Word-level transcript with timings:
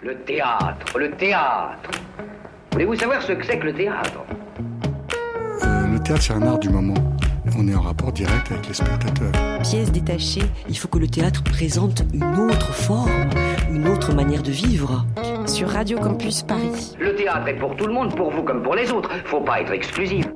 Le 0.00 0.14
théâtre, 0.24 0.96
le 0.96 1.10
théâtre. 1.10 1.90
Voulez-vous 2.72 2.94
savoir 2.94 3.20
ce 3.20 3.32
que 3.32 3.44
c'est 3.44 3.58
que 3.58 3.66
le 3.66 3.74
théâtre? 3.74 4.20
Euh, 5.64 5.86
Le 5.92 5.98
théâtre, 6.00 6.22
c'est 6.22 6.32
un 6.34 6.42
art 6.42 6.60
du 6.60 6.68
moment. 6.68 6.94
On 7.58 7.66
est 7.66 7.74
en 7.74 7.80
rapport 7.80 8.12
direct 8.12 8.52
avec 8.52 8.68
les 8.68 8.74
spectateurs. 8.74 9.32
Pièce 9.62 9.90
détachée, 9.90 10.42
il 10.68 10.78
faut 10.78 10.86
que 10.86 10.98
le 10.98 11.08
théâtre 11.08 11.42
présente 11.42 12.04
une 12.14 12.22
autre 12.38 12.72
forme, 12.72 13.28
une 13.72 13.88
autre 13.88 14.14
manière 14.14 14.42
de 14.44 14.52
vivre. 14.52 15.04
Sur 15.46 15.70
Radio 15.70 15.98
Campus 15.98 16.42
Paris. 16.44 16.94
Le 17.00 17.16
théâtre 17.16 17.48
est 17.48 17.58
pour 17.58 17.74
tout 17.74 17.86
le 17.86 17.92
monde, 17.92 18.14
pour 18.14 18.30
vous 18.30 18.44
comme 18.44 18.62
pour 18.62 18.76
les 18.76 18.92
autres. 18.92 19.10
Faut 19.24 19.40
pas 19.40 19.60
être 19.62 19.72
exclusif. 19.72 20.26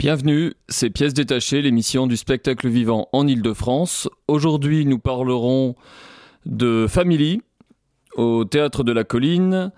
Bienvenue, 0.00 0.54
c'est 0.68 0.90
Pièces 0.90 1.14
détachées, 1.14 1.62
l'émission 1.62 2.08
du 2.08 2.16
spectacle 2.16 2.68
vivant 2.68 3.08
en 3.12 3.28
Ile-de-France. 3.28 4.08
Aujourd'hui, 4.26 4.84
nous 4.86 4.98
parlerons 4.98 5.76
de 6.46 6.86
Family 6.88 7.42
au 8.16 8.44
théâtre 8.44 8.84
de 8.84 8.92
la 8.92 9.04
Colline, 9.04 9.72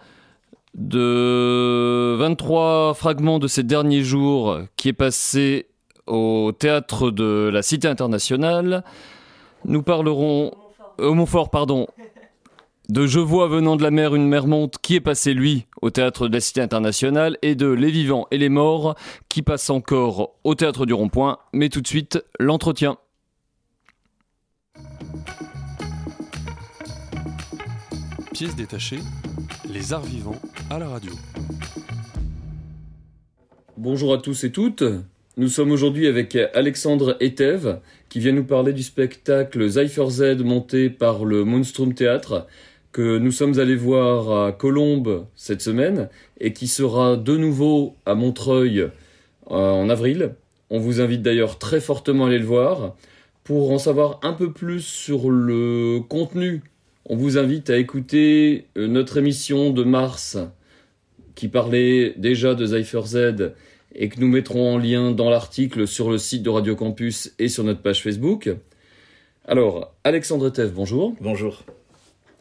de 0.74 2.16
23 2.18 2.94
fragments 2.94 3.38
de 3.38 3.46
ces 3.46 3.62
derniers 3.62 4.02
jours 4.02 4.58
qui 4.76 4.88
est 4.88 4.94
passé 4.94 5.66
au 6.06 6.52
théâtre 6.58 7.10
de 7.10 7.50
la 7.52 7.62
Cité 7.62 7.88
internationale. 7.88 8.84
Nous 9.64 9.82
parlerons 9.82 10.52
au 10.98 11.14
Montfort, 11.14 11.50
pardon, 11.50 11.86
de 12.88 13.06
Je 13.06 13.20
vois 13.20 13.48
venant 13.48 13.76
de 13.76 13.82
la 13.82 13.90
mer 13.90 14.14
une 14.14 14.26
mer 14.26 14.46
monte 14.46 14.78
qui 14.82 14.96
est 14.96 15.00
passé 15.00 15.34
lui 15.34 15.66
au 15.80 15.90
théâtre 15.90 16.28
de 16.28 16.34
la 16.34 16.40
Cité 16.40 16.60
internationale 16.60 17.38
et 17.42 17.54
de 17.54 17.68
Les 17.68 17.90
vivants 17.90 18.26
et 18.30 18.38
les 18.38 18.48
morts 18.48 18.96
qui 19.28 19.42
passe 19.42 19.70
encore 19.70 20.34
au 20.44 20.54
théâtre 20.54 20.86
du 20.86 20.92
Rond-Point. 20.92 21.38
Mais 21.52 21.68
tout 21.68 21.80
de 21.80 21.86
suite, 21.86 22.24
l'entretien. 22.38 22.96
Pièces 28.42 28.56
détachées, 28.56 28.98
les 29.72 29.92
arts 29.92 30.02
vivants 30.02 30.40
à 30.68 30.76
la 30.80 30.88
radio. 30.88 31.12
Bonjour 33.76 34.12
à 34.12 34.18
tous 34.18 34.42
et 34.42 34.50
toutes. 34.50 34.82
Nous 35.36 35.46
sommes 35.46 35.70
aujourd'hui 35.70 36.08
avec 36.08 36.36
Alexandre 36.52 37.16
Etève 37.20 37.78
qui 38.08 38.18
vient 38.18 38.32
nous 38.32 38.42
parler 38.42 38.72
du 38.72 38.82
spectacle 38.82 39.68
Zypher 39.68 40.10
Z 40.10 40.42
monté 40.42 40.90
par 40.90 41.24
le 41.24 41.44
Monstrum 41.44 41.94
Théâtre 41.94 42.48
que 42.90 43.16
nous 43.16 43.30
sommes 43.30 43.60
allés 43.60 43.76
voir 43.76 44.46
à 44.46 44.50
Colombes 44.50 45.24
cette 45.36 45.62
semaine 45.62 46.08
et 46.40 46.52
qui 46.52 46.66
sera 46.66 47.16
de 47.16 47.36
nouveau 47.36 47.94
à 48.06 48.16
Montreuil 48.16 48.80
euh, 48.80 48.90
en 49.52 49.88
avril. 49.88 50.34
On 50.68 50.80
vous 50.80 51.00
invite 51.00 51.22
d'ailleurs 51.22 51.60
très 51.60 51.80
fortement 51.80 52.24
à 52.24 52.26
aller 52.26 52.40
le 52.40 52.44
voir. 52.44 52.96
Pour 53.44 53.70
en 53.70 53.78
savoir 53.78 54.18
un 54.24 54.32
peu 54.32 54.52
plus 54.52 54.80
sur 54.80 55.30
le 55.30 56.00
contenu, 56.08 56.62
on 57.06 57.16
vous 57.16 57.38
invite 57.38 57.70
à 57.70 57.78
écouter 57.78 58.66
euh, 58.76 58.86
notre 58.86 59.16
émission 59.16 59.70
de 59.70 59.82
mars 59.82 60.38
qui 61.34 61.48
parlait 61.48 62.14
déjà 62.16 62.54
de 62.54 62.64
Zypher 62.66 63.06
Z 63.06 63.52
et 63.94 64.08
que 64.08 64.20
nous 64.20 64.28
mettrons 64.28 64.74
en 64.74 64.78
lien 64.78 65.10
dans 65.10 65.28
l'article 65.28 65.86
sur 65.86 66.10
le 66.10 66.18
site 66.18 66.42
de 66.42 66.50
Radio 66.50 66.76
Campus 66.76 67.32
et 67.38 67.48
sur 67.48 67.64
notre 67.64 67.82
page 67.82 68.02
Facebook. 68.02 68.50
Alors, 69.46 69.92
Alexandre 70.04 70.50
Tev, 70.50 70.72
bonjour. 70.72 71.14
Bonjour. 71.20 71.64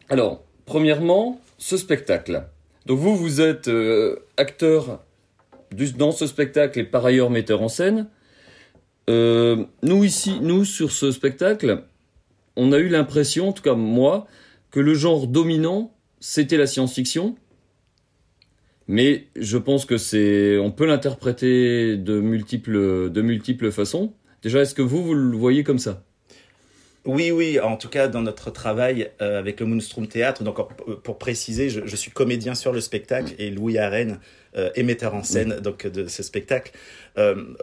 Alors, 0.08 0.44
premièrement, 0.66 1.40
ce 1.58 1.76
spectacle. 1.76 2.44
Donc 2.86 2.98
vous, 2.98 3.16
vous 3.16 3.40
êtes 3.40 3.68
euh, 3.68 4.16
acteur 4.36 5.02
dans 5.96 6.12
ce 6.12 6.26
spectacle 6.26 6.78
et 6.78 6.84
par 6.84 7.04
ailleurs 7.04 7.30
metteur 7.30 7.62
en 7.62 7.68
scène. 7.68 8.08
Euh, 9.10 9.64
nous 9.82 10.04
ici, 10.04 10.38
nous 10.40 10.64
sur 10.64 10.92
ce 10.92 11.10
spectacle, 11.10 11.82
on 12.56 12.72
a 12.72 12.78
eu 12.78 12.88
l'impression, 12.88 13.48
en 13.48 13.52
tout 13.52 13.62
cas 13.62 13.74
moi, 13.74 14.26
que 14.72 14.80
le 14.80 14.94
genre 14.94 15.28
dominant, 15.28 15.94
c'était 16.18 16.56
la 16.56 16.66
science-fiction. 16.66 17.36
Mais 18.88 19.26
je 19.36 19.58
pense 19.58 19.84
que 19.84 19.96
c'est, 19.96 20.58
on 20.58 20.72
peut 20.72 20.86
l'interpréter 20.86 21.96
de 21.96 22.18
multiples, 22.18 23.10
de 23.10 23.22
multiples 23.22 23.70
façons. 23.70 24.12
Déjà, 24.42 24.62
est-ce 24.62 24.74
que 24.74 24.82
vous, 24.82 25.04
vous 25.04 25.14
le 25.14 25.36
voyez 25.36 25.62
comme 25.62 25.78
ça? 25.78 26.02
Oui, 27.04 27.30
oui, 27.32 27.58
en 27.58 27.76
tout 27.76 27.88
cas 27.88 28.06
dans 28.06 28.22
notre 28.22 28.50
travail 28.50 29.10
euh, 29.20 29.38
avec 29.38 29.60
le 29.60 29.66
Moonstrom 29.66 30.06
Théâtre, 30.06 30.44
donc 30.44 30.58
pour 31.02 31.18
préciser, 31.18 31.68
je, 31.68 31.80
je, 31.84 31.96
suis 31.96 32.12
comédien 32.12 32.54
sur 32.54 32.72
le 32.72 32.80
spectacle 32.80 33.34
et 33.38 33.50
Louis 33.50 33.76
Arène 33.76 34.20
euh, 34.56 34.70
est 34.76 34.84
metteur 34.84 35.14
en 35.14 35.24
scène 35.24 35.58
donc 35.60 35.86
de 35.86 36.06
ce 36.06 36.22
spectacle. 36.22 36.72
Euh, 37.18 37.54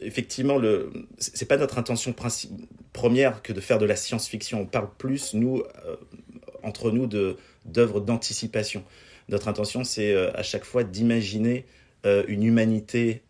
effectivement, 0.00 0.58
le 0.58 0.90
c'est 1.18 1.46
pas 1.46 1.56
notre 1.56 1.78
intention 1.78 2.14
première 2.92 3.42
que 3.42 3.52
de 3.52 3.60
faire 3.60 3.78
de 3.78 3.86
la 3.86 3.96
science-fiction. 3.96 4.60
On 4.60 4.66
parle 4.66 4.88
plus 4.98 5.34
nous 5.34 5.62
euh, 5.86 5.96
entre 6.62 6.90
nous 6.90 7.06
de 7.06 7.36
d'œuvres 7.64 8.00
d'anticipation. 8.00 8.84
Notre 9.28 9.48
intention, 9.48 9.84
c'est 9.84 10.12
euh, 10.12 10.30
à 10.34 10.42
chaque 10.42 10.64
fois 10.64 10.84
d'imaginer 10.84 11.64
une 12.28 12.44
humanité 12.44 13.22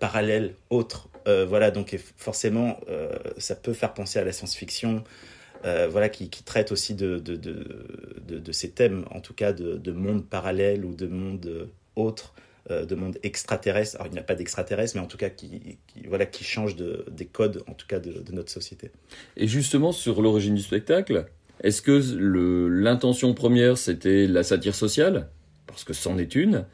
parallèle, 0.00 0.56
autre 0.70 1.08
euh, 1.28 1.44
voilà, 1.44 1.70
donc 1.70 1.96
forcément, 2.16 2.80
euh, 2.88 3.10
ça 3.36 3.54
peut 3.54 3.74
faire 3.74 3.92
penser 3.92 4.18
à 4.18 4.24
la 4.24 4.32
science-fiction, 4.32 5.04
euh, 5.66 5.86
voilà, 5.90 6.08
qui, 6.08 6.28
traite 6.42 6.72
aussi 6.72 6.94
de, 6.94 7.18
de, 7.18 8.52
ces 8.52 8.70
thèmes, 8.70 9.04
en 9.10 9.20
tout 9.20 9.34
cas 9.34 9.52
de, 9.52 9.92
monde 9.92 10.26
parallèle 10.26 10.84
ou 10.84 10.94
de 10.94 11.06
monde 11.06 11.68
autre, 11.96 12.34
de 12.70 12.94
monde 12.94 13.16
extraterrestre. 13.22 13.96
Alors, 13.96 14.08
il 14.08 14.12
n'y 14.12 14.18
a 14.18 14.22
pas 14.22 14.34
d'extraterrestre, 14.34 14.96
mais 14.96 15.02
en 15.02 15.06
tout 15.06 15.16
cas 15.16 15.30
qui, 15.30 15.78
voilà, 16.06 16.26
qui 16.26 16.44
change 16.44 16.76
des 16.76 17.26
codes, 17.26 17.62
en 17.66 17.72
tout 17.72 17.86
cas 17.86 17.98
de, 17.98 18.22
notre 18.32 18.50
société. 18.50 18.90
Et 19.36 19.46
justement, 19.46 19.92
sur 19.92 20.20
l'origine 20.20 20.54
du 20.54 20.62
spectacle, 20.62 21.26
est-ce 21.62 21.82
que 21.82 22.00
l'intention 22.68 23.34
première, 23.34 23.78
c'était 23.78 24.26
la 24.26 24.42
satire 24.42 24.74
sociale? 24.74 25.28
Parce 25.66 25.84
que 25.84 25.92
c'en 25.92 26.18
est 26.18 26.34
une. 26.34 26.66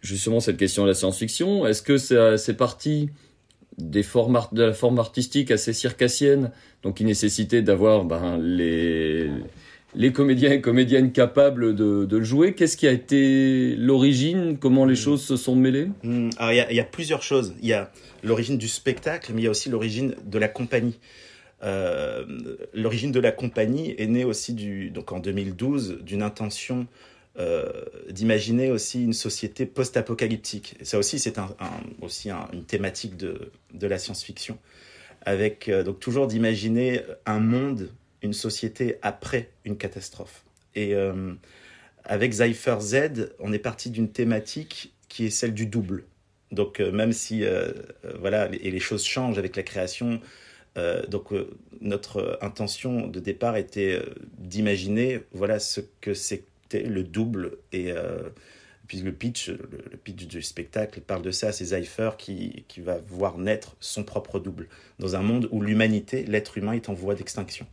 Justement, 0.00 0.40
cette 0.40 0.56
question 0.56 0.84
de 0.84 0.88
la 0.88 0.94
science-fiction, 0.94 1.66
est-ce 1.66 1.82
que 1.82 1.98
c'est 1.98 2.54
parti 2.54 3.10
des 3.78 4.02
formes 4.02 4.40
de 4.52 4.64
la 4.64 4.72
forme 4.72 4.98
artistique 4.98 5.50
assez 5.50 5.72
circassienne, 5.72 6.50
donc 6.82 6.96
qui 6.96 7.04
nécessitait 7.04 7.62
d'avoir 7.62 8.04
ben, 8.04 8.38
les, 8.38 9.30
les 9.98 10.12
comédiens 10.12 10.52
et 10.52 10.60
comédiennes 10.60 11.10
capables 11.10 11.74
de, 11.74 12.04
de 12.04 12.16
le 12.16 12.24
jouer. 12.24 12.54
Qu'est-ce 12.54 12.76
qui 12.76 12.86
a 12.86 12.92
été 12.92 13.74
l'origine? 13.74 14.56
Comment 14.56 14.84
les 14.84 14.92
hmm. 14.92 14.96
choses 14.96 15.22
se 15.22 15.36
sont 15.36 15.56
mêlées? 15.56 15.90
Hmm. 16.04 16.30
il 16.40 16.66
y, 16.70 16.74
y, 16.76 16.80
a 16.80 16.84
plusieurs 16.84 17.22
choses. 17.22 17.52
Il 17.60 17.66
y 17.66 17.72
a 17.72 17.90
l'origine 18.22 18.58
du 18.58 18.68
spectacle, 18.68 19.32
mais 19.34 19.42
il 19.42 19.44
y 19.44 19.48
a 19.48 19.50
aussi 19.50 19.68
l'origine 19.68 20.14
de 20.24 20.38
la 20.38 20.46
compagnie. 20.46 21.00
Euh, 21.64 22.24
l'origine 22.72 23.10
de 23.10 23.18
la 23.18 23.32
compagnie 23.32 23.96
est 23.98 24.06
née 24.06 24.22
aussi 24.22 24.54
du, 24.54 24.90
donc 24.90 25.10
en 25.10 25.18
2012 25.18 25.98
d'une 26.02 26.22
intention 26.22 26.86
euh, 27.40 27.68
d'imaginer 28.08 28.70
aussi 28.70 29.02
une 29.02 29.12
société 29.12 29.66
post-apocalyptique. 29.66 30.76
Ça 30.82 30.98
aussi, 30.98 31.18
c'est 31.18 31.38
un, 31.38 31.48
aussi 32.00 32.30
une 32.52 32.64
thématique 32.64 33.16
de, 33.16 33.50
de 33.74 33.86
la 33.88 33.98
science-fiction, 33.98 34.58
avec 35.22 35.68
euh, 35.68 35.82
donc 35.82 35.98
toujours 35.98 36.28
d'imaginer 36.28 37.02
un 37.26 37.40
monde, 37.40 37.90
une 38.22 38.32
société 38.32 38.96
après 39.02 39.50
une 39.64 39.76
catastrophe. 39.76 40.44
Et 40.74 40.94
euh, 40.94 41.34
avec 42.04 42.32
Zypher 42.32 42.80
Z, 42.80 43.34
on 43.38 43.52
est 43.52 43.58
parti 43.58 43.90
d'une 43.90 44.10
thématique 44.10 44.94
qui 45.08 45.26
est 45.26 45.30
celle 45.30 45.54
du 45.54 45.66
double. 45.66 46.04
Donc 46.50 46.80
même 46.80 47.12
si 47.12 47.44
voilà 48.20 48.48
et 48.52 48.70
les 48.70 48.80
choses 48.80 49.04
changent 49.04 49.36
avec 49.36 49.54
la 49.54 49.62
création, 49.62 50.18
donc 51.08 51.34
notre 51.82 52.38
intention 52.40 53.06
de 53.06 53.20
départ 53.20 53.58
était 53.58 54.00
d'imaginer 54.38 55.20
voilà 55.32 55.58
ce 55.58 55.82
que 56.00 56.14
c'est 56.14 56.44
le 56.72 57.02
double 57.02 57.58
et 57.72 57.92
euh, 57.92 58.28
puis 58.86 58.98
le 59.00 59.12
pitch, 59.12 59.48
le, 59.48 59.96
pitch 60.02 60.26
du 60.26 60.42
spectacle 60.42 61.00
parle 61.00 61.22
de 61.22 61.30
ça, 61.30 61.52
c'est 61.52 61.66
Zypher 61.66 62.10
qui, 62.16 62.64
qui 62.68 62.80
va 62.80 62.98
voir 62.98 63.38
naître 63.38 63.76
son 63.80 64.02
propre 64.02 64.38
double 64.38 64.68
dans 64.98 65.14
un 65.14 65.22
monde 65.22 65.48
où 65.50 65.60
l'humanité, 65.60 66.24
l'être 66.24 66.56
humain 66.56 66.72
est 66.72 66.88
en 66.88 66.94
voie 66.94 67.14
d'extinction. 67.14 67.66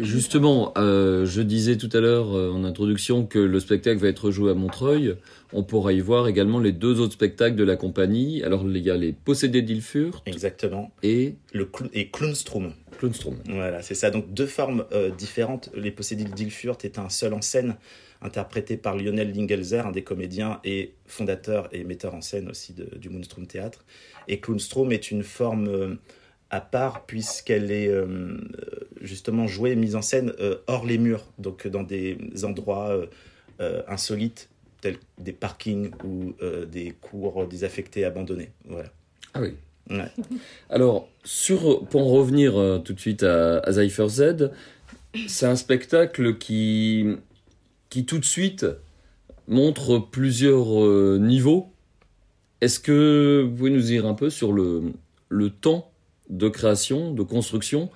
Justement, 0.00 0.72
euh, 0.78 1.26
je 1.26 1.42
disais 1.42 1.76
tout 1.76 1.88
à 1.92 2.00
l'heure 2.00 2.36
euh, 2.36 2.50
en 2.50 2.64
introduction 2.64 3.26
que 3.26 3.38
le 3.38 3.60
spectacle 3.60 4.00
va 4.00 4.08
être 4.08 4.30
joué 4.30 4.50
à 4.50 4.54
Montreuil. 4.54 5.16
On 5.52 5.64
pourra 5.64 5.92
y 5.92 6.00
voir 6.00 6.28
également 6.28 6.60
les 6.60 6.72
deux 6.72 7.00
autres 7.00 7.14
spectacles 7.14 7.56
de 7.56 7.64
la 7.64 7.76
compagnie. 7.76 8.42
Alors 8.44 8.64
il 8.64 8.78
y 8.78 8.90
a 8.90 8.96
les 8.96 9.12
Possédés 9.12 9.62
d'Ilfurt. 9.62 10.22
Exactement. 10.26 10.92
Et 11.02 11.34
le 11.52 11.68
et 11.94 12.10
Klunstrom. 12.10 12.72
Klunstrom. 12.98 13.36
Voilà, 13.48 13.82
c'est 13.82 13.94
ça. 13.94 14.10
Donc 14.10 14.32
deux 14.32 14.46
formes 14.46 14.84
euh, 14.92 15.10
différentes. 15.10 15.70
Les 15.74 15.90
Possédés 15.90 16.24
d'Ilfurt 16.24 16.84
est 16.84 16.98
un 16.98 17.08
seul 17.08 17.34
en 17.34 17.42
scène 17.42 17.76
interprété 18.20 18.76
par 18.76 18.96
Lionel 18.96 19.32
Lingelzer, 19.32 19.86
un 19.86 19.92
des 19.92 20.02
comédiens 20.02 20.60
et 20.64 20.94
fondateur 21.06 21.68
et 21.72 21.84
metteur 21.84 22.14
en 22.14 22.20
scène 22.20 22.48
aussi 22.48 22.74
du 22.96 23.08
Moonstrom 23.10 23.46
Théâtre. 23.46 23.84
Et 24.26 24.40
Klunstrom 24.40 24.90
est 24.92 25.10
une 25.10 25.22
forme 25.22 25.98
à 26.50 26.60
part 26.60 27.04
puisqu'elle 27.04 27.70
est 27.70 27.88
euh, 27.88 28.38
justement 29.00 29.46
jouée 29.46 29.72
et 29.72 29.76
mise 29.76 29.96
en 29.96 30.02
scène 30.02 30.32
euh, 30.40 30.56
hors 30.66 30.86
les 30.86 30.98
murs, 30.98 31.24
donc 31.38 31.66
dans 31.66 31.82
des 31.82 32.16
endroits 32.44 33.06
euh, 33.60 33.82
insolites 33.86 34.48
tels 34.80 34.98
des 35.18 35.32
parkings 35.32 35.90
ou 36.04 36.34
des 36.70 36.94
cours 37.00 37.48
désaffectés 37.48 38.04
abandonnés. 38.04 38.52
Voilà. 38.64 38.90
Ah 39.34 39.40
oui. 39.40 39.54
Alors, 40.70 41.08
sur, 41.24 41.84
pour 41.86 42.02
en 42.02 42.12
revenir 42.12 42.82
tout 42.84 42.92
de 42.92 43.00
suite 43.00 43.24
à, 43.24 43.58
à 43.58 43.72
Zypher 43.72 44.08
Z, 44.08 44.50
c'est 45.26 45.46
un 45.46 45.56
spectacle 45.56 46.38
qui, 46.38 47.16
qui 47.88 48.04
tout 48.04 48.18
de 48.18 48.24
suite 48.24 48.66
montre 49.48 49.98
plusieurs 49.98 51.18
niveaux. 51.18 51.72
Est-ce 52.60 52.78
que 52.78 53.44
vous 53.44 53.56
pouvez 53.56 53.70
nous 53.70 53.80
dire 53.80 54.06
un 54.06 54.14
peu 54.14 54.30
sur 54.30 54.52
le, 54.52 54.92
le 55.28 55.50
temps 55.50 55.87
de 56.30 56.48
création, 56.48 57.12
de 57.12 57.22
construction, 57.22 57.90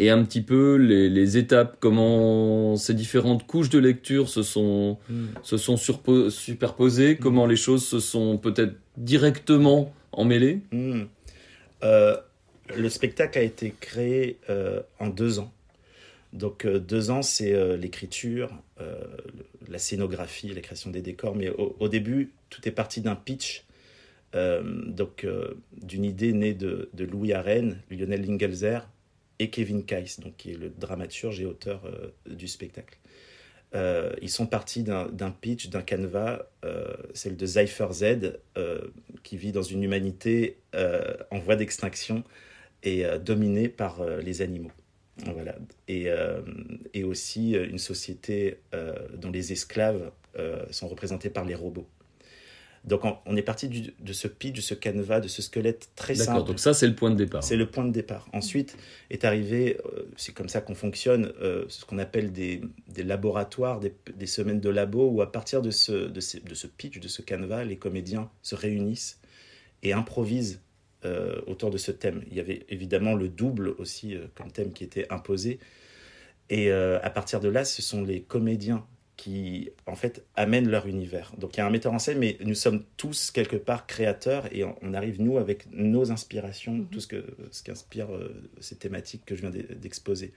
et 0.00 0.10
un 0.10 0.22
petit 0.24 0.42
peu 0.42 0.76
les, 0.76 1.08
les 1.08 1.38
étapes, 1.38 1.76
comment 1.80 2.76
ces 2.76 2.94
différentes 2.94 3.46
couches 3.46 3.70
de 3.70 3.78
lecture 3.80 4.28
se 4.28 4.42
sont, 4.42 4.98
Hmm. 5.08 5.26
se 5.42 5.56
sont 5.56 5.76
superposées, 5.76 7.16
comment 7.16 7.46
les 7.46 7.56
choses 7.56 7.84
se 7.86 7.98
sont 7.98 8.38
peut-être 8.38 8.74
directement 8.96 9.92
emmêlées 10.12 10.60
Hmm. 10.72 11.02
Euh, 11.82 12.16
le 12.76 12.88
spectacle 12.88 13.38
a 13.38 13.42
été 13.42 13.74
créé 13.80 14.38
euh, 14.50 14.80
en 14.98 15.08
deux 15.08 15.38
ans. 15.38 15.52
Donc 16.32 16.64
euh, 16.64 16.78
deux 16.78 17.10
ans, 17.10 17.22
c'est 17.22 17.76
l'écriture, 17.76 18.50
la 19.68 19.78
scénographie, 19.78 20.52
la 20.54 20.60
création 20.60 20.90
des 20.90 21.00
décors. 21.02 21.34
Mais 21.34 21.48
au, 21.50 21.74
au 21.80 21.88
début, 21.88 22.30
tout 22.50 22.66
est 22.68 22.72
parti 22.72 23.00
d'un 23.00 23.16
pitch, 23.16 23.64
donc 24.34 25.24
euh, 25.24 25.54
d'une 25.72 26.04
idée 26.04 26.32
née 26.32 26.54
de, 26.54 26.90
Louis 26.98 27.32
Arène, 27.32 27.80
Lionel 27.90 28.24
Lingelzer 28.26 28.88
et 29.38 29.50
Kevin 29.50 29.84
Keiss, 29.84 30.20
donc 30.20 30.36
qui 30.36 30.52
est 30.52 30.56
le 30.56 30.70
dramaturge 30.70 31.40
et 31.40 31.46
auteur 31.46 31.82
euh, 31.86 32.34
du 32.34 32.48
spectacle. 32.48 32.98
Euh, 33.74 34.14
ils 34.22 34.30
sont 34.30 34.46
partis 34.46 34.82
d'un 34.82 35.30
pitch, 35.30 35.68
d'un 35.68 35.82
canevas, 35.82 36.46
euh, 36.64 36.94
celle 37.12 37.36
de 37.36 37.46
Cypher 37.46 37.88
Z, 37.92 38.04
euh, 38.56 38.80
qui 39.22 39.36
vit 39.36 39.52
dans 39.52 39.62
une 39.62 39.82
humanité 39.82 40.58
euh, 40.74 41.14
en 41.30 41.38
voie 41.38 41.56
d'extinction 41.56 42.24
et 42.82 43.04
euh, 43.04 43.18
dominée 43.18 43.68
par 43.68 44.00
euh, 44.00 44.20
les 44.20 44.40
animaux. 44.40 44.72
Voilà. 45.26 45.56
Et, 45.88 46.08
euh, 46.08 46.40
aussi 47.04 47.56
euh, 47.56 47.68
une 47.68 47.78
société 47.78 48.58
euh, 48.74 48.94
dont 49.16 49.30
les 49.30 49.52
esclaves 49.52 50.10
euh, 50.38 50.64
sont 50.70 50.88
représentés 50.88 51.30
par 51.30 51.44
les 51.44 51.54
robots. 51.54 51.86
Donc 52.84 53.04
on, 53.04 53.16
on 53.26 53.36
est 53.36 53.42
parti 53.42 53.68
du- 53.68 53.92
de 53.98 54.12
ce 54.12 54.28
pitch, 54.28 54.56
de 54.56 54.60
ce 54.60 54.74
canevas, 54.74 55.20
de 55.20 55.28
ce 55.28 55.42
squelette 55.42 55.90
très 55.96 56.14
D'accord, 56.14 56.34
simple. 56.36 56.46
donc 56.48 56.58
ça 56.60 56.72
c'est 56.74 56.86
le 56.86 56.94
point 56.94 57.10
de 57.10 57.16
départ. 57.16 57.42
C'est 57.42 57.56
le 57.56 57.66
point 57.66 57.84
de 57.84 57.92
départ. 57.92 58.28
Ensuite 58.32 58.76
est 59.10 59.24
arrivé, 59.24 59.78
euh, 59.84 60.08
c'est 60.16 60.32
comme 60.32 60.48
ça 60.48 60.60
qu'on 60.60 60.74
fonctionne, 60.74 61.32
euh, 61.40 61.64
ce 61.68 61.84
qu'on 61.84 61.98
appelle 61.98 62.32
des, 62.32 62.60
des 62.88 63.02
laboratoires, 63.02 63.80
des, 63.80 63.92
des 64.16 64.26
semaines 64.26 64.60
de 64.60 64.70
labo, 64.70 65.08
où 65.10 65.20
à 65.22 65.30
partir 65.30 65.60
de 65.62 65.70
ce, 65.70 65.92
de, 66.08 66.20
ce, 66.20 66.38
de 66.38 66.54
ce 66.54 66.66
pitch, 66.66 67.00
de 67.00 67.08
ce 67.08 67.22
canevas, 67.22 67.64
les 67.64 67.76
comédiens 67.76 68.30
se 68.42 68.54
réunissent 68.54 69.20
et 69.82 69.92
improvisent 69.92 70.60
euh, 71.04 71.40
autour 71.46 71.70
de 71.70 71.78
ce 71.78 71.90
thème. 71.92 72.22
Il 72.30 72.36
y 72.36 72.40
avait 72.40 72.64
évidemment 72.68 73.14
le 73.14 73.28
double 73.28 73.68
aussi 73.78 74.16
comme 74.34 74.50
thème 74.50 74.72
qui 74.72 74.84
était 74.84 75.06
imposé. 75.10 75.58
Et 76.50 76.72
à 76.72 77.10
partir 77.10 77.40
de 77.40 77.48
là, 77.48 77.62
ce 77.66 77.82
sont 77.82 78.02
les 78.02 78.22
comédiens 78.22 78.86
qui, 79.18 79.70
en 79.86 79.96
fait, 79.96 80.24
amènent 80.36 80.70
leur 80.70 80.86
univers. 80.86 81.32
Donc 81.38 81.56
il 81.56 81.58
y 81.58 81.60
a 81.60 81.66
un 81.66 81.70
metteur 81.70 81.92
en 81.92 81.98
scène, 81.98 82.18
mais 82.18 82.38
nous 82.40 82.54
sommes 82.54 82.84
tous 82.96 83.32
quelque 83.32 83.56
part 83.56 83.86
créateurs 83.88 84.44
et 84.52 84.62
on, 84.64 84.94
arrive, 84.94 85.20
nous, 85.20 85.38
avec 85.38 85.66
nos 85.72 86.12
inspirations, 86.12 86.86
tout 86.90 87.00
ce, 87.00 87.08
que, 87.08 87.24
ce 87.50 87.64
qui 87.64 87.72
inspire 87.72 88.14
euh, 88.14 88.32
ces 88.60 88.76
thématiques 88.76 89.24
que 89.26 89.34
je 89.34 89.40
viens 89.40 89.50
d'e- 89.50 89.74
d'exposer. 89.74 90.32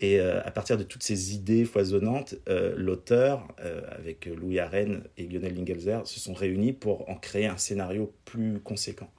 Et 0.00 0.18
euh, 0.18 0.42
à 0.44 0.50
partir 0.50 0.76
de 0.76 0.82
toutes 0.82 1.04
ces 1.04 1.34
idées 1.34 1.64
foisonnantes, 1.64 2.34
euh, 2.48 2.74
l'auteur, 2.76 3.46
euh, 3.60 3.82
avec 3.92 4.26
Louis 4.26 4.58
Arène 4.58 5.04
et 5.16 5.28
Lionel 5.28 5.54
Lingelzer, 5.54 6.04
se 6.04 6.18
sont 6.18 6.34
réunis 6.34 6.72
pour 6.72 7.08
en 7.08 7.14
créer 7.14 7.46
un 7.46 7.58
scénario 7.58 8.12
plus 8.24 8.58
conséquent. 8.58 9.10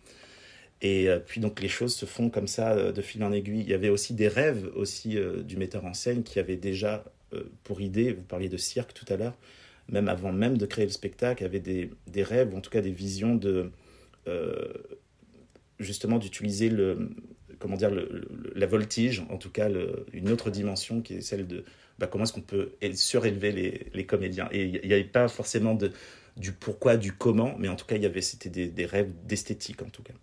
Et 0.81 1.07
puis 1.27 1.39
donc 1.39 1.61
les 1.61 1.69
choses 1.69 1.94
se 1.94 2.07
font 2.07 2.31
comme 2.31 2.47
ça 2.47 2.91
de 2.91 3.01
fil 3.03 3.23
en 3.23 3.31
aiguille. 3.31 3.61
Il 3.61 3.69
y 3.69 3.75
avait 3.75 3.89
aussi 3.89 4.15
des 4.15 4.27
rêves 4.27 4.67
aussi 4.75 5.15
du 5.45 5.55
metteur 5.55 5.85
en 5.85 5.94
scène 5.94 6.23
qui 6.23 6.39
avait 6.39 6.55
déjà 6.55 7.05
pour 7.63 7.81
idée, 7.81 8.13
vous 8.13 8.24
parliez 8.24 8.50
de 8.50 8.57
cirque 8.57 8.94
tout 8.94 9.06
à 9.10 9.18
l'heure, 9.18 9.38
même 9.89 10.07
avant 10.07 10.31
même 10.31 10.57
de 10.57 10.66
créer 10.66 10.86
le 10.86 10.92
spectacle, 10.92 11.44
avait 11.44 11.60
des, 11.60 11.92
des 12.07 12.24
rêves, 12.24 12.54
ou 12.54 12.57
en 12.57 12.62
tout 12.62 12.69
cas 12.69 12.81
des 12.81 12.92
visions 12.92 13.36
de 13.36 13.72
euh, 14.28 14.74
justement 15.80 16.19
d'utiliser 16.19 16.69
le 16.69 17.10
comment 17.60 17.75
dire 17.75 17.92
la 18.56 18.66
voltige, 18.66 19.24
en 19.30 19.38
tout 19.38 19.51
cas 19.51 19.69
une 20.13 20.30
autre 20.31 20.50
dimension 20.50 21.01
qui 21.01 21.16
est 21.16 21.22
celle 21.22 21.45
de 21.45 21.63
bah, 22.00 22.07
comment 22.07 22.24
est-ce 22.24 22.33
qu'on 22.33 22.42
peut 22.42 22.72
surélever 22.94 23.89
les, 23.94 24.06
comédiens. 24.06 24.50
Et 24.51 24.63
il 24.63 24.88
n'y 24.88 24.94
avait 24.94 25.04
pas 25.04 25.28
forcément 25.28 25.78
du 26.38 26.51
pourquoi, 26.54 26.98
du 26.98 27.13
comment, 27.13 27.56
mais 27.60 27.68
en 27.68 27.75
tout 27.75 27.86
cas 27.86 27.98
il 27.98 28.01
y 28.01 28.07
avait 28.07 28.22
c'était 28.22 28.50
des, 28.50 28.68
des 28.68 28.86
rêves 28.86 29.12
d'esthétique 29.25 29.83
en 29.83 29.89
tout 29.89 30.01
cas. 30.01 30.13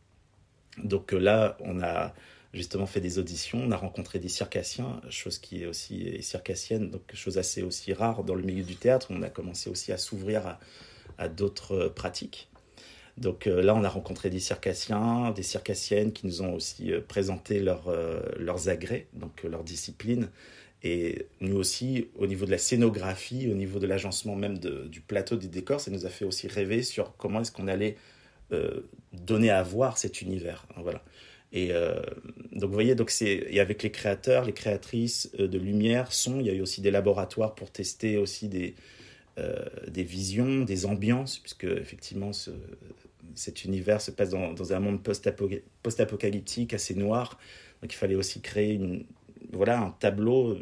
Donc 0.83 1.13
euh, 1.13 1.19
là, 1.19 1.57
on 1.61 1.81
a 1.81 2.15
justement 2.55 2.87
fait 2.87 3.01
des 3.01 3.19
auditions, 3.19 3.61
on 3.63 3.71
a 3.71 3.77
rencontré 3.77 4.19
des 4.19 4.29
circassiens, 4.29 5.01
chose 5.11 5.39
qui 5.39 5.63
est 5.63 5.67
aussi 5.67 6.23
circassienne, 6.23 6.91
donc 6.91 7.03
chose 7.15 7.39
assez 7.39 7.63
aussi 7.63 7.93
rare 7.93 8.25
dans 8.25 8.35
le 8.35 8.43
milieu 8.43 8.65
du 8.65 8.77
théâtre. 8.77 9.09
On 9.11 9.23
a 9.23 9.29
commencé 9.29 9.69
aussi 9.69 9.93
à 9.93 9.99
s'ouvrir 9.99 10.59
à, 11.19 11.29
d'autres 11.29 11.73
euh, 11.73 11.89
pratiques. 11.89 12.49
Donc 13.17 13.47
euh, 13.47 13.63
là, 13.63 13.75
on 13.75 13.85
a 13.85 13.89
rencontré 13.89 14.31
des 14.31 14.39
circassiens, 14.39 15.33
des 15.33 15.43
circassiennes 15.43 16.13
qui 16.13 16.27
nous 16.27 16.43
ont 16.43 16.55
aussi 16.55 16.93
euh, 16.93 17.01
présenté 17.01 17.61
leur, 17.61 17.93
leurs 18.39 18.69
agrès, 18.69 19.09
donc 19.13 19.43
leur 19.43 19.65
discipline. 19.65 20.31
Et 20.85 21.27
nous 21.41 21.57
aussi, 21.57 22.09
au 22.17 22.29
niveau 22.29 22.47
de 22.47 22.53
la 22.53 22.59
scénographie, 22.59 23.51
au 23.51 23.55
niveau 23.55 23.81
de 23.81 23.87
l'agencement 23.87 24.37
même 24.37 24.59
du 24.59 25.01
plateau 25.01 25.35
des 25.35 25.49
décors, 25.49 25.81
ça 25.81 25.91
nous 25.91 26.07
a 26.07 26.09
fait 26.09 26.25
aussi 26.25 26.47
rêver 26.47 26.85
sur 26.85 27.17
comment 27.17 27.41
est-ce 27.41 27.51
qu'on 27.51 27.67
allait 27.67 27.97
donner 29.13 29.51
à 29.51 29.65
voir 29.65 29.99
cet 29.99 30.23
univers. 30.23 30.69
Voilà. 30.77 31.03
Et 31.53 31.73
euh, 31.73 32.03
donc 32.53 32.69
vous 32.69 32.75
voyez, 32.75 32.95
donc 32.95 33.11
c'est 33.11 33.47
et 33.49 33.59
avec 33.59 33.83
les 33.83 33.91
créateurs, 33.91 34.45
les 34.45 34.53
créatrices 34.53 35.31
euh, 35.41 35.49
de 35.49 35.59
lumière, 35.59 36.13
son, 36.13 36.41
il 36.41 36.47
y 36.47 36.51
a 36.51 36.53
eu 36.53 36.61
aussi 36.61 36.83
des 36.83 36.91
laboratoires 36.91 37.55
pour 37.55 37.71
tester 37.71 38.19
aussi 38.19 38.49
des 38.49 38.75
euh, 39.39 39.65
des 39.89 40.03
visions, 40.03 40.65
des 40.65 40.85
ambiances, 40.85 41.39
puisque 41.39 41.65
effectivement 41.65 42.33
ce, 42.35 42.51
cet 43.35 43.65
univers 43.65 44.01
se 44.03 44.11
passe 44.11 44.31
dans, 44.31 44.53
dans 44.53 44.73
un 44.73 44.81
monde 44.81 45.01
post-apo- 45.03 45.63
post-apocalyptique 45.83 46.75
assez 46.75 46.95
noir. 46.95 47.39
Donc 47.81 47.95
il 47.95 47.97
fallait 47.97 48.17
aussi 48.17 48.41
créer 48.41 48.75
une 48.75 49.07
voilà 49.53 49.81
un 49.81 49.91
tableau 49.93 50.59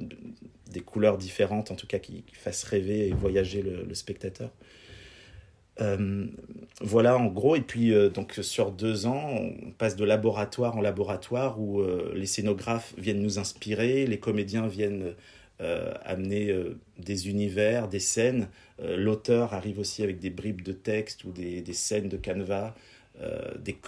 des 0.70 0.80
couleurs 0.80 1.18
différentes, 1.18 1.72
en 1.72 1.74
tout 1.74 1.88
cas 1.88 1.98
qui, 1.98 2.22
qui 2.22 2.36
fasse 2.36 2.62
rêver 2.62 3.08
et 3.08 3.12
voyager 3.12 3.62
le 3.62 3.94
spectateur. 3.94 4.50
Euh, 5.80 6.26
voilà 6.80 7.18
en 7.18 7.26
gros 7.26 7.54
et 7.54 7.60
puis 7.60 7.92
euh, 7.92 8.08
donc 8.08 8.38
sur 8.40 8.70
deux 8.70 9.04
ans 9.04 9.28
on 9.28 9.72
passe 9.72 9.94
de 9.94 10.06
laboratoire 10.06 10.74
en 10.78 10.80
laboratoire 10.80 11.60
où 11.60 11.80
euh, 11.80 12.12
les 12.14 12.24
scénographes 12.24 12.94
viennent 12.96 13.20
nous 13.20 13.38
inspirer 13.38 14.06
les 14.06 14.18
comédiens 14.18 14.66
viennent 14.66 15.14
amener 16.04 16.54
des 16.98 17.30
univers 17.30 17.88
des 17.88 17.98
scènes. 17.98 18.50
L'auteur 18.78 19.54
arrive 19.54 19.78
aussi 19.78 20.02
avec 20.02 20.18
des 20.18 20.28
bribes 20.28 20.60
de 20.60 20.72
texte 20.72 21.24
ou 21.24 21.32
des, 21.32 21.62
des 21.62 21.72
scènes 21.72 22.10
de 22.10 22.18
canevas. 22.18 22.74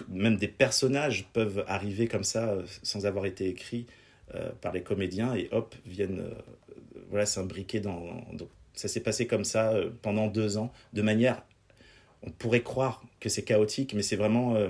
Même 0.08 0.36
des 0.36 0.48
personnages 0.48 1.28
peuvent 1.34 1.66
arriver 1.68 2.08
comme 2.08 2.24
ça 2.24 2.56
sans 2.82 3.04
avoir 3.04 3.26
été 3.26 3.48
écrits 3.48 3.84
par 4.62 4.72
les 4.72 4.80
comédiens 4.82 5.34
et 5.34 5.50
hop 5.52 5.74
viennent 5.84 6.24
voilà 7.10 7.26
s'imbriquer 7.26 7.80
dans 7.80 8.00
donc 8.32 8.48
ça 8.72 8.88
s'est 8.88 9.00
passé 9.00 9.26
comme 9.26 9.44
ça 9.44 9.74
pendant 10.00 10.28
deux 10.28 10.56
ans 10.56 10.72
de 10.94 11.02
manière 11.02 11.42
on 12.26 12.30
pourrait 12.30 12.62
croire 12.62 13.02
que 13.20 13.28
c'est 13.28 13.42
chaotique, 13.42 13.94
mais 13.94 14.02
c'est 14.02 14.16
vraiment 14.16 14.54
euh, 14.56 14.68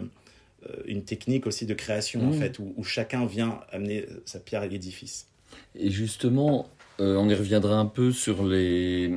euh, 0.68 0.72
une 0.86 1.04
technique 1.04 1.46
aussi 1.46 1.66
de 1.66 1.74
création, 1.74 2.20
en 2.20 2.30
Mmh. 2.30 2.34
fait, 2.34 2.58
où, 2.58 2.74
où 2.76 2.84
chacun 2.84 3.26
vient 3.26 3.60
amener 3.70 4.06
sa 4.24 4.38
pierre 4.40 4.62
à 4.62 4.66
l'édifice. 4.66 5.26
Et 5.74 5.90
justement, 5.90 6.68
euh, 7.00 7.16
on 7.16 7.28
y 7.28 7.34
reviendra 7.34 7.76
un 7.78 7.86
peu 7.86 8.12
sur 8.12 8.44
les, 8.44 9.12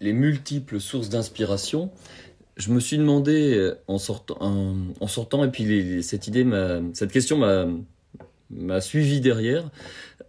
les 0.00 0.12
multiples 0.12 0.80
sources 0.80 1.08
d'inspiration. 1.08 1.90
Je 2.56 2.70
me 2.72 2.80
suis 2.80 2.98
demandé 2.98 3.72
en 3.88 3.98
sortant, 3.98 4.36
en, 4.40 4.76
en 5.00 5.06
sortant 5.06 5.44
et 5.44 5.50
puis 5.50 5.64
les- 5.64 6.02
cette 6.02 6.26
idée, 6.26 6.46
cette 6.94 7.12
question 7.12 7.36
m'a 7.38 7.66
m'a 8.50 8.80
suivi 8.80 9.20
derrière 9.20 9.70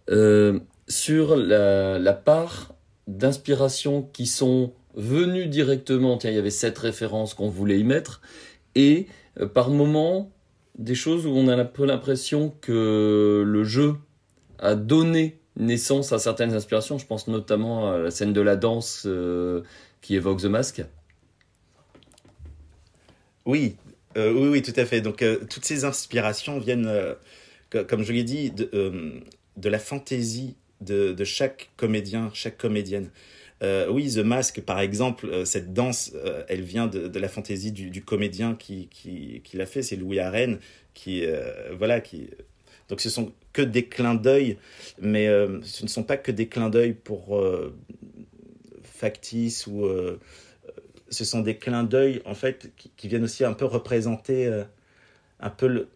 euh, 0.08 0.60
sur 0.88 1.34
la, 1.36 1.98
la 1.98 2.12
part 2.12 2.72
d'inspiration 3.08 4.02
qui 4.12 4.26
sont 4.26 4.72
venues 4.94 5.46
directement. 5.46 6.18
Tiens, 6.18 6.30
il 6.30 6.36
y 6.36 6.38
avait 6.38 6.50
cette 6.50 6.78
référence 6.78 7.34
qu'on 7.34 7.48
voulait 7.48 7.78
y 7.78 7.84
mettre 7.84 8.20
et 8.74 9.06
euh, 9.40 9.46
par 9.46 9.70
moment 9.70 10.30
des 10.78 10.94
choses 10.94 11.26
où 11.26 11.30
on 11.30 11.48
a 11.48 11.56
un 11.56 11.64
peu 11.64 11.84
l'impression 11.84 12.54
que 12.60 13.42
le 13.46 13.64
jeu 13.64 13.94
a 14.58 14.74
donné 14.74 15.38
naissance 15.56 16.12
à 16.12 16.18
certaines 16.18 16.54
inspirations. 16.54 16.98
Je 16.98 17.06
pense 17.06 17.28
notamment 17.28 17.92
à 17.92 17.98
la 17.98 18.10
scène 18.10 18.32
de 18.32 18.40
la 18.40 18.56
danse 18.56 19.04
euh, 19.06 19.62
qui 20.00 20.14
évoque 20.14 20.40
The 20.40 20.46
Mask. 20.46 20.82
Oui, 23.44 23.76
euh, 24.16 24.32
oui, 24.32 24.48
oui, 24.48 24.62
tout 24.62 24.72
à 24.76 24.86
fait. 24.86 25.00
Donc, 25.00 25.24
toutes 25.50 25.64
ces 25.64 25.84
inspirations 25.84 26.58
viennent, 26.58 26.90
co- 27.70 27.84
comme 27.84 28.02
je 28.02 28.12
l'ai 28.12 28.24
dit, 28.24 28.50
de, 28.52 29.68
la 29.68 29.78
fantaisie 29.78 30.54
de 30.80 31.24
chaque 31.24 31.70
comédien, 31.76 32.30
chaque 32.32 32.56
comédienne. 32.56 33.10
Euh, 33.62 33.88
oui, 33.88 34.12
The 34.12 34.18
Mask, 34.18 34.60
par 34.60 34.80
exemple, 34.80 35.26
euh, 35.26 35.44
cette 35.44 35.72
danse, 35.72 36.12
euh, 36.14 36.42
elle 36.48 36.62
vient 36.62 36.88
de, 36.88 37.18
la 37.18 37.28
fantaisie 37.28 37.70
du, 37.70 38.04
comédien 38.04 38.54
qui, 38.54 38.88
qui, 38.88 39.56
l'a 39.56 39.66
fait, 39.66 39.82
c'est 39.82 39.96
Louis 39.96 40.18
Arène, 40.18 40.58
qui, 40.94 41.24
voilà, 41.78 42.00
qui... 42.00 42.28
Donc 42.88 43.00
ce 43.00 43.08
sont 43.08 43.32
que 43.52 43.62
des 43.62 43.86
clins 43.86 44.14
d'œil, 44.14 44.58
mais 45.00 45.26
ce 45.62 45.84
ne 45.84 45.88
sont 45.88 46.02
pas 46.02 46.16
que 46.16 46.32
des 46.32 46.48
clins 46.48 46.68
d'œil 46.68 46.92
pour 46.92 47.40
factices 48.82 49.66
ou 49.66 49.88
ce 51.08 51.24
sont 51.24 51.40
des 51.40 51.56
clins 51.56 51.84
d'œil 51.84 52.20
en 52.24 52.34
fait 52.34 52.72
qui, 52.96 53.08
viennent 53.08 53.24
aussi 53.24 53.44
un 53.44 53.52
peu 53.52 53.64
représenter 53.64 54.64
un 55.40 55.50
peu 55.50 55.68
le, 55.68 55.88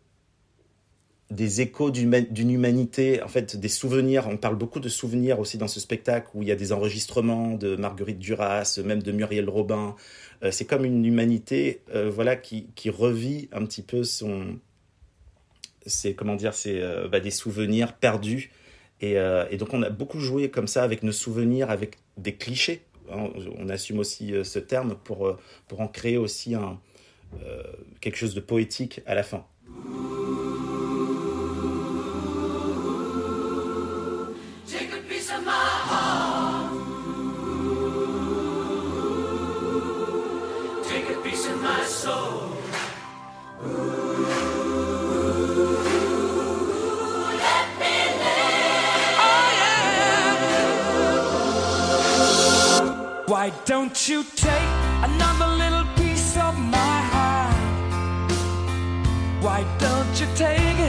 des 1.30 1.60
échos 1.60 1.90
d'une 1.90 2.50
humanité, 2.50 3.20
en 3.22 3.28
fait, 3.28 3.56
des 3.56 3.68
souvenirs. 3.68 4.28
On 4.28 4.36
parle 4.36 4.56
beaucoup 4.56 4.78
de 4.78 4.88
souvenirs 4.88 5.40
aussi 5.40 5.58
dans 5.58 5.66
ce 5.66 5.80
spectacle 5.80 6.28
où 6.34 6.42
il 6.42 6.48
y 6.48 6.52
a 6.52 6.56
des 6.56 6.72
enregistrements 6.72 7.54
de 7.54 7.74
Marguerite 7.74 8.18
Duras, 8.18 8.80
même 8.84 9.02
de 9.02 9.10
Muriel 9.10 9.48
Robin. 9.48 9.96
Euh, 10.44 10.50
c'est 10.52 10.66
comme 10.66 10.84
une 10.84 11.04
humanité, 11.04 11.80
euh, 11.94 12.10
voilà, 12.10 12.36
qui, 12.36 12.68
qui, 12.76 12.90
revit 12.90 13.48
un 13.52 13.64
petit 13.64 13.82
peu 13.82 14.04
son, 14.04 14.58
c'est 15.84 16.14
comment 16.14 16.36
dire, 16.36 16.54
c'est 16.54 16.80
euh, 16.80 17.08
bah, 17.08 17.18
des 17.18 17.32
souvenirs 17.32 17.94
perdus. 17.94 18.52
Et, 19.00 19.16
et, 19.50 19.58
donc 19.58 19.74
on 19.74 19.82
a 19.82 19.90
beaucoup 19.90 20.20
joué 20.20 20.48
comme 20.48 20.66
ça 20.66 20.82
avec 20.82 21.02
nos 21.02 21.12
souvenirs, 21.12 21.70
avec 21.70 21.98
des 22.16 22.34
clichés. 22.34 22.80
Hein. 23.12 23.28
On 23.58 23.68
assume 23.68 23.98
aussi 23.98 24.32
ce 24.42 24.58
terme 24.58 24.96
pour 25.04 25.36
pour 25.68 25.82
en 25.82 25.86
créer 25.86 26.16
aussi 26.16 26.54
un 26.54 26.80
quelque 28.00 28.16
chose 28.16 28.34
de 28.34 28.40
poétique 28.40 29.02
à 29.04 29.14
la 29.14 29.22
fin. 29.22 29.44
Why 53.46 53.52
don't 53.64 54.08
you 54.08 54.24
take 54.34 54.72
another 55.04 55.46
little 55.46 55.86
piece 55.94 56.36
of 56.36 56.58
my 56.58 56.98
heart? 57.12 57.54
Why 59.40 59.64
don't 59.78 60.20
you 60.20 60.26
take 60.34 60.80
it 60.80 60.85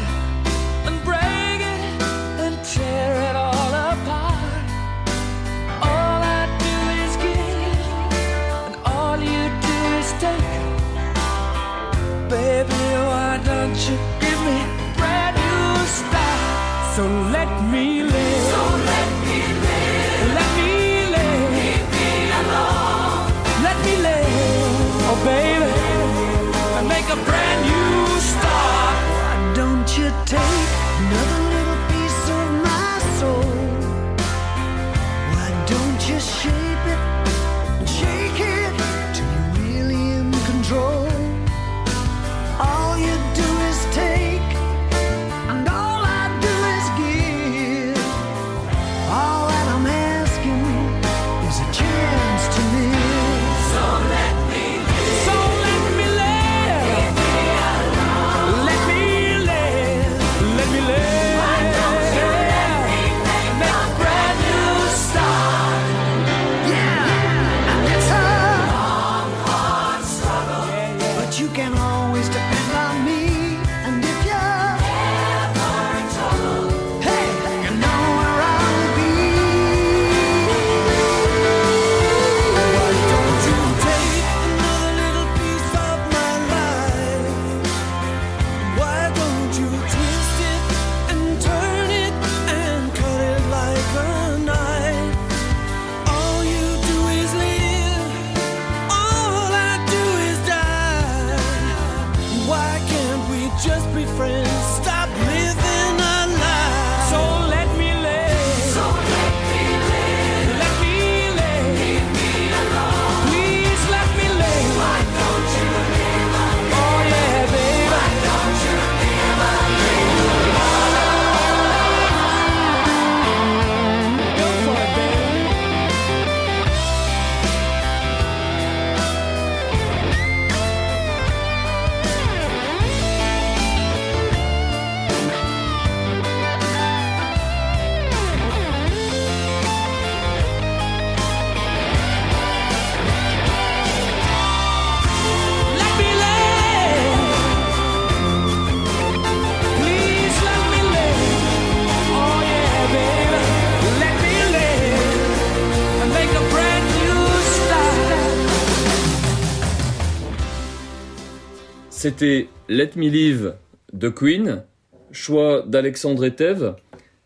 C'était 162.07 162.47
Let 162.69 162.91
Me 162.95 163.09
Live 163.09 163.55
de 163.91 164.07
Queen, 164.07 164.63
choix 165.11 165.65
d'Alexandre 165.67 166.23
Etève, 166.23 166.75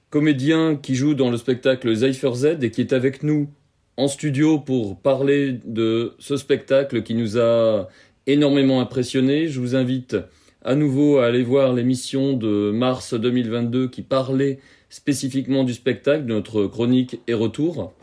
comédien 0.10 0.76
qui 0.76 0.96
joue 0.96 1.14
dans 1.14 1.30
le 1.30 1.38
spectacle 1.38 1.96
Cypher 1.96 2.34
Z 2.34 2.46
et 2.64 2.72
qui 2.72 2.82
est 2.82 2.92
avec 2.92 3.22
nous 3.22 3.48
en 3.96 4.08
studio 4.08 4.58
pour 4.58 4.98
parler 5.00 5.60
de 5.66 6.16
ce 6.18 6.36
spectacle 6.36 7.04
qui 7.04 7.14
nous 7.14 7.38
a 7.38 7.90
énormément 8.26 8.82
impressionné. 8.82 9.50
Je 9.50 9.60
vous 9.60 9.76
invite 9.76 10.18
à 10.66 10.74
nouveau 10.74 11.20
à 11.20 11.28
aller 11.28 11.44
voir 11.44 11.74
l'émission 11.74 12.34
de 12.34 12.72
mars 12.72 13.14
2022 13.14 13.88
qui 13.88 14.02
parlait 14.02 14.58
spécifiquement 14.90 15.64
du 15.64 15.76
spectacle, 15.76 16.26
de 16.26 16.34
notre 16.34 16.66
chronique 16.66 17.22
et 17.28 17.36
retour. 17.36 17.94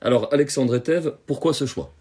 Alors 0.00 0.32
Alexandre 0.32 0.76
Etève, 0.76 1.16
pourquoi 1.26 1.52
ce 1.52 1.66
choix? 1.66 1.92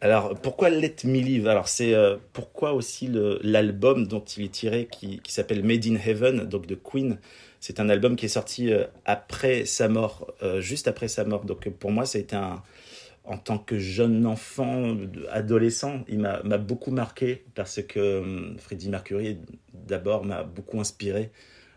Alors, 0.00 0.34
pourquoi 0.34 0.70
Let 0.70 0.96
Me 1.04 1.20
Live? 1.20 1.48
Alors, 1.48 1.68
c'est 1.68 1.94
euh, 1.94 2.16
pourquoi 2.32 2.72
aussi 2.72 3.10
l'album 3.42 4.06
dont 4.06 4.20
il 4.20 4.44
est 4.44 4.52
tiré, 4.52 4.88
qui, 4.90 5.20
s'appelle 5.26 5.64
Made 5.64 5.86
in 5.86 5.96
Heaven, 5.96 6.44
donc 6.44 6.66
de 6.66 6.74
Queen? 6.74 7.18
C'est 7.60 7.80
un 7.80 7.88
album 7.88 8.14
qui 8.14 8.26
est 8.26 8.30
sorti 8.30 8.72
euh, 8.72 8.84
après 9.04 9.64
sa 9.64 9.88
mort, 9.88 10.32
euh, 10.42 10.60
juste 10.60 10.86
après 10.88 11.08
sa 11.08 11.24
mort. 11.24 11.44
Donc, 11.44 11.68
pour 11.70 11.90
moi, 11.90 12.06
ça 12.06 12.18
a 12.18 12.20
été 12.20 12.36
un. 12.36 12.62
En 13.24 13.38
tant 13.38 13.58
que 13.58 13.76
jeune 13.76 14.24
enfant, 14.24 14.96
adolescent, 15.32 16.04
il 16.06 16.20
m'a 16.20 16.58
beaucoup 16.58 16.92
marqué 16.92 17.42
parce 17.56 17.82
que 17.82 17.98
euh, 17.98 18.56
Freddie 18.58 18.88
Mercury, 18.88 19.38
d'abord, 19.74 20.24
m'a 20.24 20.44
beaucoup 20.44 20.78
inspiré. 20.78 21.32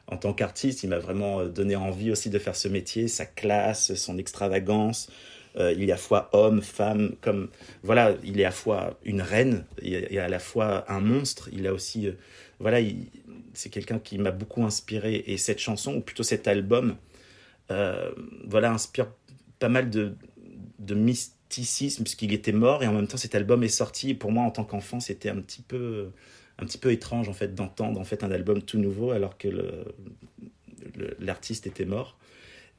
En 0.05 0.17
tant 0.17 0.31
qu'artiste, 0.33 0.83
il 0.83 0.89
m'a 0.89 0.99
vraiment 0.99 1.45
donné 1.45 1.75
envie 1.75 2.11
aussi 2.11 2.29
de 2.29 2.37
faire 2.37 2.55
ce 2.55 2.67
métier, 2.67 3.07
sa 3.07 3.25
classe, 3.25 3.95
son 3.95 4.19
extravagance. 4.19 5.09
Euh, 5.57 5.73
il 5.77 5.89
est 5.89 5.93
à 5.93 5.97
fois 5.97 6.29
homme, 6.33 6.61
femme, 6.61 7.15
comme 7.21 7.49
voilà, 7.83 8.15
il 8.23 8.39
est 8.39 8.45
à 8.45 8.51
fois 8.51 8.99
une 9.03 9.21
reine 9.21 9.65
et, 9.81 10.13
et 10.15 10.19
à 10.19 10.27
la 10.29 10.39
fois 10.39 10.85
un 10.91 10.99
monstre. 11.01 11.49
Il 11.51 11.65
a 11.67 11.73
aussi 11.73 12.07
euh, 12.07 12.13
voilà, 12.59 12.79
il- 12.81 13.07
c'est 13.53 13.69
quelqu'un 13.69 13.99
qui 13.99 14.17
m'a 14.17 14.31
beaucoup 14.31 14.63
inspiré. 14.63 15.23
Et 15.27 15.37
cette 15.37 15.59
chanson, 15.59 15.95
ou 15.95 16.01
plutôt 16.01 16.23
cet 16.23 16.47
album, 16.47 16.95
euh, 17.71 18.11
voilà, 18.47 18.71
inspire 18.71 19.07
pas 19.59 19.69
mal 19.69 19.89
de, 19.89 20.15
mysticisme, 20.95 22.03
puisqu'il 22.03 22.33
était 22.33 22.51
mort, 22.51 22.83
et 22.83 22.87
en 22.87 22.93
même 22.93 23.07
temps, 23.07 23.17
cet 23.17 23.35
album 23.35 23.63
est 23.63 23.67
sorti. 23.69 24.13
Pour 24.13 24.31
moi, 24.31 24.43
en 24.43 24.51
tant 24.51 24.63
qu'enfant, 24.63 24.99
c'était 24.99 25.29
un 25.29 25.41
petit 25.41 25.61
peu, 25.61 26.09
un 26.57 26.65
petit 26.65 26.77
peu 26.77 26.91
étrange, 26.91 27.29
en 27.29 27.33
fait, 27.33 27.53
d'entendre 27.55 27.99
en 27.99 28.03
fait, 28.03 28.23
un 28.23 28.31
album 28.31 28.61
tout 28.61 28.77
nouveau, 28.79 29.11
alors 29.11 29.37
que 29.37 29.49
l'artiste 31.19 31.67
était 31.67 31.85
mort. 31.85 32.17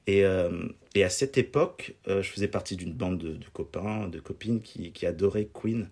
Et, 0.06 0.24
euh, 0.24 0.66
et 0.94 1.04
à 1.04 1.10
cette 1.10 1.38
époque, 1.38 1.94
euh, 2.08 2.22
je 2.22 2.30
faisais 2.30 2.48
partie 2.48 2.76
d'une 2.76 2.92
bande 2.92 3.18
de, 3.18 3.38
copains, 3.52 4.08
de 4.08 4.18
copines 4.18 4.60
qui, 4.60 4.92
qui 4.92 5.06
adoraient 5.06 5.48
Queen. 5.52 5.88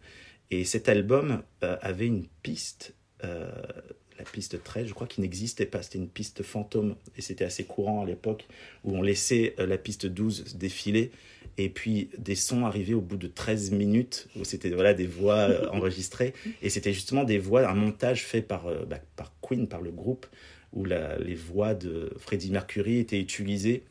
Et 0.50 0.64
cet 0.64 0.88
album 0.88 1.42
euh, 1.62 1.76
avait 1.82 2.06
une 2.06 2.26
piste, 2.42 2.94
la 3.22 4.24
piste 4.32 4.62
13, 4.62 4.86
je 4.88 4.94
crois, 4.94 5.06
qui 5.06 5.20
n'existait 5.20 5.66
pas. 5.66 5.82
C'était 5.82 5.98
une 5.98 6.08
piste 6.08 6.42
fantôme. 6.42 6.96
Et 7.16 7.22
c'était 7.22 7.44
assez 7.44 7.64
courant 7.64 8.02
à 8.02 8.06
l'époque 8.06 8.46
où 8.84 8.96
on 8.96 9.02
laissait 9.02 9.54
la 9.58 9.76
piste 9.78 10.06
12 10.06 10.56
défiler. 10.56 11.10
Et 11.56 11.68
puis 11.68 12.08
des 12.18 12.36
sons 12.36 12.64
arrivaient 12.64 12.94
au 12.94 13.00
bout 13.00 13.16
de 13.16 13.26
13 13.26 13.72
minutes, 13.72 14.28
où 14.36 14.44
c'était 14.44 14.70
voilà, 14.70 14.94
des 14.94 15.06
voix 15.06 15.48
enregistrées. 15.72 16.32
Et 16.62 16.70
c'était 16.70 16.92
justement 16.92 17.24
des 17.24 17.38
voix, 17.38 17.68
un 17.68 17.74
montage 17.74 18.24
fait 18.24 18.42
par, 18.42 18.64
bah, 18.86 19.00
par 19.16 19.32
Queen, 19.42 19.68
par 19.68 19.80
le 19.82 19.90
groupe, 19.90 20.26
où 20.72 20.84
la- 20.84 21.18
les 21.18 21.34
voix 21.34 21.74
de 21.74 22.12
Freddie 22.18 22.50
Mercury 22.50 22.98
étaient 22.98 23.20
utilisées 23.20 23.82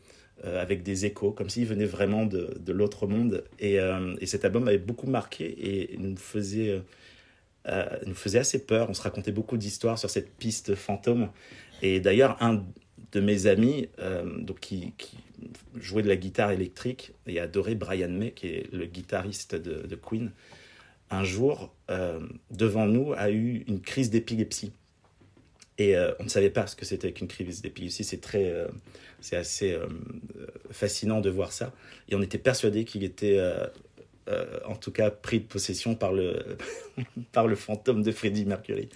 euh, 0.46 0.62
avec 0.62 0.84
des 0.84 1.06
échos, 1.06 1.32
comme 1.32 1.50
s'ils 1.50 1.66
venaient 1.66 1.86
vraiment 1.86 2.28
de, 2.28 2.56
de 2.60 2.72
l'autre 2.72 3.08
monde. 3.08 3.44
Et, 3.58 3.80
euh, 3.80 4.16
et 4.22 4.28
cet 4.28 4.46
album 4.46 4.66
m'avait 4.66 4.78
beaucoup 4.78 5.08
marqué 5.08 5.46
et 5.48 5.98
nous 5.98 6.16
faisait, 6.16 6.80
euh, 7.68 7.86
nous 8.06 8.14
faisait 8.14 8.38
assez 8.38 8.64
peur. 8.64 8.88
On 8.88 8.94
se 8.94 9.02
racontait 9.02 9.32
beaucoup 9.32 9.58
d'histoires 9.58 9.98
sur 9.98 10.12
cette 10.12 10.30
piste 10.30 10.76
fantôme. 10.76 11.30
Et 11.82 12.00
d'ailleurs, 12.00 12.38
un 12.40 12.64
de 13.14 13.20
mes 13.20 13.48
amis, 13.48 13.90
donc 14.42 14.60
qui, 14.60 14.94
jouait 15.76 16.04
de 16.04 16.08
la 16.08 16.18
guitare 16.18 16.52
électrique 16.52 17.14
et 17.26 17.40
adorait 17.40 17.76
Brian 17.76 18.10
May, 18.10 18.32
qui 18.32 18.48
est 18.48 18.74
le 18.74 18.86
guitariste 18.86 19.56
de, 19.56 19.96
Queen, 19.96 20.32
un 21.10 21.24
jour, 21.24 21.74
devant 22.52 22.86
nous, 22.86 23.14
a 23.14 23.32
eu 23.32 23.64
une 23.68 23.82
crise 23.82 24.10
d'épilepsie. 24.10 24.72
Et 25.78 25.96
euh, 25.96 26.12
on 26.20 26.24
ne 26.24 26.30
savait 26.30 26.50
pas 26.50 26.66
ce 26.68 26.76
que 26.76 26.86
c'était 26.86 27.12
qu'une 27.12 27.28
crise 27.28 27.62
d'épilepsie. 27.62 28.04
C'est 28.04 28.22
très, 28.22 28.50
euh, 28.50 28.68
c'est 29.22 29.36
assez 29.36 29.74
euh, 29.74 29.88
fascinant 30.72 31.22
de 31.22 31.30
voir 31.30 31.52
ça. 31.52 31.72
Et 32.10 32.16
on 32.16 32.22
était 32.22 32.40
persuadé 32.40 32.84
qu'il 32.84 33.04
était, 33.04 33.40
en 34.66 34.76
tout 34.76 34.92
cas, 34.92 35.12
pris 35.12 35.40
de 35.40 35.46
possession 35.46 35.96
par 35.96 36.12
le, 36.14 36.58
par 37.32 37.48
le 37.48 37.56
fantôme 37.56 38.02
de 38.02 38.12
Freddie 38.12 38.46
Mercury. 38.46 38.90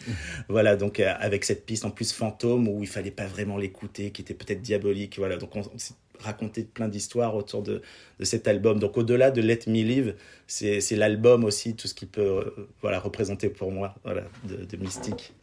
voilà, 0.49 0.75
donc 0.75 0.99
avec 0.99 1.45
cette 1.45 1.65
piste 1.65 1.85
en 1.85 1.91
plus 1.91 2.11
fantôme 2.11 2.67
où 2.67 2.81
il 2.81 2.89
fallait 2.89 3.11
pas 3.11 3.27
vraiment 3.27 3.57
l'écouter, 3.57 4.11
qui 4.11 4.21
était 4.21 4.33
peut-être 4.33 4.61
diabolique. 4.61 5.17
Voilà, 5.19 5.37
donc 5.37 5.55
on, 5.55 5.61
on 5.61 5.77
s'est 5.77 5.93
raconté 6.19 6.63
plein 6.63 6.87
d'histoires 6.87 7.35
autour 7.35 7.61
de, 7.61 7.81
de 8.19 8.25
cet 8.25 8.47
album. 8.47 8.79
Donc 8.79 8.97
au-delà 8.97 9.29
de 9.29 9.41
Let 9.41 9.61
Me 9.67 9.83
Live, 9.83 10.15
c'est 10.47 10.95
l'album 10.95 11.43
aussi, 11.43 11.75
tout 11.75 11.87
ce 11.87 11.93
qui 11.93 12.07
peut 12.07 12.53
voilà, 12.81 12.99
représenter 12.99 13.49
pour 13.49 13.71
moi 13.71 13.95
voilà, 14.03 14.23
de 14.43 14.77
mystique. 14.77 15.33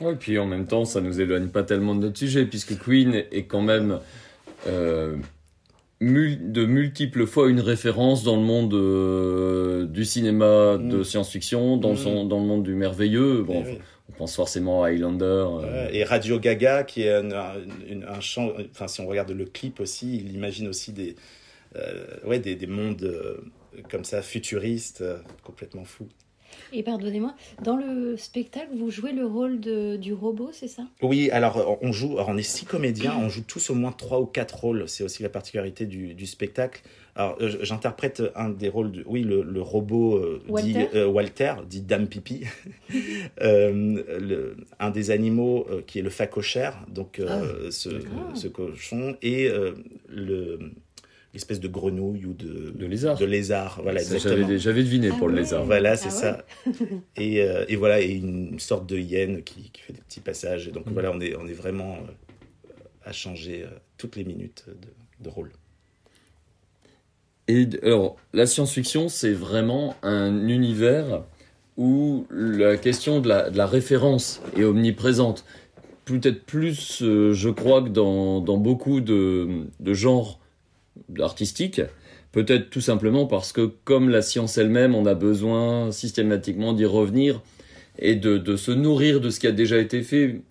Et 0.00 0.14
puis 0.14 0.38
en 0.38 0.46
même 0.46 0.66
temps, 0.66 0.84
ça 0.84 1.00
nous 1.00 1.20
éloigne 1.20 1.48
pas 1.48 1.62
tellement 1.64 1.94
de 1.94 2.00
notre 2.02 2.18
sujet, 2.18 2.44
puisque 2.46 2.78
Queen 2.78 3.24
est 3.32 3.44
quand 3.46 3.62
même 3.62 3.98
euh, 4.66 5.16
mul- 6.00 6.52
de 6.52 6.64
multiples 6.66 7.26
fois 7.26 7.48
une 7.48 7.60
référence 7.60 8.22
dans 8.24 8.36
le 8.36 8.42
monde 8.42 8.74
euh, 8.74 9.86
du 9.86 10.04
cinéma 10.04 10.78
de 10.78 10.98
Mm. 10.98 11.04
science-fiction, 11.04 11.76
dans, 11.76 11.94
Mm. 11.94 12.28
dans 12.28 12.38
le 12.40 12.46
monde 12.46 12.62
du 12.62 12.74
merveilleux. 12.74 13.42
Bon, 13.42 13.64
oui. 13.66 13.78
On 14.10 14.12
pense 14.12 14.34
forcément 14.36 14.82
à 14.84 14.88
Highlander. 14.90 15.24
euh, 15.24 15.88
et 15.92 16.02
Radio 16.04 16.38
Gaga, 16.38 16.82
qui 16.84 17.02
est 17.02 17.12
un, 17.12 17.30
un- 17.32 18.20
chant, 18.20 18.52
enfin 18.70 18.88
si 18.88 19.00
on 19.00 19.06
regarde 19.06 19.30
le 19.30 19.44
clip 19.44 19.80
aussi, 19.80 20.16
il 20.16 20.34
imagine 20.34 20.66
aussi 20.68 20.92
des, 20.92 21.14
ouais, 22.24 22.38
des, 22.38 22.54
des 22.56 22.66
mondes 22.66 23.12
comme 23.90 24.04
ça, 24.04 24.22
futuristes, 24.22 25.04
complètement 25.44 25.84
fous. 25.84 26.08
Et 26.72 26.82
pardonnez-moi, 26.82 27.34
dans 27.62 27.76
le 27.76 28.16
spectacle, 28.16 28.68
vous 28.76 28.90
jouez 28.90 29.12
le 29.12 29.24
rôle 29.26 29.60
de, 29.60 29.96
du 29.96 30.12
robot, 30.12 30.50
c'est 30.52 30.68
ça? 30.68 30.82
Oui, 31.02 31.30
alors 31.30 31.78
on 31.82 31.92
joue, 31.92 32.12
alors 32.14 32.28
on 32.28 32.36
est 32.36 32.42
six 32.42 32.66
comédiens, 32.66 33.14
on 33.18 33.28
joue 33.28 33.42
tous 33.42 33.70
au 33.70 33.74
moins 33.74 33.92
trois 33.92 34.20
ou 34.20 34.26
quatre 34.26 34.58
rôles, 34.60 34.84
c'est 34.88 35.02
aussi 35.04 35.22
la 35.22 35.28
particularité 35.28 35.86
du, 35.86 36.14
du 36.14 36.26
spectacle. 36.26 36.82
Alors 37.16 37.36
euh, 37.40 37.56
j'interprète 37.62 38.22
un 38.36 38.48
des 38.50 38.68
rôles, 38.68 38.92
de, 38.92 39.02
oui, 39.06 39.22
le, 39.22 39.42
le 39.42 39.60
robot 39.62 40.16
euh, 40.18 40.40
dit 40.62 40.74
Walter 40.74 40.88
euh, 40.94 41.06
Walter, 41.06 41.54
dit 41.68 41.80
Dame 41.82 42.06
Pipi, 42.06 42.42
Euh, 43.42 44.02
le- 44.18 44.56
un 44.80 44.90
des 44.90 45.10
animaux 45.10 45.66
euh, 45.70 45.82
qui 45.86 45.98
est 45.98 46.02
le 46.02 46.10
facochère, 46.10 46.84
donc 46.88 47.18
euh, 47.18 47.70
ce, 47.70 47.88
Ah. 47.90 48.34
ce 48.34 48.48
cochon, 48.48 49.16
et 49.22 49.48
euh, 49.48 49.72
le 50.08 50.58
l'espèce 51.38 51.60
de 51.60 51.68
grenouille 51.68 52.26
ou 52.26 52.32
de, 52.34 52.70
De 52.70 52.86
lézard. 52.86 53.16
de 53.16 53.24
lézard, 53.24 53.80
voilà. 53.82 54.00
J'avais 54.02 54.82
deviné 54.82 55.10
Ah 55.12 55.16
pour 55.18 55.28
le 55.28 55.34
ouais. 55.34 55.40
lézard. 55.40 55.64
Voilà, 55.64 55.96
c'est 55.96 56.08
Ah 56.10 56.36
ouais. 56.66 56.72
ça. 56.72 56.92
Et, 57.16 57.42
euh, 57.42 57.64
et 57.68 57.76
voilà, 57.76 58.00
et 58.00 58.10
une 58.10 58.58
sorte 58.58 58.88
de 58.88 58.98
hyène 58.98 59.42
qui, 59.42 59.70
qui 59.70 59.82
fait 59.82 59.92
des 59.92 60.00
petits 60.00 60.20
passages. 60.20 60.68
Et 60.68 60.72
donc 60.72 60.86
Mm. 60.86 60.92
voilà, 60.92 61.12
on 61.12 61.20
est, 61.20 61.36
on 61.36 61.46
est 61.46 61.52
vraiment 61.52 61.94
euh, 61.94 62.70
à 63.04 63.12
changer 63.12 63.62
euh, 63.62 63.68
toutes 63.98 64.16
les 64.16 64.24
minutes 64.24 64.64
de, 64.68 65.24
de 65.24 65.28
rôle. 65.30 65.50
Et 67.46 67.66
alors, 67.82 68.16
la 68.34 68.46
science-fiction, 68.46 69.08
c'est 69.08 69.32
vraiment 69.32 69.94
un 70.02 70.48
univers 70.48 71.22
où 71.76 72.26
la 72.30 72.76
question 72.76 73.20
de 73.20 73.28
la, 73.28 73.48
de 73.50 73.56
la 73.56 73.66
référence 73.66 74.42
est 74.56 74.64
omniprésente. 74.64 75.44
Peut-être 76.04 76.44
plus, 76.44 77.02
euh, 77.02 77.32
je 77.32 77.48
crois, 77.48 77.82
que 77.82 77.88
dans, 77.90 78.40
dans 78.40 78.56
beaucoup 78.56 79.00
de, 79.00 79.66
de 79.78 79.94
genres 79.94 80.40
artistiques. 81.20 81.82
Peut-être 82.32 82.70
tout 82.70 82.80
simplement 82.80 83.26
parce 83.26 83.52
que, 83.52 83.62
comme 83.84 84.10
la 84.10 84.22
science 84.22 84.58
elle-même, 84.58 84.94
on 84.94 85.06
a 85.06 85.14
besoin 85.14 85.90
systématiquement 85.92 86.72
d'y 86.72 86.84
revenir 86.84 87.42
et 87.98 88.14
de, 88.14 88.38
de 88.38 88.56
se 88.56 88.70
nourrir 88.70 89.20
de 89.20 89.30
ce 89.30 89.40
qui 89.40 89.46
a 89.46 89.52
déjà 89.52 89.78
été 89.78 90.02
fait. 90.02 90.42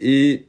Et 0.00 0.46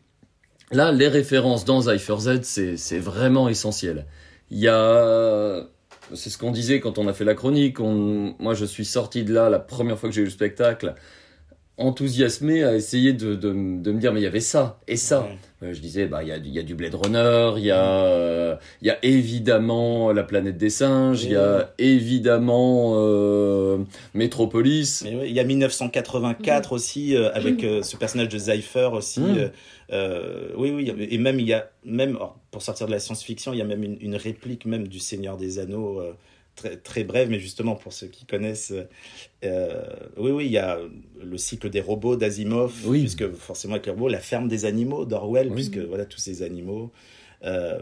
là, 0.72 0.92
les 0.92 1.08
références 1.08 1.66
dans 1.66 1.82
Cypher 1.82 2.20
Z, 2.20 2.42
c'est 2.78 3.00
vraiment 3.00 3.50
essentiel. 3.50 4.06
Il 4.50 4.60
y 4.60 4.68
a, 4.68 5.68
c'est 6.14 6.30
ce 6.30 6.38
qu'on 6.38 6.52
disait 6.52 6.80
quand 6.80 6.98
on 6.98 7.08
a 7.08 7.14
fait 7.14 7.26
la 7.26 7.36
chronique. 7.36 7.80
On, 7.80 8.36
moi, 8.40 8.54
je 8.54 8.66
suis 8.66 8.86
sorti 8.86 9.24
de 9.24 9.34
là 9.34 9.50
la 9.50 9.60
première 9.60 10.00
fois 10.00 10.10
que 10.10 10.16
j'ai 10.16 10.22
eu 10.22 10.26
le 10.26 10.32
spectacle, 10.32 10.96
enthousiasmé 11.78 12.64
à 12.64 12.76
essayer 12.76 13.14
de, 13.14 13.36
de, 13.36 13.50
de 13.50 13.92
me 13.92 14.00
dire, 14.00 14.14
mais 14.14 14.20
il 14.22 14.24
y 14.24 14.28
avait 14.28 14.40
ça 14.40 14.80
et 14.88 14.98
ça. 14.98 15.22
Ouais. 15.22 15.38
Euh, 15.64 15.74
je 15.74 15.80
disais, 15.80 16.08
bah, 16.08 16.24
il 16.24 16.30
y 16.30 16.32
a, 16.32 16.38
y 16.38 16.60
a 16.60 16.64
du 16.64 16.74
Blade 16.74 16.96
Runner, 16.96 17.52
il 17.58 17.66
y 17.66 17.72
a, 17.72 18.06
euh, 18.06 18.56
il 18.82 18.88
y 18.88 18.90
a 18.90 18.98
évidemment 19.04 20.12
la 20.12 20.24
planète 20.24 20.58
des 20.58 20.72
singes, 20.72 21.24
il 21.24 21.32
y 21.32 21.36
a 21.36 21.72
évidemment 21.78 22.94
euh, 22.96 23.78
Metropolis. 24.14 25.04
Ouais, 25.04 25.30
il 25.30 25.36
y 25.36 25.40
a 25.40 25.44
1984 25.44 26.72
aussi, 26.72 27.16
euh, 27.16 27.32
avec 27.34 27.64
euh, 27.64 27.84
ce 27.84 27.96
personnage 27.96 28.30
de 28.30 28.40
Cypher 28.40 28.90
aussi. 28.94 29.20
Mm. 29.22 29.38
euh, 29.38 29.50
euh, 29.94 30.48
oui, 30.56 30.72
oui, 30.72 31.08
et 31.10 31.18
même 31.18 31.40
il 31.40 31.48
y 31.48 31.54
a, 31.54 31.70
même 31.86 32.16
alors, 32.16 32.38
pour 32.50 32.62
sortir 32.62 32.88
de 32.88 32.92
la 32.92 33.00
science-fiction, 33.00 33.54
il 33.54 33.60
y 33.60 33.62
a 33.62 33.66
même 33.66 33.84
une, 33.84 33.98
une 34.02 34.16
réplique 34.16 34.66
même 34.66 34.88
du 34.88 35.00
Seigneur 35.00 35.38
des 35.38 35.60
Anneaux. 35.60 36.02
Euh, 36.52 36.62
Très, 36.62 36.78
très 36.78 37.04
brève, 37.04 37.30
mais 37.30 37.40
justement 37.40 37.76
pour 37.76 37.94
ceux 37.94 38.08
qui 38.08 38.26
connaissent, 38.26 38.74
euh, 39.44 39.84
oui, 40.18 40.32
oui, 40.32 40.46
il 40.46 40.52
y 40.52 40.58
a 40.58 40.78
le 41.24 41.38
cycle 41.38 41.70
des 41.70 41.82
robots 41.82 42.16
d'Asimov, 42.16 42.74
Oui. 42.86 43.00
puisque 43.00 43.32
forcément 43.34 43.76
avec 43.76 43.86
les 43.86 43.92
robots, 43.94 44.10
la 44.10 44.20
ferme 44.20 44.48
des 44.48 44.66
animaux 44.66 45.06
d'Orwell, 45.06 45.48
Oui. 45.48 45.56
puisque 45.56 45.78
voilà 45.78 46.06
tous 46.06 46.20
ces 46.20 46.44
animaux. 46.44 46.92
Euh, 47.44 47.80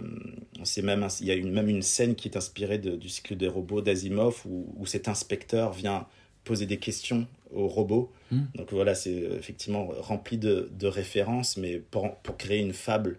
on 0.59 0.81
même, 0.83 1.05
il 1.19 1.25
y 1.25 1.31
a 1.31 1.33
une, 1.35 1.51
même 1.51 1.67
une 1.67 1.81
scène 1.81 2.15
qui 2.15 2.29
est 2.29 2.37
inspirée 2.37 2.77
de- 2.77 2.95
du 2.95 3.09
cycle 3.09 3.35
des 3.35 3.49
robots 3.49 3.81
d'Asimov 3.81 4.43
où, 4.45 4.73
où 4.77 4.85
cet 4.85 5.09
inspecteur 5.09 5.73
vient 5.73 6.05
poser 6.45 6.65
des 6.65 6.77
questions 6.77 7.27
aux 7.53 7.67
robots. 7.67 8.09
Mm. 8.31 8.39
Donc 8.55 8.71
voilà, 8.71 8.95
c'est 8.95 9.23
euh, 9.23 9.37
effectivement 9.37 9.89
rempli 9.99 10.37
de, 10.37 10.69
de 10.79 10.87
références, 10.87 11.57
mais 11.57 11.79
pour, 11.79 12.15
pour 12.17 12.37
créer 12.37 12.59
une 12.59 12.71
fable 12.73 13.17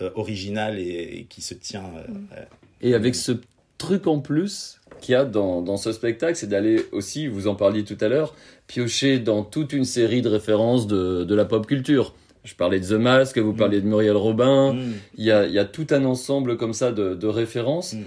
euh, 0.00 0.10
originale 0.14 0.78
et, 0.78 1.18
et 1.18 1.24
qui 1.24 1.40
se 1.42 1.54
tient. 1.54 1.90
euh, 1.96 2.04
euh, 2.36 2.44
Et 2.80 2.94
avec 2.94 3.16
ce 3.16 3.32
truc 3.78 4.06
en 4.06 4.20
plus 4.20 4.80
qu'il 5.02 5.12
y 5.12 5.16
a 5.16 5.24
dans, 5.24 5.60
dans 5.60 5.76
ce 5.76 5.92
spectacle, 5.92 6.36
c'est 6.36 6.48
d'aller 6.48 6.86
aussi, 6.92 7.26
vous 7.26 7.48
en 7.48 7.54
parliez 7.54 7.84
tout 7.84 7.98
à 8.00 8.08
l'heure, 8.08 8.34
piocher 8.66 9.18
dans 9.18 9.42
toute 9.42 9.74
une 9.74 9.84
série 9.84 10.22
de 10.22 10.28
références 10.28 10.86
de, 10.86 11.24
de 11.24 11.34
la 11.34 11.44
pop 11.44 11.66
culture. 11.66 12.14
Je 12.44 12.54
parlais 12.54 12.80
de 12.80 12.86
The 12.86 12.98
Mask, 12.98 13.38
vous 13.38 13.52
parliez 13.52 13.80
de 13.80 13.86
Muriel 13.86 14.16
Robin. 14.16 14.72
mm. 14.72 14.92
Il 15.18 15.24
y 15.24 15.30
a, 15.30 15.46
il 15.46 15.52
y 15.52 15.58
a 15.58 15.64
tout 15.64 15.86
un 15.90 16.04
ensemble 16.04 16.56
comme 16.56 16.72
ça 16.72 16.90
de, 16.90 17.14
de 17.14 17.26
références. 17.26 17.92
Mm. 17.92 18.02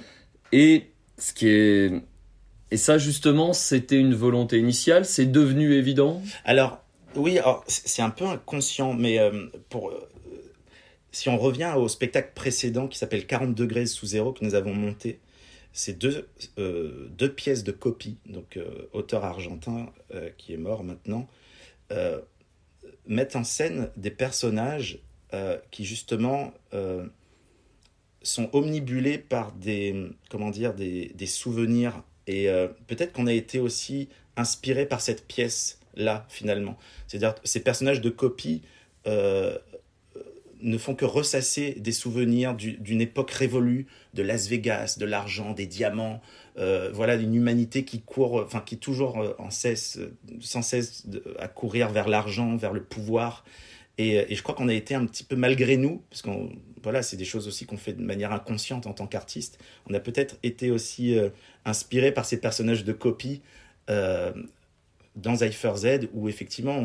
Et 0.51 0.84
ce 1.17 1.34
qui 1.34 1.47
est. 1.47 1.91
Et 2.71 2.77
ça, 2.77 2.97
justement, 2.97 3.53
c'était 3.53 3.99
une 3.99 4.15
volonté 4.15 4.58
initiale, 4.58 5.05
c'est 5.05 5.27
devenu 5.27 5.73
évident? 5.75 6.21
Alors, 6.43 6.84
oui, 7.15 7.38
c'est 7.67 8.01
un 8.01 8.10
peu 8.10 8.25
inconscient, 8.25 8.93
mais 8.93 9.19
euh, 9.19 9.45
pour, 9.69 9.89
euh, 9.89 10.10
si 11.12 11.29
on 11.29 11.38
revient 11.38 11.73
au 11.77 11.88
spectacle 11.88 12.31
précédent 12.36 12.88
qui 12.88 12.97
s'appelle 12.97 13.25
40 13.25 13.53
degrés 13.55 13.86
sous 13.86 14.08
zéro 14.08 14.34
que 14.34 14.43
nous 14.43 14.55
avons 14.55 14.73
monté, 14.73 15.19
c'est 15.75 15.99
deux, 15.99 16.29
euh, 16.57 17.09
deux 17.09 17.31
pièces 17.31 17.65
de 17.65 17.73
copie, 17.73 18.17
donc 18.27 18.55
euh, 18.55 18.88
auteur 18.93 19.25
argentin 19.25 19.91
euh, 20.13 20.29
qui 20.38 20.53
est 20.53 20.57
mort 20.57 20.83
maintenant. 20.83 21.27
Mettent 23.07 23.35
en 23.35 23.43
scène 23.43 23.91
des 23.95 24.09
personnages 24.09 24.97
qui 25.69 25.85
justement 25.85 26.51
sont 28.23 28.49
omnibulés 28.53 29.19
par 29.19 29.51
des 29.51 30.09
comment 30.31 30.49
dire 30.49 30.73
des, 30.73 31.11
des 31.13 31.27
souvenirs 31.27 32.03
et 32.25 32.47
peut-être 32.88 33.13
qu'on 33.13 33.27
a 33.27 33.33
été 33.33 33.59
aussi 33.59 34.09
inspiré 34.35 34.88
par 34.88 35.01
cette 35.01 35.27
pièce 35.27 35.79
là 35.93 36.25
finalement 36.29 36.79
c'est-à-dire 37.05 37.35
ces 37.43 37.59
personnages 37.59 38.01
de 38.01 38.09
copie 38.09 38.63
ne 40.65 40.78
font 40.78 40.95
que 40.95 41.06
ressasser 41.06 41.75
des 41.78 41.91
souvenirs 41.91 42.56
du- 42.56 42.73
d'une 42.73 42.99
époque 42.99 43.32
révolue 43.32 43.86
de 44.13 44.23
Las 44.23 44.47
Vegas, 44.47 44.97
de 44.99 45.06
l'argent, 45.06 45.54
des 45.54 45.67
diamants, 45.67 46.21
euh, 46.58 46.89
voilà 46.93 47.15
une 47.15 47.36
humanité 47.36 47.86
qui 47.86 48.01
court, 48.01 48.41
enfin 48.43 48.62
qui 48.62 48.75
est 48.75 48.80
toujours 48.80 49.19
euh, 49.21 49.34
en 49.38 49.51
cesse, 49.51 49.97
euh, 49.97 50.13
sans 50.41 50.62
cesse 50.62 51.06
à 51.39 51.47
courir 51.47 51.89
vers 51.89 52.10
l'argent, 52.10 52.58
vers 52.58 52.73
le 52.73 52.84
pouvoir. 52.84 53.45
Et, 53.97 54.19
euh, 54.19 54.25
je 54.30 54.41
crois 54.41 54.56
qu'on 54.56 54.67
a 54.67 54.73
été 54.73 54.95
un 54.95 55.06
petit 55.06 55.23
peu 55.23 55.36
malgré 55.36 55.78
nous, 55.78 56.01
parce 56.10 56.21
qu'on 56.21 56.51
voilà, 56.84 57.01
c'est 57.01 57.17
des 57.17 57.25
choses 57.25 57.47
aussi 57.47 57.65
qu'on 57.65 57.78
fait 57.78 57.93
de 57.93 58.04
manière 58.04 58.32
inconsciente 58.32 58.86
en 58.86 58.93
tant 58.93 59.08
qu'artiste. 59.08 59.58
On 59.89 59.93
a 59.95 59.99
peut-être 59.99 60.38
été 60.43 60.69
aussi 60.69 61.17
euh, 61.17 61.30
inspiré 61.65 62.12
par 62.12 62.25
ces 62.25 62.39
personnages 62.39 62.84
de 62.84 62.93
copie 62.93 63.41
euh, 63.89 64.32
dans 65.15 65.38
Cypher 65.38 65.73
Z, 65.78 66.10
où 66.13 66.30
effectivement 66.30 66.78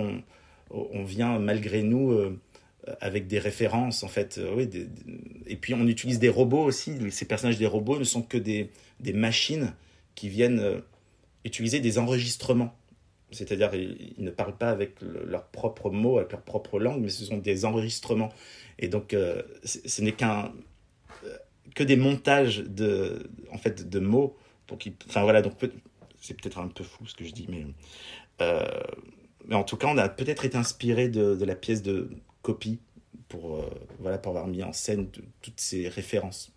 on, 0.71 1.05
vient 1.05 1.39
malgré 1.39 1.83
nous 1.83 2.13
euh, 2.13 2.39
avec 3.01 3.27
des 3.27 3.39
références 3.39 4.03
en 4.03 4.09
fait 4.09 4.39
euh, 4.39 4.55
oui, 4.57 4.69
et 5.47 5.57
puis 5.57 5.75
on 5.75 5.87
utilise 5.87 6.19
des 6.19 6.29
robots 6.29 6.63
aussi 6.65 6.93
ces 7.11 7.27
personnages 7.27 7.59
des 7.59 7.67
robots 7.67 7.99
ne 7.99 8.05
sont 8.05 8.23
que 8.23 8.39
des, 8.39 8.71
des 9.01 9.13
machines 9.13 9.75
qui 10.15 10.29
viennent 10.29 10.61
euh, 10.61 10.81
utiliser 11.45 11.81
des 11.81 11.99
enregistrements. 11.99 12.75
C'est-à-dire 13.33 13.73
ils, 13.75 14.15
ne 14.25 14.31
parlent 14.31 14.57
pas 14.57 14.71
avec 14.71 15.01
le- 15.03 15.25
leurs 15.25 15.47
propres 15.47 15.91
mots 15.91 16.19
avec 16.19 16.33
leur 16.33 16.43
propre 16.43 16.81
langue 16.81 17.03
mais 17.03 17.11
ce 17.11 17.25
sont 17.25 17.39
des 17.39 17.65
enregistrements. 17.65 18.31
Et 18.79 18.89
donc 18.89 19.15
euh, 19.15 19.43
ce 19.65 20.03
n'est 20.03 20.13
qu'un 20.13 20.53
que 21.75 21.85
des 21.85 21.97
montages 21.97 22.59
de 22.59 23.31
en 23.53 23.59
fait 23.59 23.89
de 23.89 24.01
mots. 24.01 24.37
Donc 24.69 24.87
ils- 24.87 24.95
enfin 25.09 25.23
voilà 25.23 25.43
donc 25.43 25.53
c'est 26.21 26.35
peut-être 26.35 26.59
un 26.59 26.69
peu 26.69 26.83
fou 26.85 27.07
ce 27.07 27.15
que 27.15 27.25
je 27.25 27.33
dis 27.33 27.47
mais 27.49 27.65
mais 29.47 29.55
en 29.55 29.65
tout 29.65 29.77
cas, 29.77 29.89
on 29.89 29.99
a 29.99 30.09
peut-être 30.09 30.45
été 30.45 30.57
inspiré 30.57 31.09
de 31.09 31.45
la 31.45 31.55
pièce 31.55 31.83
de 31.83 32.11
copie 32.43 32.79
pour, 33.29 33.57
euh, 33.57 33.63
voilà, 33.99 34.19
pour 34.19 34.31
avoir 34.33 34.47
mis 34.47 34.63
en 34.63 34.73
scène 34.73 35.09
toutes 35.43 35.61
ces 35.61 35.89
références. 35.89 36.53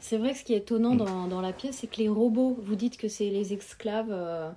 C'est 0.00 0.18
vrai 0.18 0.32
que 0.32 0.38
ce 0.38 0.44
qui 0.44 0.52
est 0.54 0.58
étonnant 0.58 0.94
dans, 0.94 1.28
dans 1.28 1.40
la 1.40 1.52
pièce, 1.52 1.78
c'est 1.80 1.86
que 1.86 1.98
les 1.98 2.08
robots, 2.08 2.56
vous 2.60 2.74
dites 2.74 2.96
que 2.96 3.08
c'est 3.08 3.30
les 3.30 3.52
esclaves, 3.52 4.10
euh, 4.10 4.50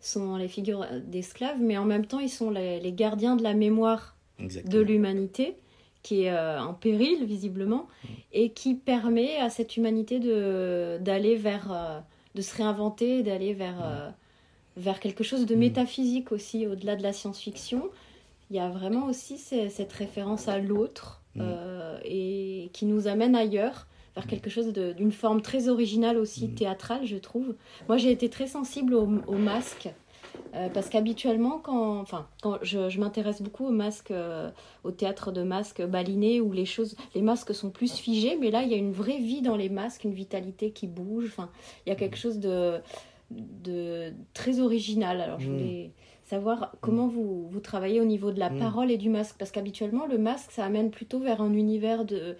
sont 0.00 0.36
les 0.36 0.48
figures 0.48 0.86
d'esclaves, 1.04 1.60
mais 1.60 1.76
en 1.76 1.84
même 1.84 2.06
temps, 2.06 2.20
ils 2.20 2.30
sont 2.30 2.50
les, 2.50 2.78
les 2.80 2.92
gardiens 2.92 3.34
de 3.36 3.42
la 3.42 3.54
mémoire 3.54 4.14
Exactement. 4.38 4.74
de 4.74 4.80
l'humanité, 4.80 5.56
qui 6.02 6.22
est 6.22 6.30
euh, 6.30 6.60
en 6.62 6.72
péril, 6.72 7.24
visiblement, 7.24 7.88
et 8.32 8.50
qui 8.50 8.74
permet 8.76 9.36
à 9.38 9.50
cette 9.50 9.76
humanité 9.76 10.20
de- 10.20 10.98
d'aller 11.00 11.36
vers. 11.36 11.72
euh, 11.72 11.98
de 12.36 12.42
se 12.42 12.54
réinventer, 12.54 13.22
d'aller 13.22 13.54
vers, 13.54 13.82
euh, 13.82 14.10
vers 14.76 15.00
quelque 15.00 15.24
chose 15.24 15.46
de 15.46 15.54
métaphysique 15.54 16.32
aussi, 16.32 16.66
au-delà 16.66 16.94
de 16.94 17.02
la 17.02 17.14
science-fiction. 17.14 17.88
Il 18.50 18.56
y 18.56 18.60
a 18.60 18.68
vraiment 18.68 19.06
aussi 19.06 19.38
ce- 19.38 19.68
cette 19.68 19.92
référence 19.92 20.48
à 20.48 20.58
l'autre, 20.58 21.22
Mm. 21.34 21.40
euh, 21.42 21.98
et 22.04 22.70
qui 22.72 22.86
nous 22.86 23.08
amène 23.08 23.34
ailleurs, 23.34 23.86
vers 24.14 24.26
quelque 24.26 24.48
chose 24.48 24.72
d'une 24.72 25.12
forme 25.12 25.42
très 25.42 25.68
originale 25.68 26.16
aussi, 26.16 26.48
Mm. 26.48 26.54
théâtrale, 26.54 27.04
je 27.04 27.16
trouve. 27.16 27.54
Moi, 27.88 27.98
j'ai 27.98 28.10
été 28.10 28.30
très 28.30 28.46
sensible 28.46 28.94
au, 28.94 29.08
au 29.26 29.36
masque. 29.36 29.88
euh, 30.54 30.68
parce 30.70 30.88
qu'habituellement, 30.90 31.58
quand, 31.62 32.00
enfin, 32.00 32.26
quand 32.42 32.58
je, 32.62 32.88
je 32.90 33.00
m'intéresse 33.00 33.40
beaucoup 33.42 33.66
aux 33.66 33.70
masques, 33.70 34.10
euh, 34.10 34.50
au 34.84 34.90
théâtre 34.90 35.32
de 35.32 35.42
masques 35.42 35.82
balinés, 35.84 36.40
où 36.40 36.52
les 36.52 36.64
choses, 36.66 36.94
les 37.14 37.22
masques 37.22 37.54
sont 37.54 37.70
plus 37.70 37.92
figés, 37.94 38.36
mais 38.40 38.50
là, 38.50 38.62
il 38.62 38.70
y 38.70 38.74
a 38.74 38.76
une 38.76 38.92
vraie 38.92 39.18
vie 39.18 39.40
dans 39.42 39.56
les 39.56 39.68
masques, 39.68 40.04
une 40.04 40.12
vitalité 40.14 40.70
qui 40.72 40.86
bouge. 40.88 41.26
Enfin, 41.28 41.48
il 41.84 41.90
y 41.90 41.92
a 41.92 41.94
quelque 41.96 42.16
chose 42.16 42.38
de, 42.38 42.80
de 43.30 44.12
très 44.34 44.60
original. 44.60 45.20
Alors, 45.20 45.40
je 45.40 45.48
Mm. 45.48 45.52
voulais 45.52 45.90
savoir 46.28 46.74
comment 46.80 47.06
vous, 47.08 47.48
vous 47.48 47.60
travaillez 47.60 48.00
au 48.00 48.04
niveau 48.04 48.30
de 48.32 48.38
la 48.38 48.50
Mm. 48.50 48.58
parole 48.58 48.90
et 48.90 48.96
du 48.98 49.08
masque, 49.08 49.36
parce 49.38 49.50
qu'habituellement, 49.50 50.06
le 50.06 50.18
masque, 50.18 50.50
ça 50.52 50.64
amène 50.64 50.90
plutôt 50.90 51.18
vers 51.20 51.40
un 51.40 51.52
univers 51.52 52.04
de, 52.04 52.36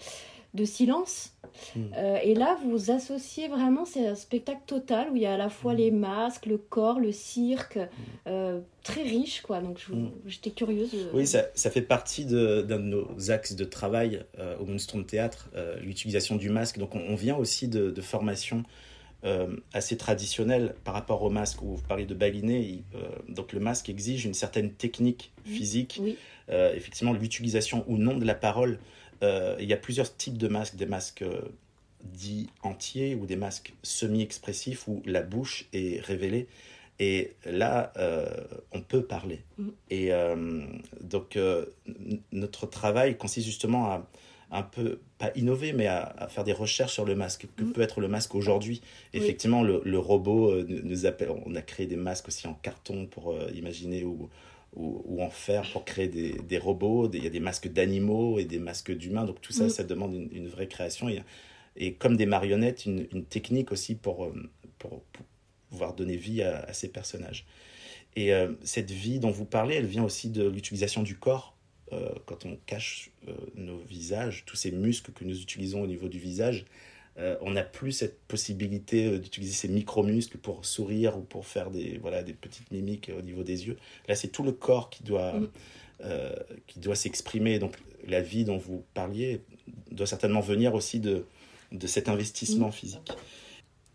de 0.54 0.64
silence. 0.64 1.32
Mm. 1.74 1.80
Euh, 1.96 2.18
et 2.22 2.34
là, 2.34 2.58
vous 2.64 2.90
associez 2.90 3.48
vraiment, 3.48 3.84
c'est 3.84 4.06
un 4.06 4.14
spectacle 4.14 4.60
total 4.66 5.10
où 5.10 5.16
il 5.16 5.22
y 5.22 5.26
a 5.26 5.34
à 5.34 5.36
la 5.36 5.48
fois 5.48 5.72
Mm. 5.74 5.76
les 5.76 5.90
masques, 5.90 6.46
le 6.46 6.58
corps, 6.58 6.98
le 7.00 7.12
cirque, 7.12 7.78
euh, 8.26 8.60
très 8.82 9.02
riche, 9.02 9.42
quoi. 9.42 9.60
Donc, 9.60 9.84
Mm. 9.88 10.08
j'étais 10.26 10.50
curieuse. 10.50 10.90
de- 10.92 11.10
Oui, 11.14 11.26
ça, 11.26 11.44
ça 11.54 11.70
fait 11.70 11.82
partie 11.82 12.24
d'un 12.24 12.62
de, 12.62 12.76
nos 12.78 13.30
axes 13.30 13.54
de 13.54 13.64
travail 13.64 14.24
euh, 14.38 14.56
au 14.58 14.64
Moonstone 14.66 15.06
Théâtre, 15.06 15.48
euh, 15.54 15.78
l'utilisation 15.80 16.36
du 16.36 16.50
masque. 16.50 16.78
Donc, 16.78 16.94
on, 16.94 17.00
on 17.08 17.14
vient 17.14 17.36
aussi 17.36 17.68
de, 17.68 17.90
de 17.90 18.00
formations 18.00 18.62
euh, 19.24 19.56
assez 19.72 19.96
traditionnelles 19.96 20.74
par 20.84 20.94
rapport 20.94 21.22
au 21.22 21.30
masque, 21.30 21.62
où 21.62 21.76
vous 21.76 21.82
parlez 21.82 22.06
de 22.06 22.14
baliner. 22.14 22.60
il- 22.60 22.84
euh, 22.94 23.08
donc, 23.28 23.52
le 23.52 23.60
masque 23.60 23.88
exige 23.88 24.24
une 24.24 24.34
certaine 24.34 24.70
technique 24.72 25.32
physique. 25.44 25.98
Oui. 26.02 26.16
Euh, 26.50 26.74
effectivement, 26.74 27.12
l'utilisation 27.12 27.84
ou 27.88 27.96
non 27.98 28.16
de 28.18 28.24
la 28.24 28.34
parole. 28.34 28.78
Euh, 29.22 29.56
il 29.58 29.66
y 29.66 29.72
a 29.72 29.76
plusieurs 29.78 30.14
types 30.16 30.36
de 30.38 30.48
masques, 30.48 30.76
des 30.76 30.86
masques 30.86 31.24
dits 32.04 32.48
entiers 32.62 33.14
ou 33.14 33.26
des 33.26 33.36
masques 33.36 33.72
semi-expressifs 33.82 34.86
où 34.86 35.02
la 35.06 35.22
bouche 35.22 35.66
est 35.72 36.00
révélée. 36.00 36.46
Et 37.00 37.32
là, 37.44 37.92
on 38.72 38.80
peut 38.80 39.02
parler. 39.02 39.40
Mhm. 39.58 39.72
Et 39.90 40.10
donc, 41.02 41.38
notre 42.32 42.66
travail 42.66 43.16
consiste 43.16 43.46
justement 43.46 43.86
à 43.90 44.06
un 44.50 44.62
peu, 44.62 45.00
pas 45.18 45.32
innover, 45.34 45.72
mais 45.72 45.86
à, 45.86 46.02
à 46.18 46.28
faire 46.28 46.44
des 46.44 46.52
recherches 46.52 46.92
sur 46.92 47.04
le 47.04 47.14
masque. 47.14 47.46
Que 47.56 47.64
Mhm. 47.64 47.72
peut 47.72 47.80
être 47.82 48.00
le 48.00 48.08
masque 48.08 48.34
aujourd'hui 48.34 48.80
Oui. 48.82 49.20
Effectivement, 49.20 49.62
le, 49.62 49.82
le 49.84 49.98
robot 49.98 50.50
euh, 50.52 50.66
nous 50.84 51.06
appelle. 51.06 51.30
On 51.44 51.54
a 51.54 51.62
créé 51.62 51.86
des 51.86 51.96
masques 51.96 52.28
aussi 52.28 52.46
en 52.46 52.54
carton 52.54 53.06
pour 53.06 53.32
euh, 53.32 53.50
imaginer 53.54 54.04
ou, 54.04 54.28
ou, 54.74 55.02
ou 55.04 55.22
en 55.22 55.30
fer 55.30 55.68
pour 55.72 55.84
créer 55.84 56.08
des, 56.08 56.32
des 56.34 56.58
robots. 56.58 57.10
Il 57.12 57.24
y 57.24 57.26
a 57.26 57.30
des 57.30 57.40
masques 57.40 57.68
d'animaux 57.68 58.38
et 58.38 58.44
des 58.44 58.58
masques 58.60 58.92
d'humains. 58.96 59.24
Donc 59.24 59.40
tout 59.40 59.52
ça, 59.52 59.64
Mhm. 59.64 59.70
ça 59.70 59.84
demande 59.84 60.14
une, 60.14 60.28
une 60.32 60.48
vraie 60.48 60.68
création. 60.68 61.08
Et, 61.08 61.22
et 61.76 61.94
comme 61.94 62.16
des 62.16 62.26
marionnettes, 62.26 62.86
une, 62.86 63.06
une 63.12 63.24
technique 63.24 63.72
aussi 63.72 63.94
pour, 63.96 64.24
euh, 64.26 64.50
pour, 64.78 65.02
pour 65.12 65.26
pouvoir 65.70 65.94
donner 65.94 66.16
vie 66.16 66.42
à, 66.42 66.60
à 66.60 66.72
ces 66.72 66.88
personnages. 66.88 67.44
Et 68.14 68.32
euh, 68.32 68.52
cette 68.62 68.90
vie 68.92 69.18
dont 69.18 69.30
vous 69.32 69.44
parlez, 69.44 69.74
elle 69.74 69.86
vient 69.86 70.04
aussi 70.04 70.30
de 70.30 70.46
l'utilisation 70.48 71.02
du 71.02 71.18
corps. 71.18 71.55
Euh, 71.92 72.10
quand 72.26 72.46
on 72.46 72.58
cache 72.66 73.10
euh, 73.28 73.32
nos 73.54 73.78
visages, 73.78 74.44
tous 74.44 74.56
ces 74.56 74.72
muscles 74.72 75.12
que 75.12 75.24
nous 75.24 75.40
utilisons 75.40 75.82
au 75.82 75.86
niveau 75.86 76.08
du 76.08 76.18
visage, 76.18 76.64
euh, 77.18 77.36
on 77.40 77.52
n'a 77.52 77.62
plus 77.62 77.92
cette 77.92 78.18
possibilité 78.24 79.18
d'utiliser 79.18 79.54
ces 79.54 79.68
micro-muscles 79.68 80.36
pour 80.36 80.66
sourire 80.66 81.16
ou 81.16 81.22
pour 81.22 81.46
faire 81.46 81.70
des, 81.70 81.98
voilà, 81.98 82.22
des 82.22 82.34
petites 82.34 82.70
mimiques 82.70 83.10
au 83.16 83.22
niveau 83.22 83.42
des 83.42 83.66
yeux. 83.66 83.78
Là, 84.08 84.14
c'est 84.14 84.28
tout 84.28 84.42
le 84.42 84.52
corps 84.52 84.90
qui 84.90 85.02
doit, 85.02 85.34
euh, 86.02 86.34
qui 86.66 86.78
doit 86.78 86.96
s'exprimer. 86.96 87.58
Donc, 87.58 87.76
la 88.06 88.20
vie 88.20 88.44
dont 88.44 88.58
vous 88.58 88.84
parliez 88.92 89.40
doit 89.90 90.06
certainement 90.06 90.40
venir 90.40 90.74
aussi 90.74 91.00
de, 91.00 91.24
de 91.72 91.86
cet 91.86 92.08
investissement 92.08 92.70
physique. 92.70 93.12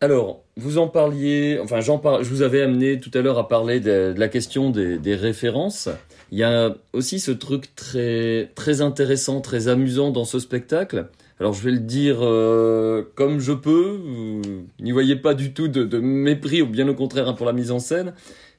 Alors, 0.03 0.43
vous 0.57 0.79
en 0.79 0.87
parliez, 0.87 1.59
enfin, 1.61 1.79
j'en 1.79 1.99
par... 1.99 2.23
je 2.23 2.29
vous 2.31 2.41
avais 2.41 2.63
amené 2.63 2.99
tout 2.99 3.11
à 3.13 3.21
l'heure 3.21 3.37
à 3.37 3.47
parler 3.47 3.79
de, 3.79 4.15
la 4.17 4.29
question 4.29 4.71
des, 4.71 5.15
références. 5.15 5.89
Il 6.31 6.39
y 6.39 6.43
a 6.43 6.75
aussi 6.91 7.19
ce 7.19 7.29
truc 7.29 7.75
très, 7.75 8.51
très 8.55 8.81
intéressant, 8.81 9.41
très 9.41 9.67
amusant 9.67 10.09
dans 10.09 10.25
ce 10.25 10.39
spectacle. 10.39 11.07
Alors, 11.39 11.53
je 11.53 11.63
vais 11.63 11.71
le 11.71 11.79
dire 11.79 12.17
euh, 12.21 13.03
comme 13.13 13.39
je 13.39 13.53
peux. 13.53 13.99
Vous 14.03 14.41
n'y 14.79 14.91
voyez 14.91 15.15
pas 15.15 15.35
du 15.35 15.53
tout 15.53 15.67
de, 15.67 15.99
mépris, 15.99 16.63
ou 16.63 16.67
bien 16.67 16.87
au 16.87 16.95
contraire 16.95 17.29
hein, 17.29 17.33
pour 17.33 17.45
la 17.45 17.53
mise 17.53 17.69
en 17.69 17.79
scène. 17.79 18.13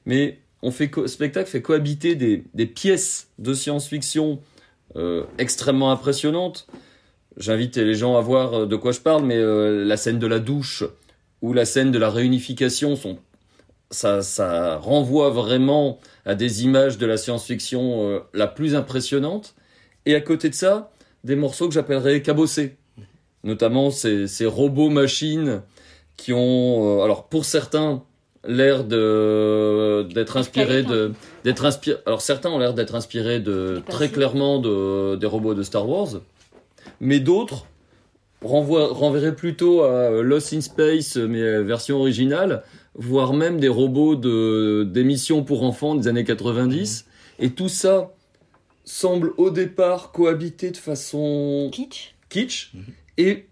Mais 0.05 0.39
on 0.61 0.71
fait 0.71 0.89
co- 0.89 1.07
spectacle 1.07 1.49
fait 1.49 1.61
cohabiter 1.61 2.15
des, 2.15 2.65
pièces 2.65 3.27
de 3.37 3.53
science-fiction 3.53 4.39
euh, 4.95 5.25
extrêmement 5.37 5.91
impressionnantes. 5.91 6.67
J'invite 7.35 7.75
les 7.75 7.95
gens 7.95 8.15
à 8.15 8.21
voir 8.21 8.53
euh, 8.53 8.65
de 8.65 8.77
quoi 8.77 8.93
je 8.93 9.01
parle, 9.01 9.25
mais 9.25 9.37
la 9.37 9.97
scène 9.97 10.19
de 10.19 10.27
la 10.27 10.39
douche 10.39 10.85
ou 11.43 11.53
la 11.53 11.65
scène 11.65 11.91
de 11.91 11.99
la 11.99 12.09
réunification 12.09 12.95
sont 12.95 13.19
ça, 13.91 14.23
ça 14.23 14.77
renvoie 14.77 15.29
vraiment 15.29 15.99
à 16.25 16.33
des 16.33 16.63
images 16.63 16.97
de 16.97 17.05
la 17.05 17.17
science-fiction 17.17 18.09
euh, 18.09 18.19
la 18.33 18.47
plus 18.47 18.73
impressionnante. 18.73 19.53
Et 20.07 20.15
à 20.15 20.21
côté 20.21 20.49
de 20.49 20.55
ça, 20.55 20.91
des 21.23 21.35
morceaux 21.35 21.67
que 21.67 21.75
j'appellerais 21.75 22.23
cabossés. 22.23 22.77
Notamment 23.43 23.91
ces, 23.91 24.25
ces 24.25 24.47
robots-machines 24.47 25.61
qui 26.17 26.33
ont, 26.33 27.01
euh, 27.01 27.03
alors 27.03 27.27
pour 27.27 27.45
certains, 27.45 28.03
l'air 28.47 28.83
de 28.83 30.07
d'être 30.13 30.37
inspirés 30.37 30.83
de 30.83 31.11
d'être 31.43 31.65
inspirés. 31.65 31.99
Alors 32.05 32.21
certains 32.21 32.49
ont 32.49 32.59
l'air 32.59 32.73
d'être 32.73 32.95
inspirés 32.95 33.39
de 33.39 33.81
très 33.87 34.09
clairement 34.09 34.59
de 34.59 35.17
des 35.17 35.27
robots 35.27 35.53
de 35.53 35.63
Star 35.63 35.87
Wars, 35.87 36.21
mais 36.99 37.19
d'autres 37.19 37.67
renverraient 38.43 39.35
plutôt 39.35 39.83
à 39.83 40.21
Lost 40.21 40.53
in 40.53 40.61
Space 40.61 41.15
mais 41.17 41.41
euh, 41.41 41.61
version 41.63 41.97
originale, 41.97 42.63
voire 42.95 43.33
même 43.33 43.59
des 43.59 43.67
robots 43.69 44.15
de 44.15 44.83
d'émissions 44.89 45.43
pour 45.43 45.63
enfants 45.63 45.95
des 45.95 46.07
années 46.07 46.23
90. 46.23 47.05
Et 47.39 47.49
tout 47.51 47.69
ça 47.69 48.11
semblent 48.85 49.33
au 49.37 49.49
départ 49.49 50.11
cohabiter 50.11 50.71
de 50.71 50.77
façon 50.77 51.69
Kitsch 51.71 52.13
kitsch, 52.29 52.71
Mhm. 52.73 52.83
et 53.17 53.45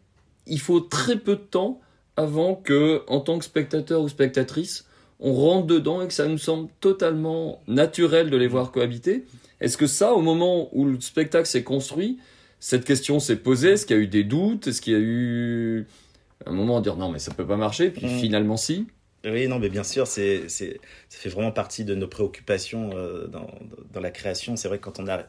il 0.48 0.60
faut 0.60 0.80
très 0.80 1.18
peu 1.18 1.36
de 1.36 1.42
temps 1.42 1.80
avant 2.18 2.56
que, 2.56 3.04
en 3.08 3.20
tant 3.22 3.38
que 3.40 3.46
spectateur 3.46 4.02
ou 4.02 4.10
spectatrice, 4.10 4.86
on 5.20 5.34
rentre 5.34 5.68
dedans 5.68 6.02
et 6.02 6.08
que 6.08 6.14
ça 6.14 6.28
nous 6.28 6.40
semble 6.40 6.68
totalement 6.82 7.62
naturel 7.68 8.30
de 8.32 8.38
les 8.38 8.48
voir 8.48 8.72
cohabiter. 8.72 9.24
Est-ce 9.62 9.78
que 9.78 9.86
ça, 9.88 10.14
au 10.14 10.22
moment 10.22 10.68
où 10.74 10.86
le 10.86 11.00
spectacle 11.00 11.46
s'est 11.48 11.64
construit, 11.64 12.18
cette 12.62 12.86
question 12.86 13.20
s'est 13.20 13.36
posée 13.36 13.72
Est-ce 13.72 13.86
qu'il 13.86 13.98
y 13.98 14.00
a 14.00 14.04
eu 14.04 14.08
des 14.08 14.24
doutes 14.24 14.68
Est-ce 14.68 14.80
qu'il 14.82 14.94
y 14.94 14.96
a 14.96 15.00
eu 15.00 15.86
un 16.46 16.54
moment 16.54 16.78
à 16.78 16.82
dire 16.82 16.96
non 16.96 17.10
mais 17.12 17.20
ça 17.20 17.34
peut 17.34 17.46
pas 17.46 17.58
marcher 17.58 17.90
Puis 17.92 18.06
Mhm. 18.06 18.20
finalement 18.20 18.56
si. 18.58 18.88
Oui, 19.24 19.48
non, 19.48 19.60
mais 19.60 19.70
bien 19.70 19.84
sûr, 19.84 20.08
c'est, 20.08 20.50
c'est, 20.50 20.80
ça 21.10 21.20
fait 21.20 21.30
vraiment 21.30 21.52
partie 21.52 21.86
de 21.86 21.94
nos 21.94 22.08
préoccupations 22.08 22.90
euh, 22.96 23.28
dans, 23.28 23.52
dans 23.94 24.00
la 24.00 24.10
création. 24.10 24.56
C'est 24.56 24.68
vrai 24.68 24.80
que 24.80 24.86
quand 24.86 25.00
on 25.00 25.08
a 25.08 25.26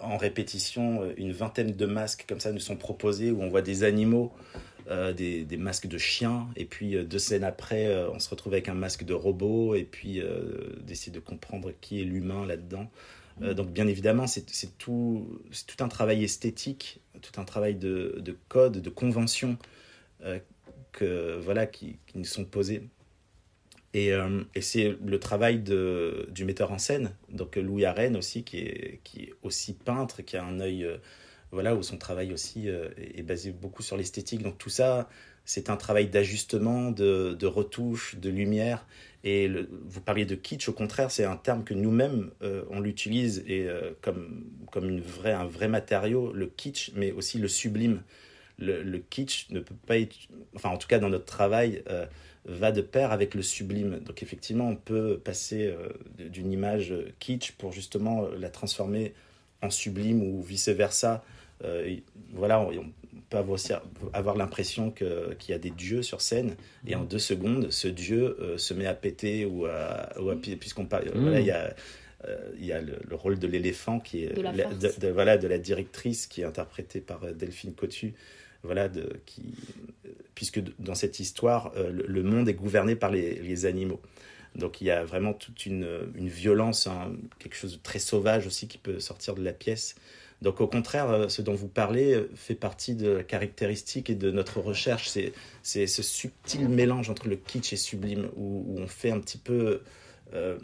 en 0.00 0.16
répétition 0.16 1.02
euh, 1.02 1.12
une 1.18 1.32
vingtaine 1.32 1.72
de 1.72 1.86
masques 1.86 2.24
comme 2.28 2.40
ça 2.40 2.52
nous 2.52 2.60
sont 2.60 2.76
proposés, 2.76 3.30
où 3.30 3.42
on 3.42 3.48
voit 3.50 3.60
des 3.60 3.84
animaux, 3.84 4.32
euh, 4.90 5.12
des, 5.12 5.44
des 5.44 5.58
masques 5.58 5.88
de 5.88 5.98
chiens, 5.98 6.46
et 6.56 6.64
puis 6.64 6.96
euh, 6.96 7.04
deux 7.04 7.18
scènes 7.18 7.44
après, 7.44 7.94
on 8.14 8.18
se 8.18 8.30
retrouve 8.30 8.54
avec 8.54 8.70
un 8.70 8.74
masque 8.74 9.04
de 9.04 9.12
robot, 9.12 9.74
et 9.74 9.84
puis 9.84 10.22
d'essayer 10.86 11.12
de 11.12 11.20
comprendre 11.20 11.72
qui 11.82 12.00
est 12.00 12.04
l'humain 12.04 12.46
là-dedans. 12.46 12.90
Euh, 13.42 13.54
donc 13.54 13.70
bien 13.70 13.86
évidemment, 13.86 14.26
c'est, 14.26 14.44
tout, 14.78 15.40
un 15.80 15.88
travail 15.88 16.24
esthétique, 16.24 17.00
tout 17.22 17.40
un 17.40 17.44
travail 17.44 17.74
de, 17.74 18.16
de 18.18 18.36
code, 18.48 18.80
de 18.80 18.90
convention 18.90 19.58
euh, 20.22 20.38
que, 20.92 21.38
voilà, 21.42 21.66
qui, 21.66 21.98
nous 22.14 22.24
sont 22.24 22.44
posés. 22.44 22.88
Et, 23.94 24.12
euh, 24.12 24.42
et 24.54 24.60
c'est 24.60 24.96
le 25.04 25.18
travail 25.18 25.60
du 25.60 26.44
metteur 26.44 26.72
en 26.72 26.78
scène, 26.78 27.14
donc 27.30 27.56
Louis 27.56 27.84
Arène 27.84 28.16
aussi, 28.16 28.44
qui 28.44 28.58
est, 28.58 29.00
aussi 29.42 29.74
peintre, 29.74 30.22
qui 30.22 30.36
a 30.36 30.44
un 30.44 30.60
œil, 30.60 30.86
voilà, 31.52 31.74
où 31.74 31.82
son 31.82 31.96
travail 31.96 32.32
aussi 32.32 32.68
est 32.68 33.22
basé 33.22 33.50
beaucoup 33.50 33.82
sur 33.82 33.96
l'esthétique. 33.96 34.42
Donc 34.42 34.58
tout 34.58 34.68
ça, 34.68 35.08
c'est 35.46 35.70
un 35.70 35.76
travail 35.76 36.08
d'ajustement, 36.08 36.90
de, 36.90 37.32
de 37.32 37.46
retouche, 37.46 38.16
de 38.16 38.28
lumière. 38.28 38.86
Et 39.24 39.50
vous 39.86 40.00
parliez 40.00 40.24
de 40.24 40.36
kitsch, 40.36 40.68
au 40.68 40.72
contraire, 40.72 41.10
c'est 41.10 41.24
un 41.24 41.36
terme 41.36 41.64
que 41.64 41.74
nous-mêmes, 41.74 42.30
euh, 42.42 42.64
on 42.70 42.80
l'utilise 42.80 43.42
et, 43.46 43.66
euh, 43.66 43.92
comme, 44.00 44.44
comme 44.70 44.88
une 44.88 45.00
vraie, 45.00 45.32
un 45.32 45.46
vrai 45.46 45.68
matériau, 45.68 46.32
le 46.32 46.46
kitsch, 46.46 46.92
mais 46.94 47.10
aussi 47.10 47.38
le 47.38 47.48
sublime. 47.48 48.02
Le, 48.60 48.98
kitsch 48.98 49.50
ne 49.50 49.60
peut 49.60 49.76
pas 49.86 49.98
être, 49.98 50.16
enfin 50.56 50.70
en 50.70 50.78
tout 50.78 50.88
cas 50.88 50.98
dans 50.98 51.08
notre 51.08 51.26
travail, 51.26 51.82
euh, 51.88 52.06
va 52.44 52.72
de 52.72 52.80
pair 52.80 53.12
avec 53.12 53.34
le 53.34 53.42
sublime. 53.42 54.00
Donc 54.00 54.22
effectivement, 54.22 54.68
on 54.68 54.76
peut 54.76 55.20
passer 55.22 55.72
d'une 56.18 56.50
image 56.50 56.92
kitsch 57.20 57.52
pour 57.52 57.72
justement 57.72 58.26
la 58.36 58.48
transformer 58.50 59.14
en 59.62 59.70
sublime 59.70 60.22
ou 60.22 60.42
vice-versa. 60.42 61.24
Voilà, 62.32 62.68
peut 63.30 63.36
avoir, 63.38 63.58
avoir 64.12 64.36
l'impression 64.36 64.90
que- 64.90 65.34
qu'il 65.34 65.52
y 65.52 65.54
a 65.54 65.58
des 65.58 65.70
dieux 65.70 66.02
sur 66.02 66.20
scène. 66.20 66.56
Et 66.86 66.94
en 66.94 67.04
deux 67.04 67.18
secondes, 67.18 67.70
ce 67.70 67.88
dieu 67.88 68.36
euh, 68.40 68.58
se 68.58 68.74
met 68.74 68.86
à 68.86 68.94
péter 68.94 69.44
ou 69.44 69.66
à... 69.66 70.10
ou 70.20 70.30
à- 70.30 70.36
puisqu'on 70.36 70.86
parle... 70.86 71.06
Mm. 71.14 71.20
Voilà, 71.20 71.40
il 71.40 71.46
y 71.46 71.50
a... 71.50 71.74
euh, 72.26 72.36
il 72.58 72.66
y 72.66 72.72
a 72.72 72.80
le, 72.80 72.98
le 73.08 73.14
rôle 73.14 73.38
de 73.38 73.46
l'éléphant 73.46 74.00
qui 74.00 74.24
est 74.24 74.34
De 74.34 74.42
la 74.42 74.52
de, 74.52 75.00
de- 75.00 75.08
voilà 75.08 75.38
de 75.38 75.46
la 75.46 75.58
directrice 75.58 76.26
qui 76.26 76.40
est 76.40 76.44
interprétée 76.44 77.00
par 77.00 77.22
euh, 77.22 77.32
Delphine 77.32 77.74
Cotu 77.74 78.12
voilà 78.64 78.88
de 78.88 79.20
qui 79.24 79.54
puisque 80.34 80.60
dans 80.80 80.96
cette 80.96 81.20
histoire 81.20 81.72
euh, 81.76 81.90
le, 81.90 82.04
le 82.08 82.22
monde 82.24 82.48
est 82.48 82.54
gouverné 82.54 82.96
par 82.96 83.10
les, 83.12 83.36
les 83.36 83.66
animaux. 83.66 84.00
Donc 84.56 84.80
il 84.80 84.86
y 84.86 84.90
a 84.90 85.04
vraiment 85.04 85.32
toute 85.32 85.64
une, 85.66 85.86
une 86.16 86.28
violence 86.28 86.88
hein, 86.88 87.12
quelque 87.38 87.54
chose 87.54 87.74
de 87.76 87.82
très 87.82 88.00
sauvage 88.00 88.48
aussi 88.48 88.66
qui 88.66 88.78
peut 88.78 88.98
sortir 88.98 89.34
de 89.36 89.44
la 89.44 89.52
pièce 89.52 89.94
donc 90.42 90.60
au 90.60 90.68
contraire 90.68 91.10
euh, 91.10 91.28
ce 91.28 91.42
dont 91.42 91.54
vous 91.54 91.68
parlez 91.68 92.14
euh, 92.14 92.30
fait 92.34 92.54
partie 92.54 92.94
de 92.94 93.08
la 93.08 93.22
caractéristique 93.24 94.08
et 94.10 94.14
de 94.14 94.30
notre 94.30 94.60
recherche 94.60 95.10
c'est 95.62 95.86
ce 95.86 96.02
subtil 96.02 96.68
mélange 96.68 97.10
entre 97.10 97.28
le 97.28 97.36
kitsch 97.36 97.72
et 97.72 97.76
sublime 97.76 98.30
où, 98.36 98.76
on 98.78 98.86
fait 98.86 99.10
un 99.10 99.20
petit 99.20 99.38
peu 99.38 99.80
euh, 100.34 100.58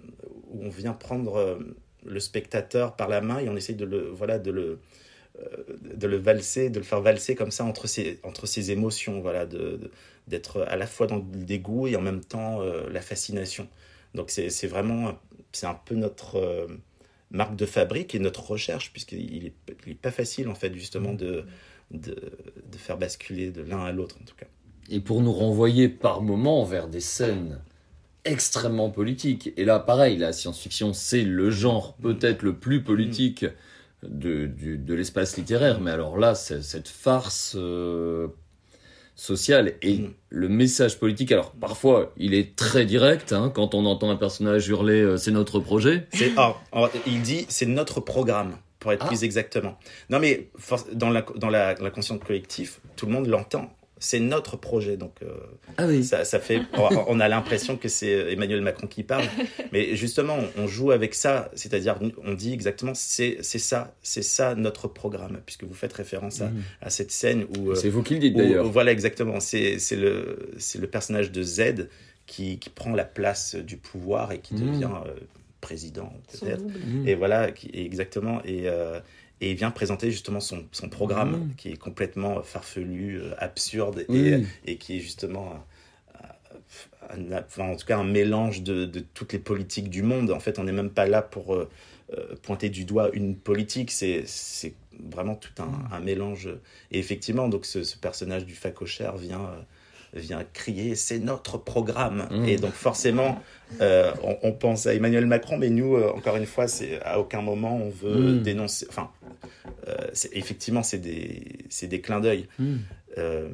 où 0.51 0.65
on 0.65 0.69
vient 0.69 0.93
prendre 0.93 1.59
le 2.05 2.21
spectateur 2.21 2.97
par 2.97 3.09
la 3.09 3.21
main 3.21 3.39
et 3.39 3.49
on 3.49 3.57
essaye 3.57 3.75
de 3.75 3.85
le 3.85 4.09
voilà 4.11 4.39
de 4.39 4.51
le 4.51 4.79
de 5.97 6.07
le 6.07 6.17
valser, 6.17 6.71
de 6.71 6.79
le 6.79 6.85
faire 6.85 7.01
valser 7.01 7.35
comme 7.35 7.51
ça 7.51 7.65
entre 7.65 7.89
ses, 7.89 8.21
entre 8.23 8.47
ses 8.47 8.71
émotions, 8.71 9.21
voilà, 9.21 9.49
d'être 10.29 10.63
à 10.69 10.77
la 10.77 10.87
fois 10.87 11.09
dans 11.09 11.17
le 11.17 11.23
dégoût 11.23 11.89
et 11.89 11.97
en 11.97 12.01
même 12.01 12.21
temps 12.21 12.61
la 12.63 13.01
fascination. 13.01 13.69
Donc 14.15 14.31
c'est, 14.31 14.69
vraiment, 14.69 15.19
c'est 15.51 15.67
un 15.67 15.75
peu 15.75 15.97
notre 15.97 16.69
marque 17.35 17.57
de 17.57 17.67
fabrique 17.67 18.15
et 18.15 18.19
notre 18.19 18.43
recherche, 18.51 18.93
puisqu'il 18.93 19.47
est, 19.47 19.55
il 19.87 19.93
est 19.93 19.95
pas 19.95 20.11
facile 20.11 20.49
en 20.49 20.55
fait 20.55 20.73
justement 20.75 21.13
de, 21.13 21.45
de, 21.91 22.15
de 22.73 22.79
faire 22.79 22.97
basculer 22.97 23.51
de 23.51 23.63
l'un 23.63 23.85
à 23.85 23.93
l'autre 23.93 24.17
en 24.23 24.25
tout 24.25 24.37
cas. 24.37 24.47
et 24.89 25.01
pour 25.01 25.21
nous 25.21 25.33
renvoyer 25.33 25.89
par 25.89 26.23
moments 26.23 26.65
vers 26.65 26.89
des 26.89 27.01
scènes 27.01 27.61
extrêmement 28.25 28.91
politiques. 28.91 29.53
Et 29.59 29.65
là, 29.67 29.79
pareil, 29.79 30.17
la 30.17 30.33
science-fiction, 30.33 30.95
c'est 30.95 31.23
le 31.25 31.51
genre 31.51 31.95
peut-être 31.97 32.43
le 32.43 32.55
plus 32.57 32.83
politique 32.83 33.45
de, 34.03 34.47
du- 34.47 34.79
de 34.79 34.95
l'espace 34.95 35.37
littéraire, 35.37 35.81
mais 35.81 35.91
alors 35.91 36.17
là, 36.19 36.35
cette 36.35 36.89
farce 36.89 37.55
euh, 37.59 38.29
sociale 39.17 39.75
et 39.83 39.99
Mm. 39.99 40.13
le 40.31 40.49
message 40.49 40.99
politique, 40.99 41.31
alors 41.33 41.53
parfois, 41.53 42.13
il 42.17 42.35
est 42.35 42.57
très 42.57 42.85
direct, 42.85 43.33
hein, 43.33 43.51
quand 43.55 43.75
on 43.75 43.85
entend 43.87 44.11
un 44.11 44.17
personnage 44.17 44.69
hurler 44.69 45.01
euh, 45.01 45.17
c'est 45.17 45.31
notre 45.31 45.61
projet». 45.61 46.07
C'est, 46.13 46.33
oh, 46.37 46.55
oh, 46.73 46.89
il 47.07 47.23
dit 47.23 47.47
c'est 47.49 47.67
notre 47.67 48.01
programme, 48.01 48.57
pour 48.81 48.93
être 48.93 49.05
Ah. 49.05 49.09
plus 49.09 49.23
exactement. 49.25 49.79
Non, 50.11 50.19
mais 50.19 50.51
dans, 50.93 51.11
la, 51.11 51.25
dans 51.37 51.49
la, 51.49 51.75
la 51.75 51.91
conscience 51.91 52.21
collective, 52.25 52.79
tout 52.97 53.07
le 53.07 53.13
monde 53.13 53.27
l'entend. 53.29 53.75
C'est 54.05 54.21
notre 54.21 54.57
projet. 54.59 54.97
Donc, 54.99 55.15
euh, 55.23 55.29
Ah 55.79 55.87
oui 55.87 56.05
ça, 56.05 56.25
ça 56.25 56.39
fait. 56.41 56.61
on- 57.09 57.21
a 57.21 57.29
l'impression 57.29 57.77
que 57.79 57.89
c'est 57.89 58.33
Emmanuel 58.33 58.61
Macron 58.61 58.87
qui 58.87 59.03
parle. 59.03 59.25
Mais 59.73 59.97
justement, 59.97 60.37
on 60.59 60.67
joue 60.67 60.91
avec 60.91 61.15
ça. 61.15 61.51
C'est-à-dire, 61.55 61.99
on 62.23 62.35
dit 62.35 62.53
exactement 62.53 62.93
c'est 62.95 63.43
ça, 63.43 63.95
c'est 64.03 64.23
ça 64.23 64.55
notre 64.55 64.89
programme, 64.89 65.41
puisque 65.47 65.65
vous 65.65 65.75
faites 65.75 65.93
référence 65.95 66.41
à, 66.43 66.49
Mhm. 66.51 66.63
à 66.83 66.91
cette 66.91 67.11
scène 67.11 67.47
où. 67.57 67.71
euh, 67.71 67.75
C'est 67.75 67.89
vous 67.89 68.03
qui 68.03 68.15
le 68.15 68.21
dites 68.21 68.37
d'ailleurs. 68.37 68.67
voilà, 68.71 68.93
exactement. 68.93 69.41
C'est 69.41 69.79
le, 69.93 70.51
le 70.79 70.87
personnage 70.87 71.33
de 71.33 71.43
Z 71.43 71.89
qui, 72.27 72.59
qui 72.59 72.71
prend 72.71 72.93
la 72.93 73.05
place 73.05 73.55
du 73.57 73.77
pouvoir 73.79 74.33
et 74.33 74.39
qui 74.41 74.55
Mhm. 74.55 74.61
devient 74.73 74.91
euh, 75.07 75.15
président, 75.61 76.13
peut-être. 76.31 76.59
double. 76.63 76.79
Mm. 76.87 77.09
Et 77.09 77.15
voilà, 77.15 77.51
qui, 77.51 77.69
et 77.69 77.85
exactement. 77.87 78.43
Et, 78.45 78.69
euh, 78.69 79.01
et 79.41 79.51
il 79.51 79.57
vient 79.57 79.71
présenter 79.71 80.11
justement 80.11 80.41
son, 80.41 80.65
son 80.73 80.89
programme 80.89 81.33
Mhm. 81.33 81.55
qui 81.57 81.69
est 81.73 81.77
complètement 81.77 82.43
farfelu, 82.43 83.21
euh, 83.21 83.35
absurde 83.39 84.07
et, 84.09 84.45
et 84.67 84.77
qui 84.77 84.97
est 84.97 85.01
justement, 85.01 85.53
euh, 85.53 86.27
un- 87.11 87.43
enfin, 87.47 87.69
en 87.71 87.77
tout 87.77 87.87
cas, 87.87 87.99
un 87.99 88.05
mélange 88.05 88.63
de, 88.63 88.85
de 88.85 89.01
toutes 89.01 89.33
les 89.33 89.39
politiques 89.39 89.91
du 89.91 90.03
monde. 90.03 90.31
En 90.31 90.41
fait, 90.41 90.59
on 90.59 90.65
n'est 90.65 90.73
même 90.73 90.91
pas 90.91 91.07
là 91.07 91.23
pour 91.23 91.55
euh, 91.55 91.69
euh, 92.17 92.35
pointer 92.43 92.69
du 92.69 92.85
doigt 92.85 93.11
une 93.13 93.37
politique, 93.37 93.91
c'est 93.91 94.25
vraiment 95.11 95.35
tout 95.37 95.53
un, 95.63 95.67
Mhm. 95.67 95.89
un 95.93 96.01
mélange. 96.01 96.49
Et 96.91 96.99
effectivement, 96.99 97.49
donc 97.49 97.67
ce, 97.67 97.83
ce 97.83 97.97
personnage 97.97 98.47
du 98.47 98.55
facochère 98.55 99.17
vient. 99.17 99.51
Vient 100.15 100.45
crier 100.53 100.95
c'est 100.95 101.19
notre 101.19 101.59
programme 101.59 102.29
Mhm. 102.31 102.45
et 102.49 102.57
donc 102.57 102.73
forcément 102.73 103.41
euh, 103.81 104.13
on, 104.23 104.37
on 104.43 104.53
pense 104.53 104.87
à 104.87 104.95
Emmanuel 104.95 105.27
Macron 105.27 105.59
mais 105.59 105.71
nous 105.71 105.97
euh, 105.97 106.11
encore 106.15 106.37
une 106.37 106.47
fois 106.47 106.69
c'est 106.69 107.03
à 107.03 107.19
aucun 107.19 107.43
moment 107.43 107.77
on 107.77 107.91
veut 107.91 108.33
Mhm. 108.35 108.43
dénoncer 108.43 108.87
enfin 108.89 109.11
euh, 109.89 109.95
effectivement 110.33 110.83
c'est 110.83 110.99
des 110.99 111.43
c'est 111.69 111.89
des 111.89 112.01
clins 112.01 112.21
d'œil 112.21 112.47
Mm. 112.59 112.75
euh, 113.19 113.49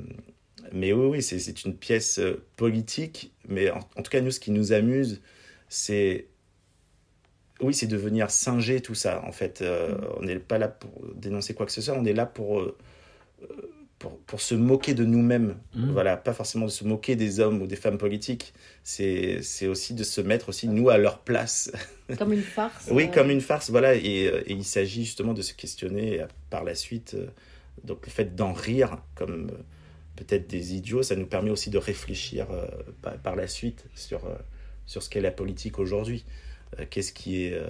mais 0.73 0.93
oui, 0.93 1.07
oui, 1.07 1.23
c'est, 1.23 1.65
une 1.65 1.75
pièce 1.75 2.21
politique. 2.57 3.33
Mais 3.49 3.71
en, 3.71 3.79
en 3.97 4.03
tout 4.03 4.11
cas, 4.11 4.21
nous, 4.21 4.31
ce 4.31 4.39
qui 4.39 4.53
nous 4.53 4.73
amuse, 4.73 5.21
c'est. 5.69 6.27
Oui, 7.61 7.75
c'est 7.75 7.89
de 7.89 7.97
venir 7.97 8.31
singer 8.31 8.81
tout 8.81 8.95
ça, 8.95 9.25
en 9.27 9.33
fait. 9.33 9.65
On 10.19 10.23
n'est 10.23 10.39
pas 10.39 10.59
là 10.59 10.69
pour 10.69 10.91
dénoncer 11.17 11.55
quoi 11.55 11.67
que 11.67 11.73
ce 11.73 11.81
soit, 11.81 11.95
on 11.95 12.05
est 12.05 12.13
là 12.13 12.25
pour. 12.27 12.63
Pour, 14.01 14.19
pour 14.21 14.41
se 14.41 14.57
moquer 14.57 14.95
de 14.95 15.05
nous-mêmes. 15.05 15.57
Mm. 15.75 15.93
Voilà, 15.93 16.17
pas 16.17 16.33
forcément 16.33 16.67
de 16.67 16.71
se 16.71 16.83
moquer 16.83 17.15
des 17.15 17.39
hommes 17.39 17.63
ou 17.63 17.69
des 17.69 17.77
femmes 17.77 17.99
politiques. 17.99 18.53
C'est, 18.83 19.41
c'est 19.43 19.69
aussi 19.69 19.95
de 19.95 20.03
se 20.03 20.21
mettre 20.21 20.49
aussi, 20.49 20.67
nous, 20.67 20.89
à 20.89 20.99
leur 20.99 21.21
place. 21.21 21.71
Comme 22.19 22.33
une 22.33 22.43
farce. 22.43 22.89
Oui, 22.91 23.05
euh, 23.05 23.07
comme 23.15 23.31
une 23.31 23.41
farce, 23.41 23.71
voilà. 23.71 23.95
Et, 23.95 24.27
euh, 24.27 24.43
et 24.47 24.55
il 24.55 24.65
s'agit 24.65 25.05
justement 25.05 25.33
de 25.33 25.43
se 25.43 25.55
questionner 25.55 26.21
euh, 26.21 26.27
par 26.51 26.65
la 26.65 26.75
suite. 26.75 27.17
Donc 27.85 28.05
le 28.05 28.11
fait 28.11 28.35
d'en 28.35 28.53
rire, 28.53 28.99
comme 29.15 29.49
peut-être 30.21 30.49
des 30.49 30.75
idiots, 30.75 31.03
ça 31.03 31.17
nous 31.17 31.27
permet 31.27 31.51
aussi 31.51 31.71
de 31.71 31.79
réfléchir 31.79 32.47
euh, 32.51 32.67
par, 33.03 33.17
par 33.19 33.37
la 33.37 33.47
suite 33.47 33.87
sur, 33.95 34.27
euh, 34.27 34.35
sur 34.87 35.03
ce 35.03 35.09
qu'est 35.09 35.21
la 35.21 35.31
politique 35.31 35.79
aujourd'hui. 35.79 36.25
Euh, 36.79 36.85
Qu'est-ce 36.89 37.13
qui 37.13 37.45
est 37.45 37.53
euh, 37.55 37.69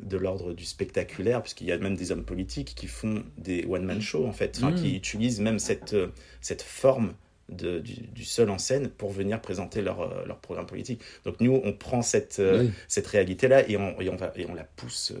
de 0.00 0.16
l'ordre 0.16 0.52
du 0.52 0.64
spectaculaire, 0.64 1.42
puisqu'il 1.42 1.66
y 1.66 1.72
a 1.72 1.78
même 1.78 1.96
des 1.96 2.12
hommes 2.12 2.24
politiques 2.24 2.74
qui 2.74 2.86
font 2.86 3.22
des 3.38 3.64
one-man 3.66 4.00
shows, 4.00 4.26
en 4.26 4.32
fait, 4.32 4.56
enfin, 4.58 4.70
Mm. 4.70 4.74
qui 4.76 4.96
utilisent 4.96 5.40
même 5.40 5.58
cette, 5.58 5.92
euh, 5.94 6.08
cette 6.40 6.62
forme 6.62 7.12
de, 7.48 7.78
du, 7.80 7.94
du 8.00 8.24
seul 8.24 8.48
en 8.50 8.58
scène 8.58 8.88
pour 8.88 9.10
venir 9.10 9.40
présenter 9.40 9.82
leur, 9.82 10.26
leur 10.26 10.38
programme 10.38 10.66
politique. 10.66 11.02
Donc 11.24 11.40
nous, 11.40 11.60
on 11.62 11.72
prend 11.72 12.00
cette, 12.00 12.40
Oui. 12.40 12.70
cette 12.88 13.06
réalité-là 13.06 13.68
et 13.68 13.76
on, 13.76 14.00
et 14.00 14.08
on, 14.08 14.16
va, 14.16 14.32
et 14.36 14.46
on 14.48 14.54
la 14.54 14.64
pousse 14.64 15.12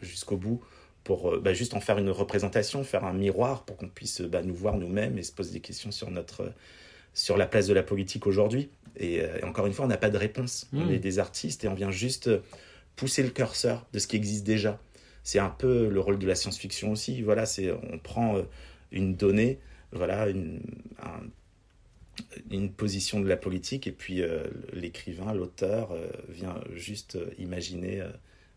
jusqu'au 0.00 0.36
bout 0.36 0.62
pour 1.02 1.38
bah, 1.40 1.52
juste 1.54 1.74
en 1.74 1.80
faire 1.80 1.98
une 1.98 2.10
représentation, 2.10 2.84
faire 2.84 3.04
un 3.04 3.14
miroir 3.14 3.64
pour 3.64 3.76
qu'on 3.76 3.88
puisse 3.88 4.20
bah, 4.20 4.42
nous 4.42 4.54
voir 4.54 4.76
nous-mêmes 4.76 5.18
et 5.18 5.22
se 5.24 5.32
poser 5.32 5.52
des 5.52 5.60
questions 5.60 5.90
sur 5.90 6.10
notre 6.10 6.52
sur 7.14 7.36
la 7.36 7.46
place 7.46 7.66
de 7.66 7.74
la 7.74 7.82
politique 7.82 8.26
aujourd'hui. 8.26 8.70
Et, 8.96 9.20
euh, 9.22 9.38
et 9.40 9.44
encore 9.44 9.66
une 9.66 9.72
fois, 9.72 9.84
on 9.84 9.88
n'a 9.88 9.96
pas 9.96 10.10
de 10.10 10.18
réponse. 10.18 10.68
On 10.72 10.86
Mm. 10.86 10.90
est 10.90 10.98
des 10.98 11.18
artistes 11.18 11.64
et 11.64 11.68
on 11.68 11.74
vient 11.74 11.90
juste 11.90 12.30
pousser 12.96 13.22
le 13.22 13.30
curseur 13.30 13.86
de 13.92 13.98
ce 13.98 14.06
qui 14.06 14.16
existe 14.16 14.44
déjà. 14.44 14.80
C'est 15.22 15.38
un 15.38 15.50
peu 15.50 15.88
le 15.88 16.00
rôle 16.00 16.18
de 16.18 16.26
la 16.26 16.34
science-fiction 16.34 16.92
aussi. 16.92 17.22
Voilà, 17.22 17.46
c'est 17.46 17.70
on 17.72 17.98
prend 17.98 18.36
euh, 18.36 18.42
une 18.92 19.14
donnée, 19.16 19.58
voilà, 19.92 20.28
une, 20.28 20.60
un- 21.02 21.26
une 22.50 22.70
position 22.70 23.20
de 23.20 23.28
la 23.28 23.36
politique 23.36 23.86
et 23.86 23.92
puis 23.92 24.22
euh, 24.22 24.44
l'écrivain, 24.72 25.32
l'auteur 25.32 25.92
euh, 25.92 26.08
vient 26.28 26.60
juste 26.74 27.16
euh, 27.16 27.30
imaginer 27.38 28.00
euh, 28.00 28.08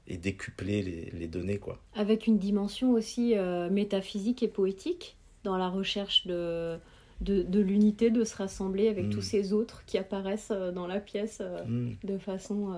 et 0.07 0.17
décupler 0.17 0.81
les, 0.81 1.11
les 1.11 1.27
données 1.27 1.59
quoi. 1.59 1.81
Avec 1.95 2.27
une 2.27 2.37
dimension 2.37 2.91
aussi 2.91 3.37
euh, 3.37 3.69
métaphysique 3.69 4.43
et 4.43 4.47
poétique 4.49 5.15
dans 5.43 5.57
la 5.57 5.69
recherche 5.69 6.27
de, 6.27 6.77
de, 7.21 7.41
de 7.43 7.59
l'unité, 7.59 8.11
de 8.11 8.23
se 8.23 8.35
rassembler 8.35 8.87
avec 8.89 9.05
Mm. 9.07 9.09
tous 9.09 9.21
ces 9.21 9.53
autres 9.53 9.83
qui 9.85 9.97
apparaissent 9.97 10.51
euh, 10.51 10.71
dans 10.71 10.87
la 10.87 10.99
pièce 10.99 11.39
euh, 11.41 11.63
Mm. 11.65 11.95
de 12.03 12.17
façon 12.17 12.73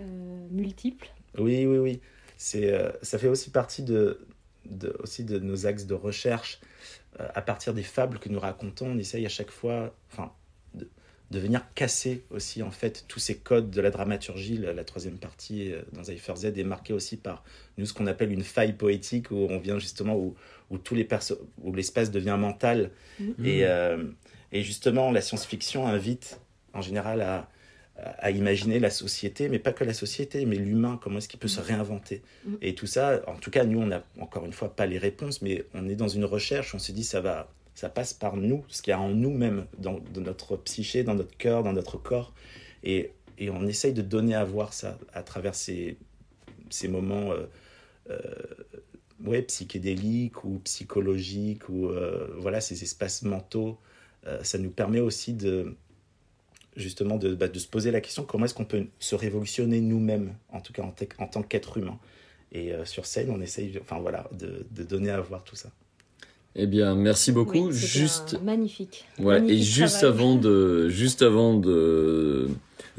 euh, 0.00 0.06
multiple. 0.50 1.08
Oui, 1.38 1.66
oui, 1.66 1.78
oui. 1.78 2.00
C'est, 2.36 2.74
ça 3.02 3.18
fait 3.18 3.28
aussi 3.28 3.50
partie 3.50 3.82
de, 3.82 4.18
de, 4.68 4.96
aussi 5.00 5.24
de 5.24 5.38
nos 5.38 5.66
axes 5.66 5.86
de 5.86 5.94
recherche. 5.94 6.60
À 7.18 7.42
partir 7.42 7.74
des 7.74 7.84
fables 7.84 8.18
que 8.18 8.28
nous 8.28 8.40
racontons, 8.40 8.88
on 8.88 8.98
essaye 8.98 9.24
à 9.24 9.28
chaque 9.28 9.50
fois 9.52 9.94
enfin, 10.10 10.32
de, 11.30 11.38
venir 11.38 11.62
casser 11.74 12.22
aussi 12.30 12.62
en 12.62 12.70
fait 12.70 13.04
tous 13.08 13.18
ces 13.18 13.36
codes 13.36 13.70
de 13.70 13.80
la 13.80 13.90
dramaturgie. 13.90 14.58
La, 14.58 14.72
la 14.72 14.84
troisième 14.84 15.16
partie 15.18 15.72
euh, 15.72 15.82
dans 15.92 16.04
Cypher 16.04 16.36
Z 16.36 16.44
est 16.56 16.64
marquée 16.64 16.92
aussi 16.92 17.16
par 17.16 17.44
nous 17.78 17.86
ce 17.86 17.92
qu'on 17.92 18.06
appelle 18.06 18.32
une 18.32 18.44
faille 18.44 18.72
poétique 18.74 19.30
où 19.30 19.36
on 19.50 19.58
vient 19.58 19.78
justement 19.78 20.16
où, 20.16 20.34
où 20.70 20.78
tous 20.78 20.94
les 20.94 21.04
perso- 21.04 21.38
où 21.62 21.74
l'espace 21.74 22.10
devient 22.10 22.36
mental 22.38 22.90
Mhm. 23.20 23.46
et, 23.46 23.64
euh, 23.64 24.04
et 24.52 24.62
justement 24.62 25.10
la 25.12 25.20
science-fiction 25.20 25.86
invite 25.86 26.40
en 26.72 26.80
général 26.82 27.20
à, 27.20 27.48
à 27.96 28.30
imaginer 28.32 28.80
la 28.80 28.90
société, 28.90 29.48
mais 29.48 29.60
pas 29.60 29.72
que 29.72 29.84
la 29.84 29.94
société, 29.94 30.46
mais 30.46 30.56
l'humain, 30.56 30.98
comment 31.00 31.18
est-ce 31.18 31.28
qu'il 31.28 31.38
peut 31.38 31.46
se 31.48 31.60
réinventer. 31.60 32.22
Mhm. 32.44 32.58
Et 32.60 32.74
tout 32.74 32.86
ça, 32.86 33.22
en 33.28 33.36
tout 33.36 33.52
cas, 33.52 33.64
nous, 33.64 33.80
on 33.80 33.86
n'a 33.86 34.02
encore 34.18 34.44
une 34.44 34.52
fois 34.52 34.74
pas 34.74 34.86
les 34.86 34.98
réponses, 34.98 35.42
mais 35.42 35.64
on 35.74 35.88
est 35.88 35.94
dans 35.94 36.08
une 36.08 36.24
recherche, 36.24 36.74
on 36.74 36.80
se 36.80 36.90
dit 36.90 37.04
ça 37.04 37.20
va, 37.20 37.48
ça 37.74 37.88
passe 37.88 38.14
par 38.14 38.36
nous, 38.36 38.64
ce 38.68 38.82
qu'il 38.82 38.92
y 38.92 38.94
a 38.94 39.00
en 39.00 39.10
nous-mêmes, 39.10 39.66
dans, 39.78 40.00
notre 40.16 40.56
psyché, 40.56 41.02
dans 41.02 41.14
notre 41.14 41.36
cœur, 41.36 41.62
dans 41.62 41.72
notre 41.72 41.98
corps, 41.98 42.32
et, 42.84 43.10
on 43.50 43.66
essaye 43.66 43.92
de 43.92 44.02
donner 44.02 44.36
à 44.36 44.44
voir 44.44 44.72
ça 44.72 44.96
à 45.12 45.24
travers 45.24 45.56
ces, 45.56 45.98
moments 46.88 47.32
euh, 47.32 47.46
euh, 48.10 48.20
ouais, 49.24 49.42
psychédéliques 49.42 50.44
ou 50.44 50.60
psychologiques, 50.60 51.68
ou 51.68 51.88
euh, 51.88 52.32
voilà, 52.38 52.60
ces 52.60 52.82
espaces 52.82 53.22
mentaux. 53.22 53.78
Ça 54.42 54.56
nous 54.56 54.70
permet 54.70 55.00
aussi 55.00 55.34
de 55.34 55.76
justement 56.76 57.18
bah, 57.18 57.48
de 57.48 57.58
se 57.58 57.68
poser 57.68 57.90
la 57.90 58.00
question 58.00 58.24
comment 58.24 58.46
est-ce 58.46 58.54
qu'on 58.54 58.64
peut 58.64 58.86
se 58.98 59.14
révolutionner 59.14 59.82
nous-mêmes, 59.82 60.34
en 60.48 60.62
tout 60.62 60.72
cas 60.72 60.82
en, 60.82 61.26
tant 61.26 61.42
qu'être 61.42 61.76
humain? 61.76 61.98
Et 62.52 62.72
sur 62.84 63.04
scène, 63.04 63.30
on 63.30 63.40
essaye 63.40 63.76
enfin, 63.82 63.98
voilà, 63.98 64.30
de 64.32 64.82
donner 64.84 65.10
à 65.10 65.20
voir 65.20 65.44
tout 65.44 65.56
ça. 65.56 65.70
Eh 66.56 66.66
bien, 66.66 66.94
merci 66.94 67.32
beaucoup. 67.32 67.68
Oui, 67.68 67.72
juste, 67.72 68.38
magnifique. 68.44 69.04
ouais, 69.18 69.42
et 69.48 69.58
juste 69.58 69.98
travail. 70.00 70.14
avant 70.20 70.34
de, 70.36 70.88
juste 70.88 71.22
avant 71.22 71.54
de, 71.54 72.48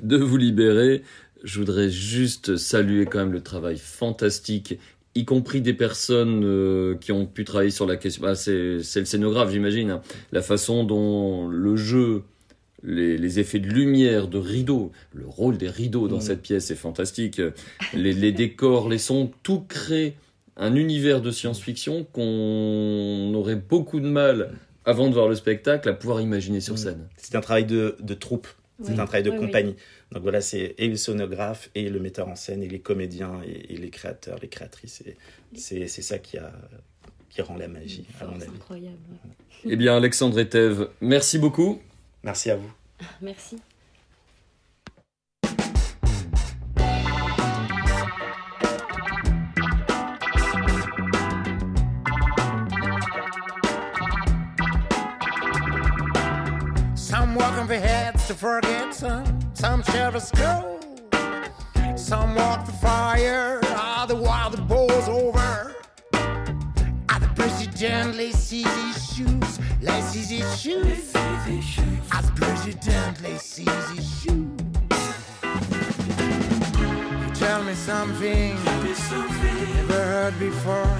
de 0.03 0.17
vous 0.17 0.37
libérer, 0.37 1.03
je 1.43 1.59
voudrais 1.59 1.89
juste 1.89 2.57
saluer 2.57 3.05
quand 3.05 3.19
même 3.19 3.31
le 3.31 3.41
travail 3.41 3.77
fantastique, 3.77 4.77
y 5.15 5.23
compris 5.23 5.61
des 5.61 5.73
personnes 5.73 6.41
euh, 6.43 6.95
qui 6.95 7.13
ont 7.13 7.25
pu 7.25 7.45
travailler 7.45 7.71
sur 7.71 7.85
la 7.85 7.95
question. 7.95 8.23
Bah, 8.23 8.35
c'est, 8.35 8.51
le 8.77 8.81
scénographe, 9.05 9.51
j'imagine. 9.51 9.89
hein. 9.91 10.01
La 10.33 10.41
façon 10.41 10.83
dont 10.83 11.47
le 11.47 11.77
jeu, 11.77 12.23
les, 12.83 13.17
les 13.17 13.39
effets 13.39 13.59
de 13.59 13.67
lumière, 13.67 14.27
de 14.27 14.37
rideaux, 14.37 14.91
le 15.13 15.25
rôle 15.27 15.57
des 15.57 15.69
rideaux 15.69 16.09
dans 16.09 16.17
Mhm. 16.17 16.21
cette 16.21 16.41
pièce 16.41 16.71
est 16.71 16.75
fantastique. 16.75 17.41
Les, 17.93 18.11
les 18.11 18.33
décors, 18.33 18.89
les 18.89 18.97
sons, 18.97 19.31
tout 19.43 19.61
crée 19.61 20.15
un 20.57 20.75
univers 20.75 21.21
de 21.21 21.31
science-fiction 21.31 22.05
qu'on 22.13 23.33
aurait 23.35 23.55
beaucoup 23.55 23.99
de 23.99 24.07
mal, 24.07 24.51
avant 24.85 25.07
de 25.09 25.13
voir 25.13 25.27
le 25.27 25.35
spectacle, 25.35 25.89
à 25.89 25.93
pouvoir 25.93 26.21
imaginer 26.21 26.61
sur 26.61 26.73
Mhm. 26.75 26.79
scène. 26.79 27.07
C'est 27.17 27.35
un 27.35 27.41
travail 27.41 27.65
de, 27.65 27.95
de 27.99 28.13
troupe, 28.13 28.47
c'est 28.81 28.91
Oui. 28.93 28.99
un 28.99 29.05
travail 29.05 29.23
de 29.23 29.31
Oui, 29.31 29.37
oui. 29.39 29.45
compagnie. 29.45 29.75
Donc 30.11 30.21
voilà, 30.23 30.39
c'est 30.41 30.75
et 30.77 30.87
le 30.87 30.95
sonographe, 30.95 31.69
et 31.75 31.89
le 31.89 31.99
metteur 31.99 32.27
en 32.27 32.35
scène, 32.35 32.61
et 32.63 32.67
les 32.69 32.79
comédiens, 32.79 33.41
et, 33.45 33.73
et 33.73 33.77
les 33.77 33.89
créateurs, 33.89 34.37
les 34.41 34.47
créatrices. 34.47 35.01
Et 35.05 35.15
c'est, 35.55 35.87
c'est 35.87 36.01
ça 36.03 36.19
qui, 36.19 36.37
a, 36.37 36.51
qui 37.29 37.41
rend 37.41 37.57
la 37.57 37.67
magie, 37.67 38.05
à 38.21 38.25
mon 38.25 38.35
avis. 38.39 38.45
incroyable. 38.55 38.95
ouais. 39.11 39.71
Eh 39.71 39.75
bien, 39.75 39.97
Alexandre 39.97 40.37
et 40.39 40.47
Thèves, 40.47 40.87
merci 41.01 41.39
beaucoup. 41.39 41.81
Merci 42.23 42.51
à 42.51 42.55
vous. 42.55 42.71
Merci. 43.21 43.57
To 58.27 58.33
forget 58.33 58.91
some, 58.91 59.23
a 60.15 60.19
skull. 60.19 60.79
Some 61.95 62.33
walk 62.33 62.65
the 62.65 62.71
fire, 62.71 63.59
ah, 63.65 64.01
other 64.01 64.15
while 64.15 64.49
the 64.49 64.61
bowl's 64.63 65.07
over. 65.07 65.75
Ah, 66.15 67.15
other 67.15 67.29
president 67.35 68.15
laces 68.15 68.65
his 68.65 69.13
shoes, 69.13 69.59
laces 69.79 70.29
his 70.29 70.59
shoes. 70.59 71.11
Ah, 71.13 72.17
other 72.17 72.31
president 72.35 73.21
laces 73.21 73.89
his 73.91 74.21
shoes. 74.21 74.59
You 77.21 77.35
tell 77.35 77.63
me 77.63 77.75
something, 77.75 78.55
never 79.75 80.03
heard 80.03 80.39
before. 80.39 80.97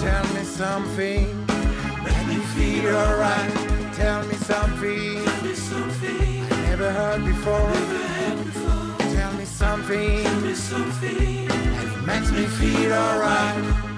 Tell 0.00 0.26
me 0.34 0.42
something, 0.42 1.46
make 2.02 2.26
me 2.26 2.36
feel 2.54 2.96
alright. 2.96 3.69
Tell 4.00 4.24
me 4.24 4.34
something, 4.34 5.18
I 5.28 6.60
never 6.70 6.90
heard 6.90 7.22
before. 7.22 7.70
Tell 9.12 9.32
me 9.34 9.44
something, 9.44 10.24
and 10.24 10.46
it 10.46 12.06
makes 12.06 12.30
me 12.32 12.46
feel 12.46 12.94
alright. 12.94 13.89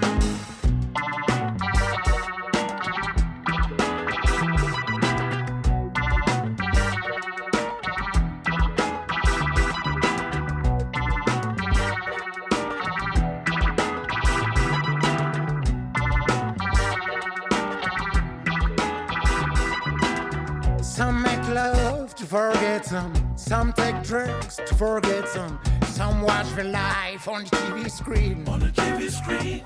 Love 21.53 22.15
to 22.15 22.25
forget 22.25 22.85
some. 22.85 23.13
Some 23.35 23.73
take 23.73 24.01
drugs 24.03 24.55
to 24.57 24.75
forget 24.75 25.27
some. 25.29 25.59
Some 25.85 26.21
watch 26.21 26.49
their 26.55 26.65
life 26.65 27.27
on 27.27 27.43
the 27.43 27.49
TV 27.49 27.89
screen. 27.89 28.47
On 28.47 28.59
the 28.59 28.67
TV 28.67 29.09
screen. 29.09 29.63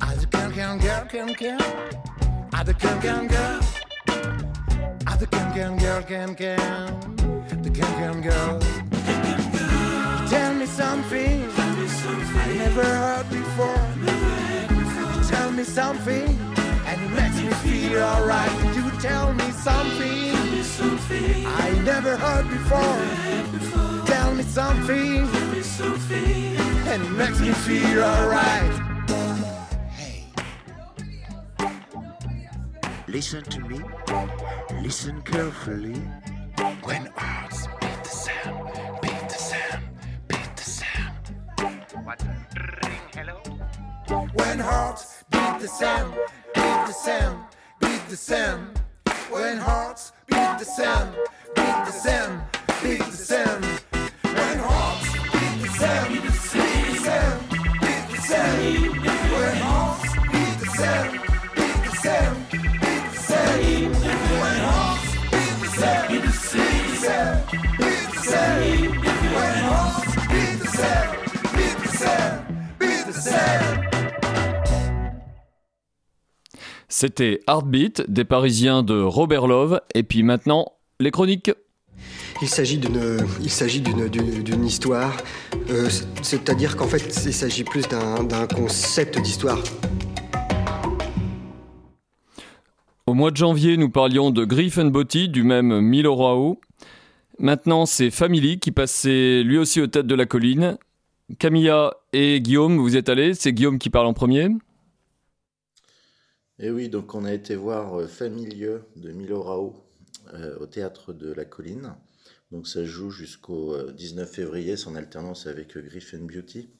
Other 0.00 0.26
can 0.26 0.52
can 0.52 0.78
girl 0.78 1.04
can 1.06 1.34
can. 1.34 1.60
Other 2.52 2.74
can 2.74 3.00
can 3.00 3.26
girl. 3.28 3.60
Other 5.06 5.26
can 5.26 5.52
can 5.54 5.78
girl 5.78 6.02
can 6.02 6.34
can. 6.34 7.00
The 7.62 7.70
can 7.70 7.92
can 8.00 8.20
girl. 8.22 8.58
Tell 10.28 10.54
me 10.54 10.66
something. 10.66 11.48
I 12.42 12.52
never 12.54 12.84
heard 12.84 13.30
before. 13.30 13.88
Tell 15.28 15.50
me 15.52 15.64
something, 15.64 16.28
and 16.86 17.00
it 17.02 17.10
makes 17.20 17.40
me 17.42 17.52
feel 17.62 18.02
alright. 18.02 18.50
You 18.74 18.90
tell 19.00 19.32
me 19.34 19.50
something, 19.50 20.47
I 20.80 21.80
never 21.84 22.16
heard 22.16 22.48
before. 22.48 24.06
Tell 24.06 24.32
me 24.32 24.44
something, 24.44 25.28
and 26.86 27.02
it 27.02 27.10
makes 27.10 27.40
me 27.40 27.50
feel 27.50 28.04
alright. 28.04 28.72
Hey, 29.90 30.24
listen 33.08 33.42
to 33.44 33.60
me, 33.60 33.80
listen 34.80 35.20
carefully. 35.22 36.00
When 36.84 37.06
hearts 37.16 37.66
beat 37.80 38.04
the 38.04 38.10
sound, 38.10 39.00
beat 39.02 39.28
the 39.28 39.34
sound, 39.34 39.84
beat 40.28 40.56
the 40.56 40.62
sound. 40.62 41.34
What? 42.04 42.22
Ring, 42.84 43.00
hello? 43.14 43.40
When 44.34 44.58
hearts 44.60 45.24
beat 45.30 45.58
the 45.60 45.68
sound, 45.68 46.14
beat 46.54 46.86
the 46.86 46.92
sound, 46.92 47.44
beat 47.80 48.08
the 48.08 48.16
sound 48.16 48.77
when 49.30 49.58
hearts 49.58 50.12
beat 50.26 50.58
the 50.58 50.64
same, 50.64 51.08
beat 51.54 51.84
the 51.86 51.92
same, 51.92 52.40
beat 52.82 52.98
the 52.98 53.16
same. 53.16 53.62
When 54.22 54.58
hearts 54.58 55.12
beat 55.32 55.62
the 55.62 55.68
same, 55.78 56.12
beat 56.12 56.24
the 56.24 56.32
same, 56.32 57.38
beat 57.80 58.04
the 58.10 58.20
same. 58.22 58.92
When 59.32 59.56
hearts 59.58 60.14
beat 60.32 60.58
the 60.60 60.68
same, 60.78 61.12
beat 61.56 61.80
the 61.84 61.92
same, 62.04 62.34
beat 62.82 63.02
the 63.10 63.18
same. 63.20 63.92
When 64.18 64.58
hearts 69.58 70.14
beat 70.28 70.56
the 70.58 70.68
same, 70.68 71.10
beat 71.56 71.78
the 71.78 71.88
same, 71.88 72.36
beat 72.78 73.06
the 73.06 73.12
same. 73.12 73.67
C'était 76.90 77.40
Heartbeat 77.46 78.10
des 78.10 78.24
Parisiens 78.24 78.82
de 78.82 78.98
Robert 78.98 79.46
Love. 79.46 79.80
Et 79.94 80.02
puis 80.02 80.22
maintenant, 80.22 80.72
les 81.00 81.10
chroniques. 81.10 81.50
Il 82.40 82.48
s'agit 82.48 82.78
d'une, 82.78 83.18
il 83.42 83.50
s'agit 83.50 83.80
d'une, 83.82 84.08
d'une, 84.08 84.42
d'une 84.42 84.64
histoire, 84.64 85.14
euh, 85.70 85.88
c'est-à-dire 86.22 86.76
qu'en 86.76 86.86
fait, 86.86 87.22
il 87.26 87.34
s'agit 87.34 87.64
plus 87.64 87.82
d'un, 87.88 88.22
d'un 88.22 88.46
concept 88.46 89.20
d'histoire. 89.20 89.62
Au 93.06 93.14
mois 93.14 93.32
de 93.32 93.36
janvier, 93.36 93.76
nous 93.76 93.90
parlions 93.90 94.30
de 94.30 94.44
Griffin 94.44 94.86
Botti, 94.86 95.28
du 95.28 95.42
même 95.42 95.80
Milo 95.80 96.14
Rao. 96.14 96.60
Maintenant, 97.38 97.84
c'est 97.86 98.10
Family 98.10 98.60
qui 98.60 98.70
passait 98.70 99.42
lui 99.42 99.58
aussi 99.58 99.80
aux 99.80 99.86
têtes 99.88 100.06
de 100.06 100.14
la 100.14 100.26
colline. 100.26 100.78
Camilla 101.38 101.94
et 102.12 102.40
Guillaume, 102.40 102.78
vous 102.78 102.96
êtes 102.96 103.08
allés. 103.08 103.34
C'est 103.34 103.52
Guillaume 103.52 103.78
qui 103.78 103.90
parle 103.90 104.06
en 104.06 104.14
premier. 104.14 104.48
Et 106.60 106.70
oui, 106.70 106.88
donc 106.88 107.14
on 107.14 107.24
a 107.24 107.32
été 107.32 107.54
voir 107.56 108.00
euh, 108.00 108.06
Familieux 108.06 108.82
de 108.96 109.12
Milo 109.12 109.42
Rao 109.42 109.76
euh, 110.34 110.58
au 110.58 110.66
théâtre 110.66 111.12
de 111.12 111.32
la 111.32 111.44
colline. 111.44 111.94
Donc 112.50 112.66
ça 112.66 112.84
joue 112.84 113.10
jusqu'au 113.10 113.74
euh, 113.74 113.92
19 113.92 114.30
février, 114.30 114.76
c'est 114.76 114.88
en 114.88 114.94
alternance 114.94 115.46
avec 115.46 115.76
euh, 115.76 115.82
Griffin 115.82 116.18
Beauty. 116.18 116.70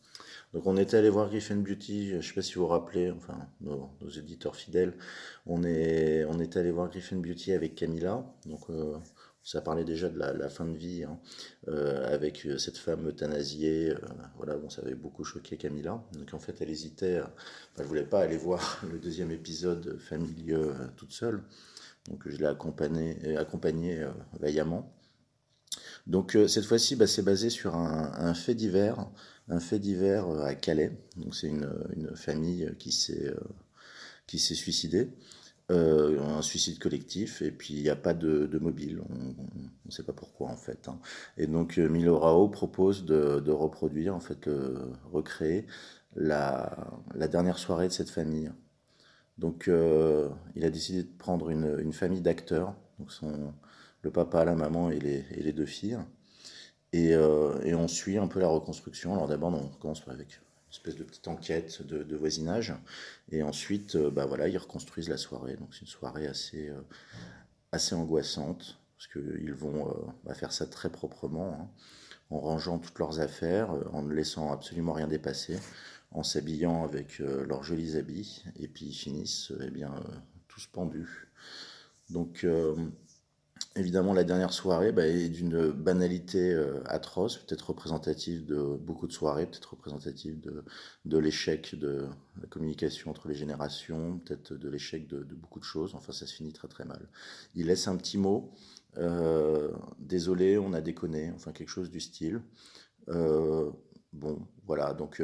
Donc 0.55 0.66
on 0.66 0.76
était 0.79 0.97
allé 0.97 1.11
voir 1.11 1.29
Griffin 1.29 1.57
Beauty, 1.57 2.09
je 2.11 2.16
ne 2.16 2.22
sais 2.22 2.33
pas 2.33 2.43
si 2.43 2.55
vous 2.55 2.62
vous 2.62 2.68
rappelez, 2.68 3.11
enfin 3.11 3.39
nos, 3.61 3.91
nos 4.01 4.09
éditeurs 4.09 4.57
fidèles, 4.57 4.95
on 5.47 5.62
est, 5.62 6.24
on 6.24 6.41
est 6.41 6.57
allé 6.57 6.70
voir 6.70 6.89
Griffin 6.89 7.16
Beauty 7.16 7.53
avec 7.53 7.74
Camilla. 7.74 8.24
Donc 8.47 8.70
euh, 8.70 8.97
ça 9.43 9.61
parlait 9.62 9.84
déjà 9.84 10.09
de 10.11 10.18
la, 10.18 10.49
fin 10.49 10.66
de 10.66 10.76
vie 10.76 11.05
hein, 11.05 11.18
euh, 11.68 12.12
avec 12.14 12.45
euh, 12.47 12.59
cette 12.59 12.76
femme 12.78 13.09
euthanasiée. 13.09 13.91
euh, 13.91 13.99
voilà, 14.36 14.57
bon, 14.57 14.68
ça 14.70 14.82
avait 14.82 14.95
beaucoup 14.95 15.24
choqué 15.24 15.57
Camilla. 15.57 16.03
Donc 16.12 16.34
en 16.34 16.39
fait, 16.39 16.57
elle 16.61 16.70
hésitait. 16.70 17.16
euh, 17.18 17.22
Enfin, 17.72 17.82
elle 17.82 17.86
voulait 17.86 18.05
pas 18.05 18.20
aller 18.20 18.36
voir 18.36 18.82
le 18.93 18.99
deuxième 18.99 19.30
épisode 19.30 19.99
familieux 19.99 20.72
euh, 20.74 20.86
toute 20.97 21.12
seule. 21.12 21.43
Donc 22.09 22.22
je 22.28 22.36
l'ai 22.36 22.47
accompagnée 22.47 23.36
accompagné, 23.36 24.07
vaillamment. 24.41 24.93
Donc 26.07 26.36
cette 26.49 26.64
fois-ci, 26.64 26.97
bah, 26.97 27.07
c'est 27.07 27.22
basé 27.22 27.51
sur 27.51 27.76
un, 27.76 28.34
fait 28.34 28.55
divers, 28.55 29.09
un 29.49 29.61
fait 29.61 29.78
divers 29.78 30.28
à 30.43 30.55
Calais. 30.55 30.93
Donc 31.16 31.34
c'est 31.34 31.49
une, 31.49 31.70
une 31.97 32.16
famille 32.16 32.70
qui 32.78 32.93
s'est 32.93 33.34
qui 34.26 34.39
s'est 34.39 34.55
suicidée, 34.55 35.11
euh, 35.71 36.21
un 36.23 36.43
suicide 36.43 36.79
collectif, 36.79 37.43
et 37.43 37.51
puis 37.51 37.75
il 37.75 37.83
n'y 37.83 37.91
a 37.91 37.97
pas 37.97 38.14
de, 38.14 38.59
mobile. 38.61 39.03
On 39.11 39.35
ne 39.87 39.91
sait 39.91 40.03
pas 40.03 40.12
pourquoi 40.14 40.49
en 40.49 40.57
fait. 40.57 40.89
hein. 40.89 40.99
Et 41.37 41.47
donc 41.47 41.79
euh, 41.79 41.89
Milo 41.89 42.19
Rao 42.19 42.49
propose 42.49 43.05
de, 43.05 43.51
reproduire, 43.51 44.14
en 44.14 44.21
fait, 44.21 44.49
recréer 45.12 45.66
la, 46.16 46.77
la 47.14 47.29
dernière 47.29 47.59
soirée 47.59 47.89
de 47.89 47.93
cette 47.93 48.11
famille. 48.11 48.51
Donc 49.39 49.69
euh, 49.69 50.29
il 50.57 50.64
a 50.64 50.71
décidé 50.71 51.03
de 51.05 51.12
prendre 51.19 51.51
une, 51.51 51.79
une 51.81 51.93
famille 51.93 52.23
d'acteurs, 52.23 52.75
donc 52.99 53.12
son, 53.12 53.53
le 54.03 54.11
papa, 54.11 54.45
la 54.45 54.55
maman 54.55 54.91
et 54.91 54.99
les, 54.99 55.25
et 55.33 55.43
les 55.43 55.53
deux 55.53 55.66
filles. 55.66 55.99
Et, 56.95 57.11
et 57.11 57.75
on 57.75 57.87
suit 57.89 58.16
un 58.19 58.29
peu 58.29 58.41
la 58.41 58.49
reconstruction. 58.49 59.12
Alors 59.12 59.29
d'abord, 59.29 59.53
on 59.55 59.69
commence 59.79 60.03
avec 60.09 60.41
espèce 60.71 60.97
de 60.97 61.05
petite 61.05 61.29
enquête 61.29 61.83
de, 61.83 62.16
voisinage. 62.16 62.75
Et 63.31 63.43
ensuite, 63.43 63.97
euh, 63.97 64.11
bah 64.11 64.27
voilà, 64.27 64.49
ils 64.49 64.59
reconstruisent 64.59 65.09
la 65.09 65.16
soirée. 65.16 65.57
Donc 65.57 65.75
c'est 65.75 65.83
une 65.83 65.87
soirée 65.87 66.27
assez, 66.27 66.69
euh, 66.69 66.81
assez 67.73 67.95
angoissante, 67.95 68.79
parce 68.97 69.09
qu'ils 69.09 69.55
vont 69.55 69.89
euh, 69.89 69.93
bah, 70.25 70.35
faire 70.35 70.53
ça 70.53 70.66
très 70.66 70.91
proprement, 70.91 71.59
hein, 71.61 71.69
en 72.31 72.41
rangeant 72.41 72.79
toutes 72.79 72.99
leurs 72.99 73.21
affaires, 73.21 73.71
en 73.93 74.03
ne 74.03 74.12
laissant 74.12 74.53
absolument 74.53 74.93
rien 74.93 75.09
dépasser, 75.09 75.59
en 76.11 76.23
s'habillant 76.23 76.85
avec 76.85 77.21
leurs 77.21 77.62
jolis 77.62 77.97
habits, 77.97 78.45
et 78.59 78.69
puis 78.69 78.87
ils 78.87 78.95
finissent 78.95 79.53
eh 79.62 79.71
bien, 79.71 79.95
tous 80.47 80.66
pendus. 80.66 81.29
Donc, 82.11 82.47
évidemment, 83.79 84.12
la 84.12 84.24
dernière 84.24 84.53
soirée 84.53 84.93
bah, 84.93 85.07
est 85.07 85.29
d'une 85.29 85.70
banalité 85.70 86.53
euh, 86.53 86.81
atroce, 86.87 87.39
peut-être 87.39 87.70
représentative 87.70 88.45
de 88.45 88.76
beaucoup 88.76 89.07
de 89.07 89.12
soirées, 89.12 89.47
peut-être 89.47 89.70
représentative 89.70 90.41
de, 90.41 91.18
l'échec 91.18 91.74
de 91.74 92.07
la 92.41 92.47
communication 92.49 93.11
entre 93.11 93.29
les 93.29 93.35
générations, 93.35 94.18
peut-être 94.18 94.55
de 94.55 94.68
l'échec 94.68 95.07
de, 95.07 95.22
beaucoup 95.35 95.61
de 95.61 95.64
choses. 95.64 95.95
Enfin, 95.95 96.12
ça 96.12 96.26
se 96.26 96.35
finit 96.35 96.53
très 96.53 96.68
très 96.68 96.85
mal. 96.85 97.09
Il 97.55 97.66
laisse 97.66 97.89
un 97.89 97.97
petit 97.97 98.18
mot. 98.18 98.53
euh, 98.97 99.70
désolé, 99.99 100.59
on 100.59 100.72
a 100.72 100.81
déconné, 100.81 101.31
enfin 101.35 101.53
quelque 101.53 101.68
chose 101.68 101.91
du 101.91 102.01
style. 102.01 102.43
Euh, 103.09 103.70
bon, 104.12 104.39
voilà, 104.66 104.93
donc 104.93 105.22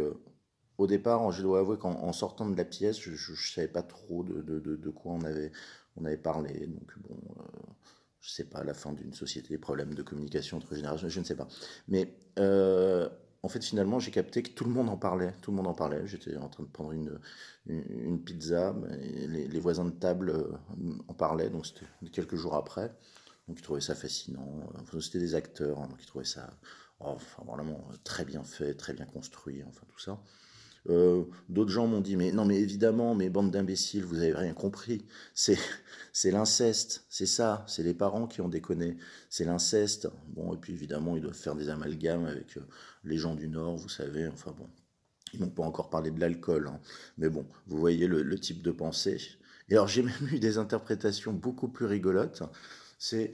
au 0.79 0.87
départ, 0.87 1.31
je 1.33 1.43
dois 1.43 1.61
avouer 1.61 1.79
qu'en 1.79 1.93
en 1.93 2.13
sortant 2.13 2.49
de 2.49 2.57
la 2.57 2.65
pièce, 2.65 2.99
je 3.01 3.11
ne 3.11 3.37
savais 3.37 3.69
pas 3.69 3.83
trop 3.83 4.25
de, 4.25 4.91
quoi 4.91 5.13
on 5.13 5.23
avait, 5.23 6.17
parlé. 6.17 6.67
Donc, 6.67 6.93
bon, 6.99 7.17
je 8.25 8.31
sais 8.31 8.45
pas, 8.45 8.65
la 8.65 8.73
fin 8.73 8.93
d'une 8.93 9.13
société, 9.13 9.49
les 9.51 9.59
problèmes 9.59 9.93
de 9.95 10.03
communication 10.03 10.57
entre 10.57 10.75
générations, 10.75 11.09
je 11.09 11.21
ne 11.21 11.25
sais 11.25 11.37
pas. 11.37 11.47
Mais 11.89 12.17
euh, 12.39 13.07
en 13.43 13.49
fait, 13.49 13.63
finalement, 13.63 13.99
j'ai 13.99 14.11
capté 14.11 14.43
que 14.43 14.49
tout 14.51 14.65
le 14.65 14.71
monde 14.71 14.89
en 14.89 14.97
parlait. 14.97 15.35
Tout 15.43 15.51
le 15.51 15.59
monde 15.59 15.67
en 15.67 15.75
parlait. 15.75 16.07
J'étais 16.07 16.35
en 16.39 16.49
train 16.49 16.63
de 16.63 16.69
prendre 16.71 16.93
une, 16.93 17.21
une, 17.67 18.19
pizza, 18.25 18.75
les, 19.29 19.61
voisins 19.61 19.85
de 19.85 19.91
table 19.91 20.31
euh, 20.31 20.57
en 21.07 21.13
parlaient, 21.13 21.51
donc 21.51 21.67
c'était 21.67 21.85
quelques 22.13 22.37
jours 22.37 22.55
après. 22.55 22.89
Donc, 23.47 23.59
ils 23.59 23.63
trouvaient 23.63 23.83
ça 23.83 23.95
fascinant. 23.95 24.73
C'était 25.01 25.19
des 25.19 25.35
acteurs, 25.35 25.79
hein, 25.81 25.89
donc 25.89 25.99
ils 26.03 26.07
trouvaient 26.07 26.25
ça 26.25 26.51
oh, 27.01 27.19
vraiment 27.45 27.87
très 28.05 28.25
bien 28.25 28.43
fait, 28.43 28.73
très 28.73 28.95
bien 28.95 29.05
construit, 29.05 29.63
enfin 29.65 29.83
tout 29.87 29.99
ça. 29.99 30.19
Euh, 30.91 31.25
D'autres 31.49 31.71
gens 31.71 31.87
m'ont 31.87 32.01
dit 32.01 32.17
mais 32.17 32.31
non 32.33 32.45
mais 32.45 32.59
évidemment 32.61 33.15
mais 33.15 33.31
bande 33.31 33.51
d'imbéciles 33.51 34.05
vous 34.05 34.19
avez 34.19 34.35
rien 34.35 34.53
compris. 34.55 35.05
C'est 35.35 35.59
c'est 36.13 36.31
l'inceste 36.31 37.07
c'est 37.09 37.27
ça 37.27 37.65
c'est 37.69 37.83
les 37.83 37.95
parents 37.95 38.27
qui 38.27 38.41
ont 38.41 38.49
déconné. 38.49 38.97
C'est 39.31 39.45
l'inceste. 39.45 40.09
Bon 40.29 40.55
et 40.55 40.59
puis 40.59 40.73
évidemment 40.75 41.17
ils 41.17 41.23
doivent 41.23 41.35
faire 41.35 41.55
des 41.55 41.69
amalgames 41.71 42.27
avec 42.27 42.57
euh, 42.59 42.67
les 43.05 43.17
gens 43.17 43.35
du 43.35 43.49
Nord 43.49 43.77
vous 43.77 43.89
savez 43.89 44.29
enfin 44.29 44.55
bon. 44.57 44.69
Ils 45.33 45.41
n'ont 45.41 45.49
pas 45.51 45.65
encore 45.65 45.91
parlé 45.91 46.11
de 46.11 46.21
l'alcool 46.21 46.69
hein. 46.69 46.81
mais 47.19 47.29
bon 47.29 47.47
vous 47.67 47.79
voyez 47.79 48.07
le, 48.07 48.23
le 48.23 48.39
type 48.39 48.63
de 48.63 48.71
pensée. 48.71 49.19
Et 49.71 49.75
alors 49.75 49.89
j'ai 49.89 50.03
même 50.05 50.29
eu 50.33 50.39
des 50.39 50.59
interprétations 50.59 51.33
beaucoup 51.33 51.69
plus 51.69 51.87
rigolotes. 51.87 52.43
C'est 52.99 53.33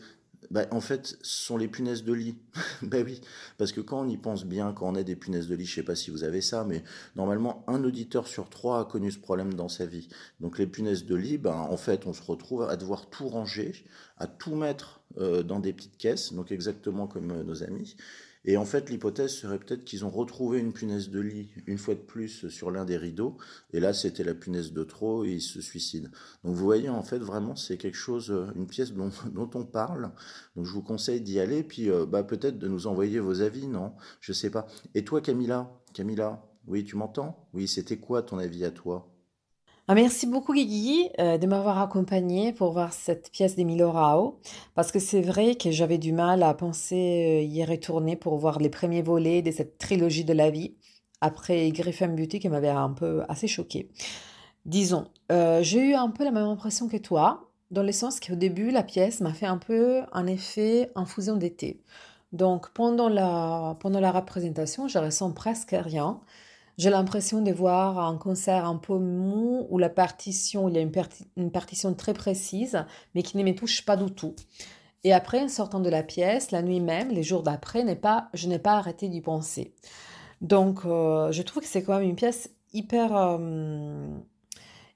bah, 0.50 0.66
en 0.70 0.80
fait, 0.80 1.06
ce 1.22 1.44
sont 1.44 1.56
les 1.56 1.68
punaises 1.68 2.04
de 2.04 2.12
lit. 2.12 2.36
ben 2.82 3.04
oui, 3.04 3.20
parce 3.58 3.72
que 3.72 3.80
quand 3.80 4.00
on 4.00 4.08
y 4.08 4.16
pense 4.16 4.44
bien, 4.44 4.72
quand 4.72 4.88
on 4.88 4.94
a 4.94 5.02
des 5.02 5.16
punaises 5.16 5.48
de 5.48 5.54
lit, 5.54 5.66
je 5.66 5.74
sais 5.74 5.82
pas 5.82 5.94
si 5.94 6.10
vous 6.10 6.24
avez 6.24 6.40
ça, 6.40 6.64
mais 6.64 6.82
normalement, 7.16 7.64
un 7.68 7.84
auditeur 7.84 8.26
sur 8.26 8.48
trois 8.48 8.80
a 8.80 8.84
connu 8.84 9.10
ce 9.10 9.18
problème 9.18 9.54
dans 9.54 9.68
sa 9.68 9.86
vie. 9.86 10.08
Donc 10.40 10.58
les 10.58 10.66
punaises 10.66 11.04
de 11.04 11.14
lit, 11.14 11.38
ben, 11.38 11.54
en 11.54 11.76
fait, 11.76 12.06
on 12.06 12.12
se 12.12 12.22
retrouve 12.22 12.62
à 12.62 12.76
devoir 12.76 13.10
tout 13.10 13.28
ranger, 13.28 13.84
à 14.18 14.26
tout 14.26 14.54
mettre 14.54 15.00
euh, 15.18 15.42
dans 15.42 15.60
des 15.60 15.72
petites 15.72 15.96
caisses, 15.96 16.32
donc 16.32 16.52
exactement 16.52 17.06
comme 17.06 17.30
euh, 17.30 17.42
nos 17.44 17.62
amis. 17.62 17.96
Et 18.44 18.56
en 18.56 18.64
fait, 18.64 18.88
l'hypothèse 18.88 19.32
serait 19.32 19.58
peut-être 19.58 19.84
qu'ils 19.84 20.04
ont 20.04 20.10
retrouvé 20.10 20.58
une 20.60 20.72
punaise 20.72 21.10
de 21.10 21.20
lit 21.20 21.50
une 21.66 21.78
fois 21.78 21.94
de 21.94 22.00
plus 22.00 22.48
sur 22.48 22.70
l'un 22.70 22.84
des 22.84 22.96
rideaux, 22.96 23.36
et 23.72 23.80
là, 23.80 23.92
c'était 23.92 24.24
la 24.24 24.34
punaise 24.34 24.72
de 24.72 24.82
trop, 24.82 25.24
et 25.24 25.32
ils 25.32 25.40
se 25.42 25.60
suicident. 25.60 26.08
Donc 26.44 26.54
vous 26.54 26.64
voyez, 26.64 26.88
en 26.88 27.02
fait, 27.02 27.18
vraiment, 27.18 27.54
c'est 27.56 27.76
quelque 27.76 27.96
chose, 27.96 28.30
euh, 28.30 28.46
une 28.56 28.66
pièce 28.66 28.92
dont, 28.92 29.10
on 29.54 29.64
parle. 29.64 30.12
Donc 30.56 30.64
je 30.64 30.72
vous 30.72 30.82
conseille 30.82 31.20
d'y 31.20 31.38
aller, 31.38 31.62
puis 31.62 31.90
euh, 31.90 32.06
bah, 32.06 32.22
peut-être 32.22 32.58
de 32.58 32.68
nous 32.68 32.86
envoyer 32.86 33.20
vos 33.20 33.42
avis, 33.42 33.66
non? 33.66 33.94
Je 34.20 34.32
sais 34.32 34.50
pas. 34.50 34.66
Et 34.94 35.04
toi, 35.04 35.20
Camilla? 35.20 35.70
Camilla, 35.92 36.42
oui, 36.66 36.84
tu 36.84 36.96
m'entends? 36.96 37.48
Oui, 37.52 37.68
c'était 37.68 37.98
quoi 37.98 38.22
ton 38.22 38.38
avis 38.38 38.64
à 38.64 38.70
toi? 38.70 39.09
Ah, 39.92 39.94
merci 39.96 40.28
beaucoup 40.28 40.54
Guigui 40.54 41.10
euh, 41.18 41.36
de 41.36 41.48
m'avoir 41.48 41.80
accompagné 41.80 42.52
pour 42.52 42.70
voir 42.70 42.92
cette 42.92 43.28
pièce 43.32 43.56
d'Emilio 43.56 43.90
Rao 43.90 44.38
parce 44.76 44.92
que 44.92 45.00
c'est 45.00 45.20
vrai 45.20 45.56
que 45.56 45.72
j'avais 45.72 45.98
du 45.98 46.12
mal 46.12 46.44
à 46.44 46.54
penser 46.54 47.40
euh, 47.42 47.42
y 47.42 47.64
retourner 47.64 48.14
pour 48.14 48.38
voir 48.38 48.60
les 48.60 48.70
premiers 48.70 49.02
volets 49.02 49.42
de 49.42 49.50
cette 49.50 49.78
trilogie 49.78 50.24
de 50.24 50.32
la 50.32 50.48
vie 50.48 50.76
après 51.20 51.68
Griffin 51.72 52.06
Beauty 52.06 52.38
qui 52.38 52.48
m'avait 52.48 52.68
un 52.68 52.90
peu 52.90 53.24
assez 53.28 53.48
choquée. 53.48 53.90
Disons, 54.64 55.08
euh, 55.32 55.60
j'ai 55.64 55.80
eu 55.80 55.94
un 55.94 56.10
peu 56.10 56.22
la 56.22 56.30
même 56.30 56.46
impression 56.46 56.86
que 56.86 56.96
toi 56.96 57.50
dans 57.72 57.82
le 57.82 57.90
sens 57.90 58.20
qu'au 58.20 58.36
début 58.36 58.70
la 58.70 58.84
pièce 58.84 59.20
m'a 59.20 59.34
fait 59.34 59.46
un 59.46 59.58
peu 59.58 60.02
un 60.12 60.28
effet 60.28 60.88
infusion 60.94 61.34
d'été. 61.36 61.82
Donc 62.30 62.70
pendant 62.74 63.08
la, 63.08 63.76
pendant 63.80 63.98
la 63.98 64.12
représentation, 64.12 64.86
je 64.86 64.98
ressens 65.00 65.32
presque 65.32 65.74
rien. 65.76 66.20
J'ai 66.80 66.88
l'impression 66.88 67.42
de 67.42 67.52
voir 67.52 67.98
un 67.98 68.16
concert 68.16 68.64
un 68.64 68.76
peu 68.76 68.96
mou 68.96 69.66
où 69.68 69.76
la 69.76 69.90
partition, 69.90 70.66
il 70.66 70.76
y 70.76 70.78
a 70.78 70.80
une, 70.80 70.90
parti- 70.90 71.26
une 71.36 71.50
partition 71.50 71.92
très 71.92 72.14
précise, 72.14 72.86
mais 73.14 73.22
qui 73.22 73.36
ne 73.36 73.42
me 73.42 73.54
touche 73.54 73.84
pas 73.84 73.98
du 73.98 74.10
tout. 74.10 74.34
Et 75.04 75.12
après, 75.12 75.42
en 75.42 75.48
sortant 75.50 75.80
de 75.80 75.90
la 75.90 76.02
pièce, 76.02 76.52
la 76.52 76.62
nuit 76.62 76.80
même, 76.80 77.10
les 77.10 77.22
jours 77.22 77.42
d'après, 77.42 77.84
pas, 77.96 78.30
je 78.32 78.48
n'ai 78.48 78.58
pas 78.58 78.78
arrêté 78.78 79.10
d'y 79.10 79.20
penser. 79.20 79.74
Donc, 80.40 80.86
euh, 80.86 81.30
je 81.32 81.42
trouve 81.42 81.62
que 81.62 81.68
c'est 81.68 81.82
quand 81.82 81.98
même 81.98 82.08
une 82.08 82.16
pièce 82.16 82.48
hyper, 82.72 83.14
euh, 83.14 84.08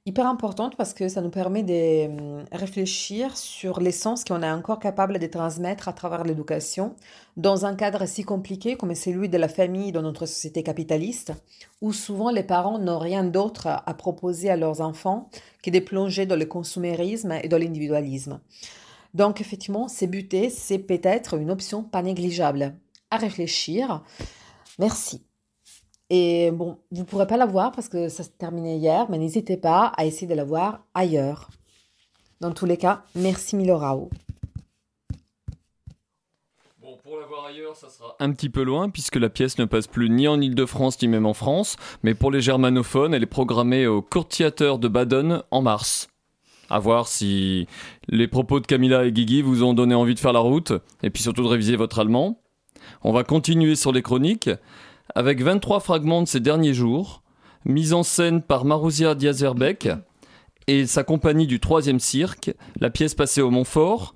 hyper 0.07 0.27
importante 0.27 0.77
parce 0.77 0.93
que 0.93 1.09
ça 1.09 1.23
nous 1.23 1.31
permet 1.31 1.63
de 1.63 2.07
hum, 2.07 2.45
réfléchir 2.53 3.37
sur 3.37 3.81
l'essence 3.81 4.25
qu'on 4.25 4.43
est 4.43 4.51
encore 4.51 4.79
capable 4.79 5.19
de 5.19 5.27
transmettre 5.27 5.89
à 5.89 5.93
travers 5.93 6.25
l'éducation 6.25 6.95
dans 7.37 7.65
un 7.65 7.75
cadre 7.75 8.07
si 8.07 8.23
compliqué 8.23 8.77
comme 8.77 8.95
celui 8.95 9.29
de 9.29 9.39
la 9.39 9.49
famille 9.49 9.93
dans 9.93 10.03
notre 10.03 10.27
société 10.27 10.63
capitaliste, 10.63 11.33
où 11.81 11.93
souvent 11.93 12.31
les 12.31 12.43
parents 12.43 12.79
n'ont 12.79 12.99
rien 12.99 13.25
d'autre 13.25 13.67
à 13.67 13.95
proposer 13.95 14.51
à 14.51 14.57
leurs 14.57 14.81
enfants 14.81 15.31
que 15.63 15.71
de 15.71 15.79
plonger 15.79 16.27
dans 16.27 16.37
le 16.37 16.47
consumérisme 16.47 17.33
et 17.43 17.49
dans 17.49 17.59
l'individualisme. 17.59 18.41
Donc 19.15 19.41
effectivement, 19.41 19.89
ces 19.89 20.07
butées, 20.07 20.51
c'est 20.51 20.79
peut-être 20.79 21.35
une 21.39 21.51
option 21.51 21.83
pas 21.83 22.03
négligeable 22.03 22.77
à 23.11 23.17
réfléchir. 23.17 24.03
Merci. 24.79 25.25
Et 26.11 26.51
bon, 26.51 26.79
vous 26.91 27.01
ne 27.01 27.07
pourrez 27.07 27.27
pas 27.27 27.37
la 27.37 27.47
voir 27.47 27.73
parce 27.73 27.89
que 27.89 28.09
ça 28.09 28.23
s'est 28.23 28.31
terminé 28.39 28.77
hier, 28.77 29.07
mais 29.11 29.19
n'hésitez 29.19 29.57
pas 29.57 29.93
à 29.97 30.05
essayer 30.05 30.27
de 30.27 30.35
la 30.35 30.45
voir 30.45 30.81
ailleurs. 30.95 31.49
Dans 32.41 32.53
tous 32.53 32.67
les 32.67 32.77
cas, 32.77 33.03
merci 33.15 33.57
Milorao. 33.57 34.11
Bon, 36.83 36.99
pour 37.03 37.19
la 37.19 37.27
voir 37.27 37.47
ailleurs, 37.47 37.75
ça 37.75 37.89
sera 37.89 38.17
un 38.21 38.33
petit 38.33 38.51
peu 38.51 38.63
loin 38.63 38.91
puisque 38.91 39.17
la 39.17 39.31
pièce 39.31 39.59
ne 39.59 39.65
passe 39.65 39.87
plus 39.87 40.11
ni 40.11 40.29
en 40.29 40.41
Ile-de-France 40.41 41.01
ni 41.01 41.09
même 41.09 41.25
en 41.25 41.33
France, 41.33 41.77
mais 42.03 42.15
pour 42.15 42.31
les 42.31 42.43
germanophones, 42.43 43.15
elle 43.15 43.23
est 43.23 43.27
programmée 43.27 43.87
au 43.87 44.03
Courttheater 44.03 44.79
de 44.79 44.89
Baden 44.89 45.43
en 45.51 45.63
mars. 45.63 46.09
À 46.69 46.79
voir 46.79 47.09
si 47.09 47.67
les 48.09 48.29
propos 48.29 48.61
de 48.61 48.67
Camilla 48.67 49.05
et 49.05 49.13
Guigui 49.13 49.43
vous 49.43 49.63
ont 49.63 49.75
donné 49.75 49.95
envie 49.95 50.15
de 50.15 50.21
faire 50.21 50.33
la 50.33 50.41
route 50.41 50.73
et 51.03 51.11
puis 51.11 51.23
surtout 51.23 51.43
de 51.43 51.49
réviser 51.49 51.77
votre 51.77 51.99
allemand. 51.99 52.43
On 53.03 53.13
va 53.13 53.25
continuer 53.25 53.75
sur 53.75 53.93
les 53.93 54.03
chroniques 54.03 54.51
avec 55.15 55.43
23 55.43 55.81
fragments 55.81 56.23
de 56.23 56.29
ces 56.29 56.41
derniers 56.41 56.75
jours, 56.75 57.23
mis 57.65 57.93
en 57.93 58.03
scène 58.03 58.43
par 58.43 58.65
Marozia 58.65 59.15
Diazerbeck 59.15 59.89
et 60.67 60.87
sa 60.87 61.05
compagnie 61.05 61.47
du 61.47 61.61
troisième 61.61 62.01
cirque, 62.01 62.55
la 62.81 62.91
pièce 62.91 63.15
passée 63.15 63.43
au 63.43 63.51
Montfort. 63.51 64.15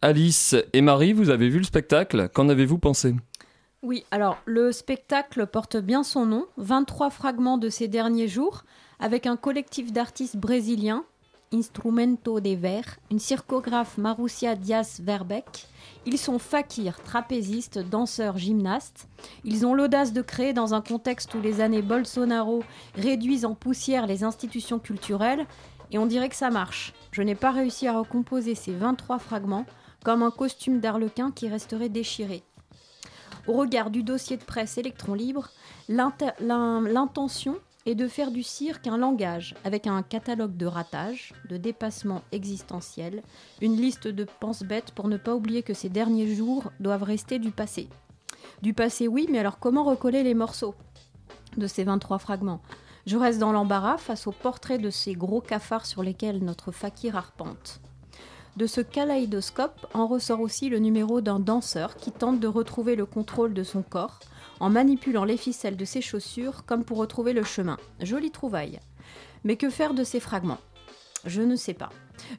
Alice 0.00 0.56
et 0.72 0.80
Marie, 0.80 1.12
vous 1.12 1.30
avez 1.30 1.48
vu 1.48 1.58
le 1.58 1.64
spectacle, 1.64 2.28
qu'en 2.32 2.48
avez-vous 2.48 2.78
pensé? 2.78 3.14
Oui, 3.82 4.04
alors 4.10 4.38
le 4.44 4.72
spectacle 4.72 5.46
porte 5.46 5.76
bien 5.76 6.02
son 6.02 6.26
nom, 6.26 6.46
23 6.56 7.10
fragments 7.10 7.58
de 7.58 7.68
ces 7.68 7.88
derniers 7.88 8.28
jours, 8.28 8.64
avec 9.00 9.26
un 9.26 9.36
collectif 9.36 9.92
d'artistes 9.92 10.36
brésiliens, 10.36 11.04
Instrumento 11.52 12.40
de 12.40 12.54
Ver, 12.56 12.82
une 13.10 13.18
circographe 13.18 13.98
Marussia 13.98 14.54
Dias 14.56 15.00
Verbeck. 15.02 15.66
Ils 16.06 16.18
sont 16.18 16.38
fakirs, 16.38 17.02
trapézistes, 17.02 17.78
danseurs, 17.78 18.38
gymnastes. 18.38 19.06
Ils 19.44 19.66
ont 19.66 19.74
l'audace 19.74 20.12
de 20.12 20.22
créer 20.22 20.52
dans 20.52 20.72
un 20.72 20.80
contexte 20.80 21.34
où 21.34 21.40
les 21.40 21.60
années 21.60 21.82
Bolsonaro 21.82 22.64
réduisent 22.94 23.44
en 23.44 23.54
poussière 23.54 24.06
les 24.06 24.24
institutions 24.24 24.78
culturelles, 24.78 25.46
et 25.90 25.98
on 25.98 26.06
dirait 26.06 26.30
que 26.30 26.36
ça 26.36 26.50
marche. 26.50 26.94
Je 27.10 27.20
n'ai 27.22 27.34
pas 27.34 27.50
réussi 27.50 27.86
à 27.86 27.98
recomposer 27.98 28.54
ces 28.54 28.72
23 28.72 29.18
fragments 29.18 29.66
comme 30.04 30.22
un 30.22 30.30
costume 30.30 30.80
d'arlequin 30.80 31.30
qui 31.30 31.48
resterait 31.48 31.90
déchiré. 31.90 32.42
Au 33.46 33.52
regard 33.52 33.90
du 33.90 34.02
dossier 34.02 34.36
de 34.36 34.44
presse 34.44 34.78
Électron 34.78 35.14
Libre, 35.14 35.50
l'intention 35.88 37.58
est 37.86 37.94
de 37.94 38.08
faire 38.08 38.30
du 38.30 38.42
cirque 38.42 38.86
un 38.86 38.96
langage, 38.96 39.54
avec 39.64 39.86
un 39.86 40.02
catalogue 40.02 40.56
de 40.56 40.66
ratages, 40.66 41.34
de 41.48 41.56
dépassements 41.56 42.22
existentiels, 42.30 43.22
une 43.60 43.76
liste 43.76 44.08
de 44.08 44.26
pense-bêtes 44.40 44.92
pour 44.92 45.08
ne 45.08 45.16
pas 45.16 45.34
oublier 45.34 45.62
que 45.62 45.74
ces 45.74 45.88
derniers 45.88 46.34
jours 46.34 46.70
doivent 46.80 47.02
rester 47.02 47.38
du 47.38 47.50
passé. 47.50 47.88
Du 48.62 48.74
passé, 48.74 49.08
oui, 49.08 49.26
mais 49.30 49.38
alors 49.38 49.58
comment 49.58 49.84
recoller 49.84 50.22
les 50.22 50.34
morceaux 50.34 50.74
de 51.56 51.66
ces 51.66 51.84
23 51.84 52.18
fragments? 52.18 52.62
Je 53.06 53.16
reste 53.16 53.40
dans 53.40 53.52
l'embarras 53.52 53.98
face 53.98 54.28
au 54.28 54.32
portrait 54.32 54.78
de 54.78 54.90
ces 54.90 55.14
gros 55.14 55.40
cafards 55.40 55.86
sur 55.86 56.04
lesquels 56.04 56.44
notre 56.44 56.70
fakir 56.70 57.16
arpente. 57.16 57.80
De 58.56 58.66
ce 58.66 58.80
kaléidoscope 58.80 59.86
en 59.94 60.06
ressort 60.06 60.40
aussi 60.40 60.68
le 60.68 60.78
numéro 60.78 61.20
d'un 61.20 61.40
danseur 61.40 61.96
qui 61.96 62.12
tente 62.12 62.38
de 62.38 62.46
retrouver 62.46 62.96
le 62.96 63.06
contrôle 63.06 63.54
de 63.54 63.64
son 63.64 63.82
corps 63.82 64.20
en 64.62 64.70
manipulant 64.70 65.24
les 65.24 65.36
ficelles 65.36 65.76
de 65.76 65.84
ses 65.84 66.00
chaussures 66.00 66.64
comme 66.64 66.84
pour 66.84 66.98
retrouver 66.98 67.32
le 67.32 67.42
chemin. 67.42 67.78
Jolie 68.00 68.30
trouvaille. 68.30 68.78
Mais 69.42 69.56
que 69.56 69.68
faire 69.68 69.92
de 69.92 70.04
ces 70.04 70.20
fragments? 70.20 70.60
Je 71.26 71.42
ne 71.42 71.56
sais 71.56 71.74
pas. 71.74 71.90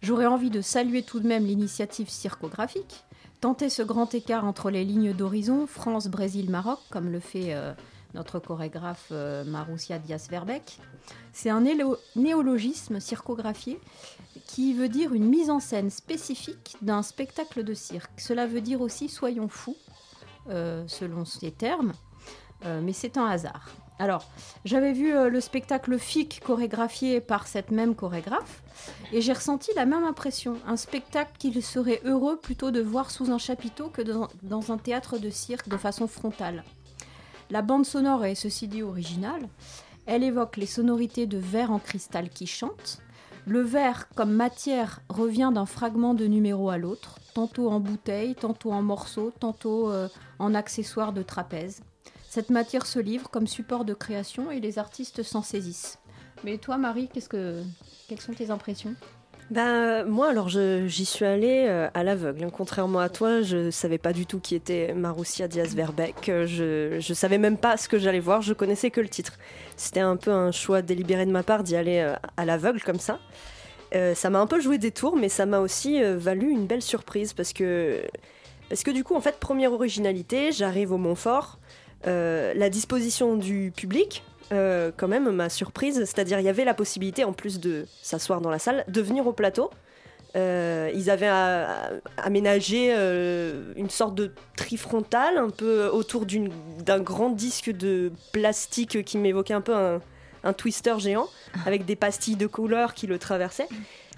J'aurais 0.02 0.26
envie 0.26 0.50
de 0.50 0.62
saluer 0.62 1.04
tout 1.04 1.20
de 1.20 1.28
même 1.28 1.46
l'initiative 1.46 2.10
circographique, 2.10 3.04
tenter 3.42 3.70
ce 3.70 3.82
grand 3.82 4.16
écart 4.16 4.46
entre 4.46 4.70
les 4.70 4.86
lignes 4.86 5.12
d'horizon 5.12 5.68
France, 5.68 6.08
Brésil, 6.08 6.50
Maroc, 6.50 6.80
comme 6.92 7.12
le 7.12 7.20
fait 7.20 7.54
euh, 7.54 7.74
notre 8.14 8.40
chorégraphe 8.40 9.10
euh, 9.12 9.44
Marussia 9.44 10.00
Dias-Verbeck. 10.00 10.80
C'est 11.34 11.50
un 11.50 11.66
néologisme 12.16 13.02
circographié 13.02 13.82
qui 14.48 14.74
veut 14.74 14.88
dire 14.90 15.14
une 15.14 15.28
mise 15.28 15.50
en 15.50 15.60
scène 15.60 15.90
spécifique 15.90 16.78
d'un 16.82 17.02
spectacle 17.02 17.66
de 17.66 17.74
cirque. 17.74 18.22
Cela 18.22 18.48
veut 18.48 18.62
dire 18.62 18.80
aussi 18.80 19.10
soyons 19.10 19.50
fous, 19.50 19.76
euh, 20.50 20.86
selon 20.88 21.26
ces 21.26 21.52
termes, 21.52 21.92
mais 22.82 22.94
c'est 22.94 23.18
un 23.18 23.26
hasard. 23.26 23.70
Alors, 24.00 24.26
j'avais 24.66 24.92
vu 24.92 25.16
euh, 25.16 25.30
le 25.30 25.40
spectacle 25.40 25.98
FIC 25.98 26.42
chorégraphié 26.44 27.22
par 27.22 27.48
cette 27.48 27.72
même 27.72 27.96
chorégraphe, 27.96 28.64
et 29.12 29.22
j'ai 29.22 29.34
ressenti 29.34 29.72
la 29.76 29.86
même 29.86 30.04
impression. 30.04 30.58
Un 30.68 30.78
spectacle 30.78 31.32
qu'il 31.38 31.62
serait 31.64 32.02
heureux 32.04 32.38
plutôt 32.38 32.72
de 32.72 32.82
voir 32.82 33.12
sous 33.12 33.32
un 33.32 33.38
chapiteau 33.38 33.90
que 33.90 34.02
dans, 34.02 34.72
un 34.72 34.78
théâtre 34.78 35.20
de 35.20 35.30
cirque 35.30 35.70
de 35.70 35.78
façon 35.78 36.08
frontale. 36.08 36.64
La 37.52 37.62
bande 37.62 37.86
sonore 37.86 38.26
est 38.26 38.36
ceci 38.36 38.68
dit 38.68 38.82
originale. 38.82 39.48
Elle 40.06 40.24
évoque 40.24 40.58
les 40.58 40.66
sonorités 40.66 41.28
de 41.28 41.38
verre 41.38 41.72
en 41.72 41.80
cristal 41.80 42.30
qui 42.30 42.48
chantent. 42.48 43.00
Le 43.46 43.62
verre 43.62 44.10
comme 44.16 44.34
matière 44.34 45.02
revient 45.08 45.52
d'un 45.54 45.66
fragment 45.66 46.14
de 46.14 46.26
numéro 46.26 46.70
à 46.70 46.78
l'autre, 46.78 47.20
tantôt 47.34 47.70
en 47.70 47.80
bouteille, 47.80 48.36
tantôt 48.36 48.72
en 48.72 48.82
morceaux, 48.82 49.32
tantôt 49.40 49.92
euh, 49.92 50.08
en 50.40 50.56
accessoire 50.56 51.14
de 51.14 51.22
trapèze. 51.22 51.84
Cette 52.34 52.50
matière 52.50 52.88
se 52.88 52.98
livre 52.98 53.30
comme 53.30 53.46
support 53.46 53.86
de 53.86 53.94
création 53.94 54.50
et 54.50 54.60
les 54.60 54.80
artistes 54.80 55.22
s'en 55.22 55.44
saisissent. 55.44 56.00
Mais 56.44 56.58
toi, 56.58 56.80
Marie, 56.80 57.08
qu'est-ce 57.14 57.30
que... 57.30 57.62
quelles 58.10 58.22
sont 58.22 58.34
tes 58.34 58.50
impressions? 58.50 58.96
Ben, 59.52 60.04
moi, 60.06 60.32
alors, 60.32 60.50
j'y 60.50 61.06
suis 61.06 61.26
allée 61.26 61.66
euh, 61.68 61.90
à 61.94 62.04
l'aveugle. 62.04 62.50
Contrairement 62.52 63.02
à 63.02 63.10
toi, 63.10 63.44
je 63.44 63.70
savais 63.70 64.00
pas 64.00 64.14
du 64.14 64.26
tout 64.26 64.40
qui 64.40 64.56
était 64.56 64.96
Marussia 64.96 65.48
Diaz-Verbeck. 65.48 66.28
Euh, 66.30 66.48
Je, 66.48 67.00
je 67.00 67.14
savais 67.14 67.38
même 67.38 67.56
pas 67.56 67.78
ce 67.78 67.88
que 67.88 68.00
j'allais 68.00 68.20
voir, 68.20 68.42
je 68.42 68.54
connaissais 68.54 68.90
que 68.90 69.00
le 69.00 69.10
titre. 69.10 69.34
C'était 69.78 70.00
un 70.00 70.16
peu 70.16 70.32
un 70.32 70.52
choix 70.52 70.82
délibéré 70.82 71.28
de 71.28 71.32
ma 71.32 71.44
part 71.44 71.62
d'y 71.62 71.76
aller 71.76 72.00
euh, 72.00 72.16
à 72.36 72.46
l'aveugle 72.46 72.82
comme 72.82 73.00
ça. 73.00 73.20
Euh, 73.94 74.16
ça 74.16 74.32
m'a 74.32 74.40
un 74.40 74.48
peu 74.48 74.60
joué 74.60 74.80
des 74.80 74.90
tours, 74.90 75.18
mais 75.18 75.30
ça 75.30 75.46
m'a 75.46 75.60
aussi 75.60 76.02
valu 76.02 76.50
une 76.50 76.66
belle 76.66 76.82
surprise 76.82 77.34
parce 77.34 77.54
que, 77.54 78.02
parce 78.70 78.82
que 78.82 78.90
du 78.90 79.04
coup, 79.04 79.14
en 79.14 79.22
fait, 79.22 79.40
première 79.40 79.72
originalité, 79.72 80.52
j'arrive 80.52 80.94
au 80.94 80.98
Montfort. 80.98 81.60
Euh, 82.08 82.54
la 82.56 82.70
disposition 82.70 83.36
du 83.36 83.72
public, 83.76 84.24
euh, 84.52 84.92
quand 84.96 85.08
même, 85.08 85.30
m'a 85.32 85.50
surprise. 85.50 86.00
C'est-à-dire, 86.06 86.40
il 86.40 86.46
y 86.46 86.50
avait 86.50 86.66
la 86.66 86.74
possibilité, 86.74 87.24
en 87.24 87.34
plus 87.34 87.60
de 87.60 87.86
s'asseoir 88.02 88.42
dans 88.42 88.50
la 88.50 88.60
salle, 88.60 88.84
de 88.88 89.02
venir 89.02 89.26
au 89.28 89.34
plateau. 89.34 89.70
Euh, 90.36 90.90
ils 90.96 91.12
avaient 91.12 91.30
aménagé 92.18 92.92
une 93.76 93.90
sorte 93.90 94.16
de 94.16 94.32
trifrontal 94.58 95.38
un 95.38 95.52
peu 95.52 95.88
autour 95.88 96.26
d'un 96.80 97.00
grand 97.00 97.30
disque 97.30 97.70
de 97.70 98.12
plastique 98.32 99.04
qui 99.06 99.20
m'évoquait 99.20 99.54
un 99.54 99.62
peu 99.62 99.76
un, 99.76 100.54
twister 100.54 100.96
géant 100.98 101.30
avec 101.68 101.86
des 101.86 101.96
pastilles 101.96 102.36
de 102.36 102.48
couleur 102.48 102.96
qui 102.96 103.06
le 103.06 103.20
traversaient. 103.20 103.68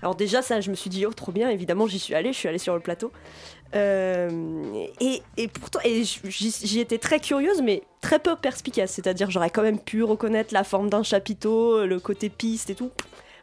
Alors 0.01 0.15
déjà 0.15 0.41
ça 0.41 0.61
je 0.61 0.69
me 0.69 0.75
suis 0.75 0.89
dit 0.89 1.05
oh 1.05 1.13
trop 1.13 1.31
bien 1.31 1.49
évidemment 1.49 1.87
j'y 1.87 1.99
suis 1.99 2.15
allée 2.15 2.33
je 2.33 2.37
suis 2.37 2.47
allée 2.47 2.57
sur 2.57 2.73
le 2.75 2.79
plateau 2.81 3.11
Euh, 3.73 4.85
et, 5.01 5.47
pourtant 5.47 5.79
j'y 5.83 6.79
étais 6.79 6.97
très 6.97 7.19
curieuse 7.19 7.61
mais 7.61 7.83
très 8.01 8.19
peu 8.19 8.35
perspicace. 8.35 8.91
C'est-à-dire 8.91 9.31
j'aurais 9.31 9.49
quand 9.49 9.63
même 9.63 9.79
pu 9.79 10.03
reconnaître 10.03 10.53
la 10.53 10.63
forme 10.63 10.89
d'un 10.89 11.03
chapiteau 11.03 11.85
le 11.85 11.99
côté 11.99 12.29
piste 12.29 12.69
et 12.69 12.75
tout. 12.75 12.91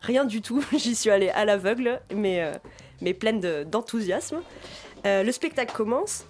Rien 0.01 0.25
du 0.25 0.41
tout. 0.41 0.65
J'y 0.77 0.95
suis 0.95 1.11
allée 1.11 1.31
à 1.31 1.45
l'aveugle 1.45 2.01
mais 2.15 2.43
euh, 2.43 2.53
mais 3.01 3.15
pleine 3.15 3.41
de- 3.41 3.65
d'enthousiasme. 3.65 4.41
Euh, 5.07 5.23
le 5.23 5.33
spectacle 5.33 5.75
commence. 5.75 6.27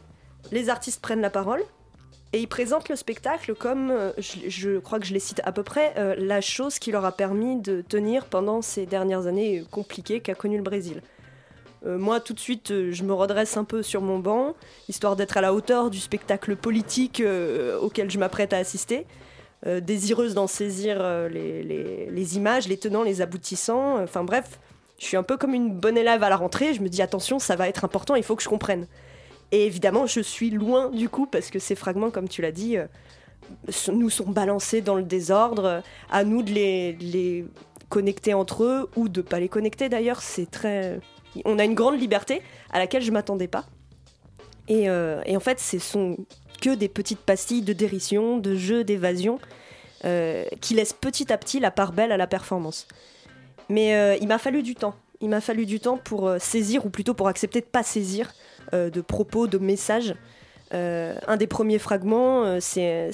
Les 0.51 0.69
artistes 0.69 1.01
prennent 1.01 1.21
la 1.21 1.31
parole 1.31 1.63
et 2.33 2.41
ils 2.41 2.49
présentent 2.49 2.89
le 2.89 2.97
spectacle 2.97 3.55
comme, 3.55 3.95
je, 4.17 4.79
crois 4.79 4.99
que 4.99 5.05
je 5.05 5.13
les 5.13 5.21
cite 5.21 5.43
à 5.45 5.53
peu 5.53 5.63
près, 5.63 5.93
la 6.17 6.41
chose 6.41 6.79
qui 6.79 6.91
leur 6.91 7.05
a 7.05 7.13
permis 7.13 7.61
de 7.61 7.83
tenir 7.83 8.25
pendant 8.25 8.63
ces 8.63 8.87
dernières 8.87 9.27
années 9.27 9.63
compliquées 9.71 10.21
qu'a 10.21 10.35
connu 10.35 10.57
le 10.57 10.63
Brésil. 10.63 11.03
Euh, 11.87 11.99
moi, 11.99 12.21
tout 12.21 12.33
de 12.33 12.41
suite, 12.41 12.71
euh, 12.71 12.93
je 12.93 13.03
me 13.03 13.13
redresse 13.13 13.57
un 13.57 13.65
peu 13.65 13.83
sur 13.83 14.01
mon 14.01 14.19
banc, 14.19 14.55
histoire 14.89 15.17
d'être 15.17 15.37
à 15.37 15.41
la 15.41 15.53
hauteur 15.53 15.91
du 15.91 15.99
spectacle 15.99 16.55
politique 16.57 17.21
euh, 17.21 17.79
auquel 17.79 18.11
je 18.11 18.19
m'apprête 18.19 18.53
à 18.53 18.59
assister, 18.59 19.07
désireuse 19.81 20.35
d'en 20.35 20.49
saisir 20.49 21.01
les, 21.31 22.37
images, 22.37 22.67
les 22.67 22.77
tenants, 22.77 23.05
les 23.05 23.21
aboutissants. 23.21 24.03
Enfin 24.03 24.25
bref, 24.25 24.59
je 24.99 25.05
suis 25.05 25.17
un 25.17 25.23
peu 25.23 25.37
comme 25.37 25.55
une 25.55 25.71
bonne 25.71 25.97
élève 25.97 26.25
à 26.25 26.29
la 26.29 26.37
rentrée, 26.37 26.75
je 26.75 26.81
me 26.81 26.89
dis 26.89 27.01
attention, 27.01 27.39
ça 27.39 27.55
va 27.55 27.69
être 27.69 27.85
important, 27.85 28.17
il 28.17 28.25
faut 28.25 28.35
que 28.35 28.43
je 28.43 28.49
comprenne. 28.49 28.89
Et 29.53 29.65
évidemment, 29.65 30.07
je 30.07 30.19
suis 30.19 30.51
loin 30.51 30.91
du 30.91 31.09
coup, 31.09 31.27
parce 31.27 31.51
que 31.51 31.61
ces 31.61 31.77
fragments, 31.77 32.11
comme 32.11 32.29
tu 32.29 32.43
l'as 32.43 32.51
dit, 32.51 32.77
nous 33.93 34.11
sont 34.11 34.29
balancés 34.29 34.81
dans 34.81 34.97
le 34.97 35.05
désordre. 35.05 35.85
À 36.11 36.25
nous 36.25 36.43
de 36.43 36.51
les, 36.51 36.95
de 36.95 37.05
les 37.05 37.45
connecter 37.89 38.35
entre 38.35 38.65
eux 38.65 38.91
ou 38.97 39.09
de 39.09 39.23
pas 39.23 39.39
les 39.39 39.49
connecter 39.49 39.89
d'ailleurs. 39.89 40.23
C'est 40.23 40.51
très. 40.51 40.99
On 41.45 41.59
a 41.59 41.65
une 41.65 41.75
grande 41.75 41.99
liberté 41.99 42.43
à 42.73 42.79
laquelle 42.79 43.03
je 43.03 43.11
m'attendais 43.11 43.49
pas. 43.49 43.67
Et, 44.69 44.89
euh, 44.89 45.21
et 45.27 45.37
en 45.37 45.41
fait, 45.41 45.59
ce 45.61 45.79
sont 45.79 46.17
que 46.61 46.75
des 46.75 46.89
petites 46.89 47.21
pastilles 47.21 47.63
de 47.63 47.73
dérision, 47.73 48.39
de 48.39 48.55
jeux, 48.55 48.85
d'évasion, 48.85 49.39
euh, 50.05 50.45
qui 50.61 50.75
laissent 50.75 50.93
petit 50.93 51.33
à 51.33 51.39
petit 51.39 51.61
la 51.61 51.71
part 51.71 51.93
belle 51.93 52.13
à 52.13 52.17
la 52.17 52.27
performance. 52.27 52.87
Mais 53.69 53.95
euh, 53.95 54.17
il 54.21 54.29
m'a 54.29 54.39
fallu 54.39 54.63
du 54.63 54.75
temps. 54.75 54.95
Il 55.21 55.29
m'a 55.29 55.41
fallu 55.41 55.67
du 55.67 55.81
temps 55.81 55.99
pour 55.99 56.33
saisir, 56.39 56.85
ou 56.85 56.91
plutôt 56.91 57.15
pour 57.15 57.29
accepter 57.29 57.61
de 57.61 57.67
pas 57.67 57.85
saisir, 57.85 58.33
de 58.73 59.01
propos, 59.01 59.47
de 59.47 59.59
messages. 59.59 60.17
Un 60.73 61.37
des 61.37 61.47
premiers 61.47 61.79
fragments, 61.79 62.59
c'est 62.61 63.13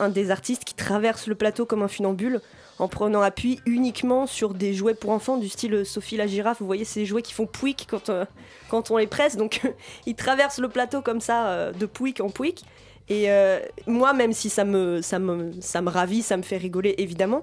un 0.00 0.08
des 0.08 0.32
artistes 0.32 0.64
qui 0.64 0.74
traverse 0.74 1.28
le 1.28 1.36
plateau 1.36 1.64
comme 1.64 1.82
un 1.84 1.88
funambule 1.88 2.40
en 2.78 2.88
prenant 2.88 3.20
appui 3.20 3.60
uniquement 3.66 4.26
sur 4.26 4.54
des 4.54 4.74
jouets 4.74 4.94
pour 4.94 5.10
enfants 5.10 5.36
du 5.36 5.48
style 5.48 5.84
Sophie 5.86 6.16
la 6.16 6.26
girafe. 6.26 6.58
Vous 6.60 6.66
voyez 6.66 6.84
ces 6.84 7.06
jouets 7.06 7.22
qui 7.22 7.32
font 7.32 7.46
pouic 7.46 7.86
quand, 7.88 8.08
euh, 8.08 8.24
quand 8.68 8.90
on 8.90 8.96
les 8.96 9.06
presse. 9.06 9.36
Donc 9.36 9.60
il 10.06 10.14
traverse 10.14 10.58
le 10.58 10.68
plateau 10.68 11.00
comme 11.00 11.20
ça, 11.20 11.48
euh, 11.48 11.72
de 11.72 11.86
pouic 11.86 12.20
en 12.20 12.30
pouic. 12.30 12.64
Et 13.08 13.30
euh, 13.30 13.60
moi, 13.86 14.12
même 14.12 14.32
si 14.32 14.50
ça 14.50 14.64
me, 14.64 15.02
ça, 15.02 15.18
me, 15.18 15.52
ça 15.60 15.82
me 15.82 15.90
ravit, 15.90 16.22
ça 16.22 16.36
me 16.36 16.42
fait 16.42 16.56
rigoler 16.56 16.94
évidemment, 16.98 17.42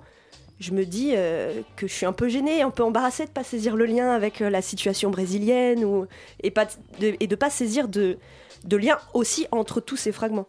je 0.60 0.74
me 0.74 0.86
dis 0.86 1.14
que 1.76 1.88
je 1.88 1.92
suis 1.94 2.06
un 2.06 2.14
peu 2.14 2.30
gênée, 2.30 2.62
un 2.62 2.70
peu 2.70 2.84
embarrassée 2.84 3.26
de 3.26 3.32
pas 3.32 3.44
saisir 3.44 3.76
le 3.76 3.86
lien 3.86 4.12
avec 4.12 4.42
la 4.42 4.62
situation 4.62 5.10
brésilienne 5.10 5.84
ou, 5.84 6.06
et, 6.44 6.52
pas 6.52 6.66
de, 7.00 7.16
et 7.20 7.26
de 7.26 7.36
pas 7.36 7.50
saisir 7.50 7.88
de, 7.88 8.20
de 8.64 8.78
lien 8.78 9.00
aussi 9.16 9.48
entre 9.52 9.82
tous 9.82 9.98
ces 9.98 10.12
fragments. 10.12 10.48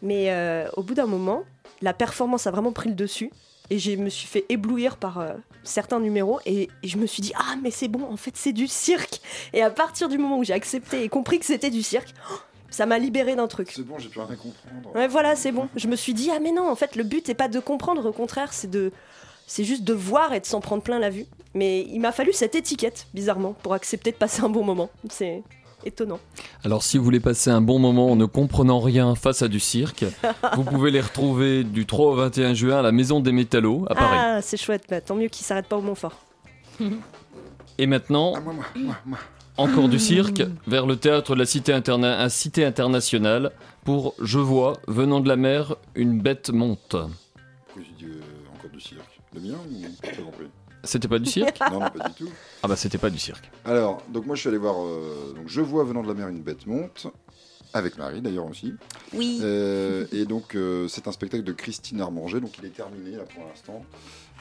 Mais 0.00 0.34
au 0.74 0.82
bout 0.82 0.94
d'un 0.94 1.04
moment, 1.04 1.44
la 1.82 1.92
performance 1.92 2.46
a 2.46 2.50
vraiment 2.50 2.72
pris 2.72 2.88
le 2.88 2.94
dessus 2.94 3.30
et 3.70 3.78
je 3.78 3.92
me 3.92 4.08
suis 4.08 4.26
fait 4.26 4.44
éblouir 4.48 4.96
par 4.96 5.18
euh, 5.18 5.32
certains 5.62 6.00
numéros 6.00 6.40
et, 6.44 6.68
et 6.82 6.88
je 6.88 6.98
me 6.98 7.06
suis 7.06 7.22
dit 7.22 7.32
ah 7.36 7.54
mais 7.62 7.70
c'est 7.70 7.88
bon 7.88 8.04
en 8.04 8.16
fait 8.16 8.36
c'est 8.36 8.52
du 8.52 8.66
cirque 8.66 9.20
et 9.52 9.62
à 9.62 9.70
partir 9.70 10.08
du 10.08 10.18
moment 10.18 10.38
où 10.38 10.44
j'ai 10.44 10.52
accepté 10.52 11.04
et 11.04 11.08
compris 11.08 11.38
que 11.38 11.46
c'était 11.46 11.70
du 11.70 11.82
cirque 11.82 12.12
oh, 12.30 12.34
ça 12.70 12.86
m'a 12.86 12.98
libéré 12.98 13.34
d'un 13.36 13.48
truc 13.48 13.70
C'est 13.72 13.82
bon, 13.82 13.98
j'ai 13.98 14.08
plus 14.08 14.20
rien 14.20 14.30
à 14.30 14.36
comprendre. 14.36 14.94
Ouais, 14.94 15.08
voilà, 15.08 15.34
c'est 15.36 15.52
bon. 15.52 15.68
Je 15.74 15.88
me 15.88 15.96
suis 15.96 16.14
dit, 16.14 16.30
ah 16.32 16.38
mais 16.40 16.52
non, 16.52 16.70
en 16.70 16.76
fait, 16.76 16.94
le 16.96 17.02
but 17.02 17.26
n'est 17.26 17.34
pas 17.34 17.48
de 17.48 17.58
comprendre, 17.58 18.08
au 18.08 18.12
contraire, 18.12 18.52
c'est 18.52 18.70
de, 18.70 18.92
c'est 19.46 19.64
juste 19.64 19.82
de 19.82 19.92
voir 19.92 20.32
et 20.32 20.40
de 20.40 20.46
s'en 20.46 20.60
prendre 20.60 20.82
plein 20.82 20.98
la 20.98 21.10
vue. 21.10 21.26
Mais 21.54 21.80
il 21.82 21.98
m'a 21.98 22.12
fallu 22.12 22.32
cette 22.32 22.54
étiquette, 22.54 23.08
bizarrement, 23.12 23.54
pour 23.54 23.74
accepter 23.74 24.12
de 24.12 24.16
passer 24.16 24.42
un 24.42 24.48
bon 24.48 24.64
moment. 24.64 24.88
C'est 25.08 25.42
étonnant. 25.84 26.20
Alors 26.64 26.82
si 26.82 26.98
vous 26.98 27.04
voulez 27.04 27.20
passer 27.20 27.50
un 27.50 27.60
bon 27.60 27.78
moment 27.78 28.10
en 28.12 28.16
ne 28.16 28.24
comprenant 28.26 28.80
rien 28.80 29.14
face 29.14 29.42
à 29.42 29.48
du 29.48 29.60
cirque, 29.60 30.04
vous 30.56 30.64
pouvez 30.64 30.90
les 30.90 31.00
retrouver 31.00 31.64
du 31.64 31.86
3 31.86 32.06
au 32.12 32.14
21 32.14 32.54
juin 32.54 32.78
à 32.78 32.82
la 32.82 32.92
Maison 32.92 33.20
des 33.20 33.32
Métallos 33.32 33.84
à 33.88 33.94
Paris. 33.94 34.16
Ah, 34.18 34.42
c'est 34.42 34.56
chouette, 34.56 34.84
bah, 34.88 35.00
tant 35.00 35.14
mieux 35.16 35.28
qu'il 35.28 35.44
s'arrête 35.44 35.66
pas 35.66 35.76
au 35.76 35.82
Montfort. 35.82 36.14
Et 37.78 37.86
maintenant, 37.86 38.34
encore 39.56 39.88
du 39.88 39.98
cirque, 39.98 40.42
vers 40.66 40.86
le 40.86 40.96
théâtre 40.96 41.34
de 41.34 41.38
la 41.40 41.46
Cité, 41.46 41.72
interna- 41.72 42.18
à 42.18 42.28
Cité 42.28 42.64
internationale 42.64 43.52
pour 43.84 44.14
Je 44.20 44.38
vois, 44.38 44.74
venant 44.86 45.20
de 45.20 45.28
la 45.28 45.36
mer, 45.36 45.76
une 45.94 46.20
bête 46.20 46.50
monte. 46.50 46.78
Pourquoi 46.90 47.08
j'ai 47.76 48.04
dit 48.06 48.12
euh, 48.12 48.20
encore 48.58 48.70
du 48.70 48.80
cirque 48.80 49.20
Le 49.34 49.40
mien 49.40 49.54
ou 49.70 49.74
J'ai 50.04 50.10
pas 50.10 50.22
compris. 50.22 50.46
C'était 50.84 51.08
pas 51.08 51.18
du 51.18 51.26
cirque 51.30 51.58
Non, 51.70 51.80
non, 51.80 51.90
pas 51.90 52.08
du 52.08 52.14
tout. 52.14 52.30
Ah 52.62 52.68
bah 52.68 52.76
c'était 52.76 52.98
pas 52.98 53.10
du 53.10 53.18
cirque. 53.18 53.50
Alors, 53.64 54.02
donc 54.08 54.26
moi 54.26 54.34
je 54.36 54.40
suis 54.40 54.48
allé 54.48 54.58
voir. 54.58 54.76
euh, 54.84 55.32
donc 55.34 55.48
je 55.48 55.60
vois 55.60 55.84
venant 55.84 56.02
de 56.02 56.08
la 56.08 56.14
mer 56.14 56.28
une 56.28 56.42
bête 56.42 56.66
monte. 56.66 57.06
Avec 57.72 57.98
Marie 57.98 58.20
d'ailleurs 58.20 58.46
aussi. 58.46 58.74
Oui. 59.12 59.38
Euh, 59.44 60.04
et 60.10 60.24
donc 60.24 60.56
euh, 60.56 60.88
c'est 60.88 61.06
un 61.06 61.12
spectacle 61.12 61.44
de 61.44 61.52
Christine 61.52 62.00
Armanger, 62.00 62.40
donc 62.40 62.58
il 62.58 62.64
est 62.64 62.70
terminé 62.74 63.12
là 63.12 63.22
pour 63.32 63.44
l'instant. 63.46 63.84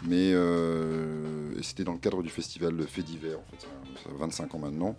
Mais 0.04 0.32
euh, 0.34 1.52
et 1.60 1.62
c'était 1.62 1.84
dans 1.84 1.92
le 1.94 2.00
cadre 2.00 2.24
du 2.24 2.30
festival 2.30 2.76
de 2.76 2.84
Fait 2.86 3.04
d'hiver, 3.04 3.38
en 3.38 3.52
fait, 3.52 3.68
ça, 4.04 4.10
a 4.10 4.18
25 4.18 4.56
ans 4.56 4.60
maintenant. 4.60 4.96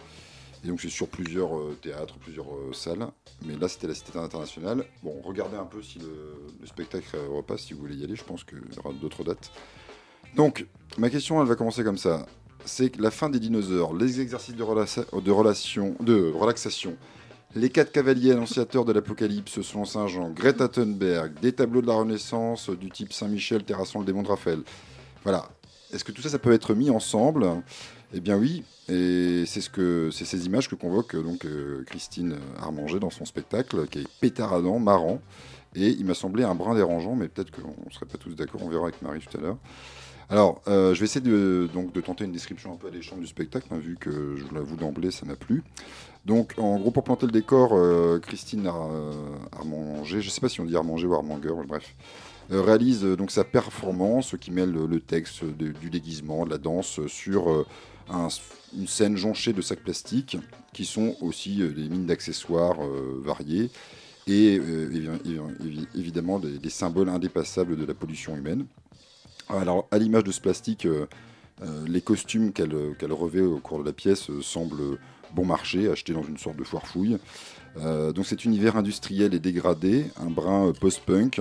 Et 0.62 0.68
donc 0.68 0.80
c'est 0.80 0.91
sur 0.91 1.09
plusieurs 1.09 1.57
euh, 1.59 1.76
théâtres, 1.82 2.18
plusieurs 2.18 2.55
euh, 2.55 2.72
salles. 2.72 3.09
Mais 3.47 3.57
là 3.57 3.66
c'était 3.66 3.88
la 3.88 3.95
Cité 3.95 4.16
internationale. 4.16 4.84
Bon, 5.03 5.20
regardez 5.24 5.57
un 5.57 5.64
peu 5.64 5.82
si 5.82 5.99
le, 5.99 6.36
le 6.61 6.66
spectacle 6.68 7.16
repasse, 7.34 7.62
si 7.62 7.74
vous 7.74 7.80
voulez 7.80 7.97
y 7.97 8.05
aller, 8.05 8.14
je 8.14 8.22
pense 8.24 8.45
qu'il 8.45 8.59
y 8.59 8.78
aura 8.78 8.93
d'autres 8.93 9.24
dates. 9.24 9.51
Donc, 10.37 10.66
ma 10.99 11.11
question, 11.11 11.41
elle 11.41 11.49
va 11.49 11.57
commencer 11.57 11.85
comme 11.85 11.99
ça. 11.99 12.26
C'est 12.64 12.97
la 12.99 13.11
fin 13.11 13.31
des 13.31 13.41
dinosaures, 13.41 13.95
les 13.95 14.20
exercices 14.20 14.55
de, 14.55 14.62
relation, 14.62 15.95
de 16.01 16.31
relaxation, 16.31 16.97
les 17.55 17.70
quatre 17.70 17.91
cavaliers 17.91 18.33
annonciateurs 18.33 18.85
de 18.85 18.93
l'apocalypse 18.93 19.61
selon 19.62 19.85
Saint 19.85 20.07
Jean, 20.07 20.31
Greta 20.31 20.68
Thunberg, 20.68 21.33
des 21.41 21.53
tableaux 21.53 21.83
de 21.83 21.87
la 21.87 21.95
Renaissance 21.95 22.68
du 22.70 22.91
type 22.91 23.12
Saint-Michel 23.12 23.64
terrassant 23.64 24.01
le 24.01 24.05
démon 24.05 24.22
de 24.22 24.28
Raphaël. 24.28 24.61
Voilà. 25.24 25.49
Est-ce 25.93 26.05
que 26.05 26.12
tout 26.12 26.22
ça, 26.22 26.28
ça 26.28 26.39
peut 26.39 26.53
être 26.53 26.74
mis 26.74 26.91
ensemble? 26.91 27.47
Eh 28.12 28.20
bien 28.20 28.37
oui. 28.37 28.62
Et 28.89 29.45
c'est 29.47 29.61
ce 29.61 29.70
que 29.70 30.11
c'est 30.12 30.24
ces 30.24 30.47
images 30.47 30.68
que 30.68 30.74
convoque 30.74 31.16
donc 31.16 31.45
euh, 31.45 31.85
Christine 31.87 32.37
Armanger 32.61 32.99
dans 32.99 33.11
son 33.11 33.24
spectacle, 33.24 33.87
qui 33.87 34.01
est 34.01 34.09
pétaradant, 34.20 34.78
marrant. 34.78 35.20
Et 35.74 35.89
il 35.89 36.05
m'a 36.05 36.14
semblé 36.14 36.43
un 36.43 36.55
brin 36.55 36.74
dérangeant, 36.74 37.14
mais 37.14 37.28
peut-être 37.28 37.53
qu'on 37.53 37.74
ne 37.87 37.91
serait 37.93 38.07
pas 38.07 38.18
tous 38.18 38.35
d'accord. 38.35 38.62
On 38.64 38.68
verra 38.68 38.85
avec 38.85 39.01
Marie 39.03 39.20
tout 39.20 39.39
à 39.39 39.41
l'heure. 39.41 39.59
Alors, 40.31 40.62
euh, 40.68 40.95
je 40.95 41.01
vais 41.01 41.07
essayer 41.07 41.20
de, 41.20 41.68
donc, 41.74 41.93
de 41.93 42.01
tenter 42.01 42.24
une 42.24 42.31
description 42.31 42.72
un 42.72 42.76
peu 42.76 42.87
alléchante 42.87 43.18
du 43.18 43.26
spectacle, 43.26 43.66
hein, 43.72 43.78
vu 43.78 43.97
que 43.99 44.37
je 44.37 44.45
vous 44.45 44.55
l'avoue 44.55 44.76
d'emblée, 44.76 45.11
ça 45.11 45.26
m'a 45.26 45.35
plu. 45.35 45.64
Donc, 46.24 46.55
en 46.57 46.78
gros, 46.78 46.93
pour 46.93 47.03
planter 47.03 47.26
le 47.26 47.33
décor, 47.33 47.70
euh, 47.72 48.20
Christine 48.20 48.68
euh, 48.68 49.12
Armanger, 49.51 50.20
je 50.20 50.26
ne 50.26 50.31
sais 50.31 50.41
pas 50.41 50.49
si 50.49 50.61
on 50.61 50.64
dit 50.66 50.76
Armanger 50.76 51.07
ou 51.09 51.14
Armanger, 51.14 51.53
bref, 51.66 51.97
réalise 52.49 53.03
donc 53.03 53.33
sa 53.33 53.43
performance 53.43 54.37
qui 54.41 54.53
mêle 54.53 54.70
le, 54.70 55.01
texte 55.01 55.45
du 55.45 55.91
déguisement, 55.91 56.45
de 56.45 56.51
la 56.51 56.59
danse, 56.59 57.05
sur 57.09 57.66
un- 58.09 58.28
une 58.76 58.87
scène 58.87 59.16
jonchée 59.16 59.53
de 59.53 59.62
sacs 59.62 59.83
plastiques, 59.83 60.37
qui 60.72 60.85
sont 60.85 61.16
aussi 61.22 61.57
des 61.57 61.89
mines 61.89 62.07
d'accessoires 62.07 62.78
variés, 63.24 63.70
et 64.28 64.59
évi- 64.59 65.09
évi- 65.24 65.57
évi- 65.61 65.89
évidemment 65.97 66.39
des 66.39 66.70
symboles 66.70 67.09
indépassables 67.09 67.76
de 67.76 67.85
la 67.85 67.95
pollution 67.95 68.37
humaine. 68.37 68.66
Alors, 69.53 69.89
à 69.91 69.99
l'image 69.99 70.25
de 70.25 70.33
ce 70.33 70.41
plastique, 70.41 70.87
euh, 70.87 71.07
euh, 71.63 71.85
les 71.87 72.01
costumes 72.01 72.53
qu'elle 72.53 72.95
qu'elle 72.99 73.13
revêt 73.13 73.41
au 73.41 73.59
cours 73.59 73.81
de 73.81 73.85
la 73.85 73.93
pièce 73.93 74.31
euh, 74.31 74.43
semblent 74.43 74.99
bon 75.35 75.45
marché, 75.45 75.91
achetés 75.91 76.13
dans 76.13 76.23
une 76.23 76.39
sorte 76.39 76.57
de 76.57 76.65
foire 76.65 76.87
fouille. 76.87 77.19
Euh, 77.77 78.13
donc 78.13 78.27
cet 78.27 78.45
univers 78.45 78.77
industriel 78.77 79.35
est 79.35 79.41
dégradé, 79.41 80.07
un 80.17 80.31
brin 80.31 80.69
euh, 80.69 80.73
post-punk, 80.73 81.41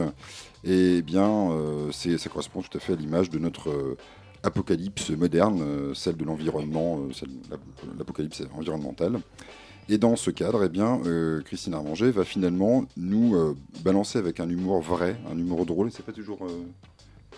et 0.63 0.97
eh 0.97 1.01
bien 1.01 1.51
euh, 1.51 1.91
ça 1.91 2.29
correspond 2.29 2.61
tout 2.61 2.77
à 2.77 2.79
fait 2.79 2.93
à 2.93 2.95
l'image 2.95 3.29
de 3.29 3.39
notre 3.39 3.69
euh, 3.69 3.97
apocalypse 4.43 5.09
moderne, 5.11 5.61
euh, 5.61 5.93
celle 5.93 6.17
de 6.17 6.25
l'environnement, 6.25 6.99
euh, 6.99 7.57
l'apocalypse 7.97 8.43
environnementale. 8.53 9.19
Et 9.91 9.97
dans 9.97 10.15
ce 10.15 10.29
cadre, 10.29 10.63
eh 10.63 10.69
bien, 10.69 11.01
euh, 11.07 11.41
Christine 11.41 11.73
Armanger 11.73 12.11
va 12.11 12.23
finalement 12.23 12.85
nous 12.95 13.35
euh, 13.35 13.55
balancer 13.83 14.19
avec 14.19 14.39
un 14.39 14.47
humour 14.47 14.81
vrai, 14.81 15.19
un 15.31 15.37
humour 15.37 15.65
drôle, 15.65 15.87
et 15.87 15.91
c'est 15.91 16.05
pas 16.05 16.11
toujours 16.11 16.45
euh, 16.45 16.61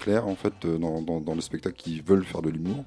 clair 0.01 0.27
en 0.27 0.35
fait 0.35 0.53
euh, 0.65 0.77
dans, 0.77 1.01
dans, 1.01 1.19
dans 1.21 1.35
le 1.35 1.41
spectacle 1.41 1.77
qui 1.77 2.01
veulent 2.01 2.25
faire 2.25 2.41
de 2.41 2.49
l'humour. 2.49 2.83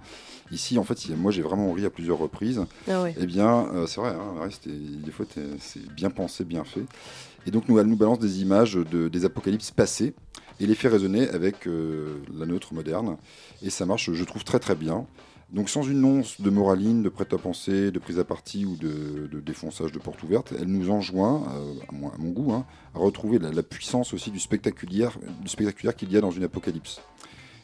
Ici, 0.50 0.78
en 0.78 0.84
fait, 0.84 0.98
moi 1.16 1.32
j'ai 1.32 1.42
vraiment 1.48 1.72
ri 1.72 1.84
à 1.86 1.90
plusieurs 1.90 2.18
reprises. 2.18 2.60
Ah 2.88 3.02
ouais. 3.02 3.14
Eh 3.18 3.26
bien, 3.26 3.66
euh, 3.72 3.86
c'est 3.86 4.00
vrai, 4.00 4.10
hein, 4.10 4.42
ouais, 4.42 4.50
des 5.06 5.10
fois 5.10 5.26
c'est 5.58 5.86
bien 5.94 6.10
pensé, 6.10 6.44
bien 6.44 6.64
fait. 6.64 6.84
Et 7.46 7.50
donc, 7.50 7.68
nous, 7.68 7.78
elle 7.78 7.86
nous 7.86 7.96
balance 7.96 8.18
des 8.18 8.40
images 8.40 8.74
de, 8.74 9.08
des 9.08 9.24
apocalypses 9.24 9.70
passés 9.70 10.14
et 10.60 10.66
les 10.66 10.74
fait 10.74 10.88
résonner 10.88 11.28
avec 11.28 11.66
euh, 11.66 12.22
la 12.40 12.46
nôtre 12.46 12.72
moderne. 12.72 13.16
Et 13.62 13.70
ça 13.70 13.84
marche, 13.86 14.10
je 14.12 14.24
trouve, 14.24 14.44
très 14.44 14.58
très 14.58 14.74
bien. 14.74 15.06
Donc, 15.55 15.70
sans 15.70 15.84
une 15.84 16.05
once 16.05 16.40
de 16.40 16.50
moraline, 16.50 17.05
de 17.05 17.09
prêt-à-penser, 17.09 17.92
de 17.92 17.98
prise 18.00 18.18
à 18.18 18.24
partie 18.24 18.64
ou 18.64 18.74
de, 18.74 19.40
défonçage 19.40 19.92
de 19.92 20.00
porte 20.00 20.20
ouverte, 20.24 20.52
elle 20.59 20.66
nous 20.66 20.90
enjoint, 20.90 21.46
euh, 21.55 21.74
à, 21.88 22.18
mon, 22.18 22.30
goût, 22.30 22.52
hein, 22.52 22.66
à 22.92 22.98
retrouver 22.98 23.38
la, 23.38 23.62
puissance 23.62 24.12
aussi 24.14 24.32
du 24.32 24.40
spectaculaire, 24.40 25.16
du 25.40 25.48
spectaculaire 25.48 25.94
qu'il 25.94 26.11
y 26.11 26.16
a 26.16 26.20
dans 26.20 26.32
une 26.32 26.42
apocalypse. 26.42 27.00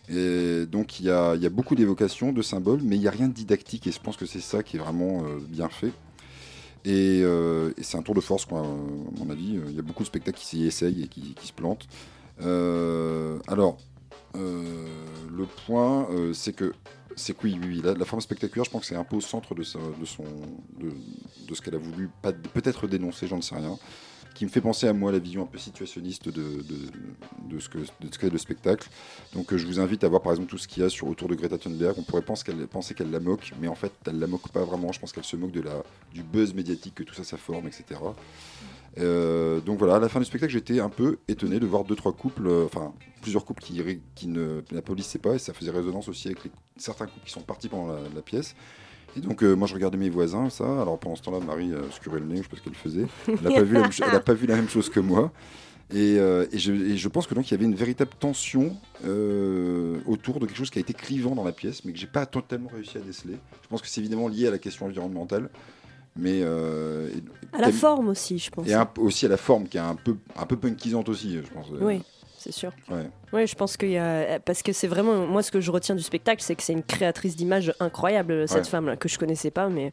Et 0.09 0.67
donc 0.67 1.01
il 1.01 1.07
y 1.07 1.11
a, 1.11 1.37
beaucoup 1.51 1.75
d'évocations, 1.75 2.33
de 2.33 2.43
symboles, 2.43 2.81
mais 2.83 2.95
il 2.95 3.01
n'y 3.01 3.09
a 3.09 3.13
rien 3.13 3.27
de 3.27 3.33
didactique 3.33 3.89
et 3.89 3.93
je 3.93 4.01
pense 4.01 4.17
que 4.17 4.27
c'est 4.27 4.41
ça 4.41 4.63
qui 4.63 4.77
est 4.77 4.81
vraiment 4.81 5.25
euh, 5.25 5.39
bien 5.49 5.69
fait. 5.69 5.93
Et, 6.85 7.23
euh, 7.25 7.73
et 7.77 7.83
c'est 7.83 7.99
un 7.99 8.03
tour 8.03 8.15
de 8.15 8.21
force, 8.21 8.47
à 8.53 8.55
mon 8.55 9.31
avis. 9.31 9.59
Il 9.69 9.75
y 9.75 9.81
a 9.81 9.83
beaucoup 9.83 10.05
de 10.05 10.09
spectacles 10.09 10.39
qui 10.39 10.47
s'y 10.47 10.65
essayent 10.65 11.03
et 11.03 11.09
qui, 11.09 11.35
se 11.43 11.53
plantent. 11.53 11.89
Alors, 12.39 13.79
le 14.35 15.45
point, 15.67 16.09
c'est 16.33 16.53
que 16.53 16.73
c'est 17.21 17.35
que 17.35 17.45
oui, 17.45 17.59
oui, 17.63 17.83
la, 17.83 18.05
forme 18.05 18.21
spectaculaire, 18.21 18.65
je 18.65 18.71
pense 18.71 18.83
que 18.83 18.87
c'est 18.89 18.97
un 18.97 19.05
peu 19.05 19.17
au 19.17 19.21
centre 19.21 19.55
de, 19.55 19.63
son, 19.63 19.79
de, 20.79 21.55
ce 21.55 21.61
qu'elle 21.61 21.75
a 21.75 21.79
voulu 21.79 22.11
peut-être 22.55 22.87
dénoncer, 22.87 23.27
j'en 23.27 23.41
sais 23.41 23.55
rien 23.55 23.79
qui 24.35 24.45
me 24.45 24.51
fait 24.51 24.61
penser 24.61 24.87
à 24.87 24.93
moi 24.93 25.13
la 25.13 25.19
vision 25.19 25.43
un 25.43 25.47
peu 25.47 25.59
situationniste 25.59 26.29
de, 26.29 26.63
de, 27.49 27.59
ce 27.59 27.69
qu'est 28.19 28.31
le 28.31 28.39
spectacle. 28.39 28.89
Donc 29.35 29.53
euh, 29.53 29.59
je 29.59 29.67
vous 29.67 29.81
invite 29.81 30.05
à 30.05 30.09
voir 30.09 30.23
par 30.23 30.33
exemple 30.33 30.49
tout 30.49 30.59
ce 30.59 30.69
qu'il 30.69 30.83
y 30.83 30.87
a 30.87 30.89
sur 30.89 31.09
autour 31.09 31.29
de 31.29 31.35
Greta 31.35 31.59
Thunberg. 31.59 31.97
On 31.99 32.03
pourrait 32.03 32.23
penser 32.23 32.45
qu'elle 32.45 32.67
qu'elle 32.97 33.11
la 33.11 33.21
moque, 33.21 33.53
mais 33.61 33.69
en 33.69 33.75
fait 33.75 33.93
elle 34.07 34.19
la 34.19 34.27
moque 34.27 34.49
pas 34.49 34.65
vraiment. 34.65 34.93
Je 34.93 35.01
pense 35.01 35.13
qu'elle 35.13 35.25
se 35.25 35.37
moque 35.37 35.53
de 35.53 35.61
la 35.61 35.83
du 36.15 36.23
buzz 36.23 36.55
médiatique 36.55 36.95
que 36.95 37.03
tout 37.03 37.15
ça 37.15 37.25
ça 37.25 37.37
forme, 37.37 37.67
etc. 37.67 38.01
Euh, 38.99 39.61
donc 39.61 39.79
voilà, 39.79 39.97
à 39.97 39.99
la 40.01 40.09
fin 40.09 40.19
du 40.19 40.25
spectacle, 40.25 40.53
j'étais 40.53 40.81
un 40.81 40.89
peu 40.89 41.19
étonné 41.29 41.61
de 41.61 41.67
voir 41.67 41.85
deux 41.85 41.95
trois 41.95 42.13
couples, 42.13 42.47
euh, 42.47 42.65
enfin 42.65 42.93
plusieurs 43.23 43.45
couples 43.45 43.63
qui, 43.63 43.81
qui 44.15 44.29
ne 44.29 44.63
n'applaudissaient 44.73 45.19
pas 45.19 45.35
et 45.35 45.39
ça 45.39 45.53
faisait 45.53 45.71
résonance 45.71 46.09
aussi 46.09 46.29
avec 46.29 46.39
certains 46.77 47.07
couples 47.07 47.25
qui 47.25 47.33
sont 47.33 47.43
partis 47.43 47.69
pendant 47.69 47.93
la, 47.93 48.01
la 48.15 48.23
pièce. 48.23 48.55
Et 49.17 49.21
donc 49.21 49.43
euh, 49.43 49.55
moi 49.55 49.69
je 49.69 49.75
regardais 49.75 49.99
mes 49.99 50.11
voisins, 50.11 50.51
ça. 50.51 50.81
Alors 50.81 50.99
pendant 50.99 51.17
ce 51.17 51.23
temps-là, 51.23 51.41
Marie 51.41 51.73
se 51.91 52.01
curait 52.01 52.21
le 52.21 52.27
nez, 52.27 52.39
je 52.39 52.43
sais 52.43 52.49
pas 52.49 52.57
ce 52.57 52.63
qu'elle 52.63 52.75
faisait. 52.75 53.07
Elle 53.29 53.35
n'a 53.43 53.89
pas, 53.91 54.13
la 54.13 54.21
pas 54.21 54.35
vu 54.35 54.47
la 54.47 54.57
même 54.57 54.69
chose 54.69 54.89
que 54.89 55.01
moi. 55.01 55.33
Et, 55.93 56.17
je, 56.17 57.09
pense 57.09 57.27
que 57.27 57.35
donc 57.35 57.49
il 57.49 57.51
y 57.51 57.55
avait 57.55 57.65
une 57.65 57.75
véritable 57.75 58.13
tension 58.19 58.77
autour 60.07 60.39
de 60.41 60.47
quelque 60.47 60.57
chose 60.57 60.71
qui 60.71 60.79
a 60.79 60.83
été 60.83 60.95
clivant 60.95 61.35
dans 61.35 61.45
la 61.45 61.53
pièce, 61.53 61.85
mais 61.85 61.93
que 61.93 61.99
j'ai 61.99 62.07
pas 62.07 62.27
totalement 62.27 62.71
réussi 62.73 62.99
à 62.99 63.01
déceler. 63.01 63.35
Je 63.63 63.69
pense 63.69 63.83
que 63.83 63.89
c'est 63.89 64.01
évidemment 64.01 64.29
lié 64.29 64.47
à 64.47 64.53
la 64.53 64.59
question 64.59 64.87
environnementale, 64.87 65.51
mais 66.21 66.41
euh, 66.43 67.09
et- 67.09 67.57
À 67.57 67.61
la 67.61 67.73
forme 67.73 68.09
aussi, 68.09 68.39
je 68.39 68.51
pense. 68.51 68.69
et 68.69 68.75
un- 68.75 68.89
aussi 68.99 69.27
à 69.27 69.29
la 69.29 69.37
forme 69.37 69.67
qui 69.67 69.77
est 69.77 69.81
un 69.81 69.97
peu 69.97 70.17
un 70.37 70.47
peu 70.47 70.57
punkisante 70.57 71.09
aussi, 71.09 71.35
je 71.45 71.51
pense. 71.53 71.67
Oui, 71.81 72.03
c'est 72.39 72.53
sûr. 72.53 72.71
Ouais. 72.91 73.11
Oui, 73.33 73.47
je 73.47 73.55
pense 73.55 73.77
qu'il 73.77 73.91
y 73.91 73.99
a. 73.99 74.39
Parce 74.41 74.63
que 74.63 74.73
c'est 74.73 74.87
vraiment. 74.89 75.27
Moi, 75.27 75.43
ce 75.43 75.51
que 75.51 75.61
je 75.61 75.71
retiens 75.71 75.95
du 75.97 76.03
spectacle, 76.03 76.43
c'est 76.43 76.55
que 76.55 76.63
c'est 76.63 76.73
une 76.75 76.83
créatrice 76.85 77.35
d'images 77.37 77.73
incroyable, 77.81 78.47
cette 78.49 78.59
Ouais. 78.59 78.65
femme-là, 78.71 78.97
que 78.97 79.09
je 79.09 79.19
connaissais 79.19 79.51
pas, 79.51 79.69
mais. 79.69 79.93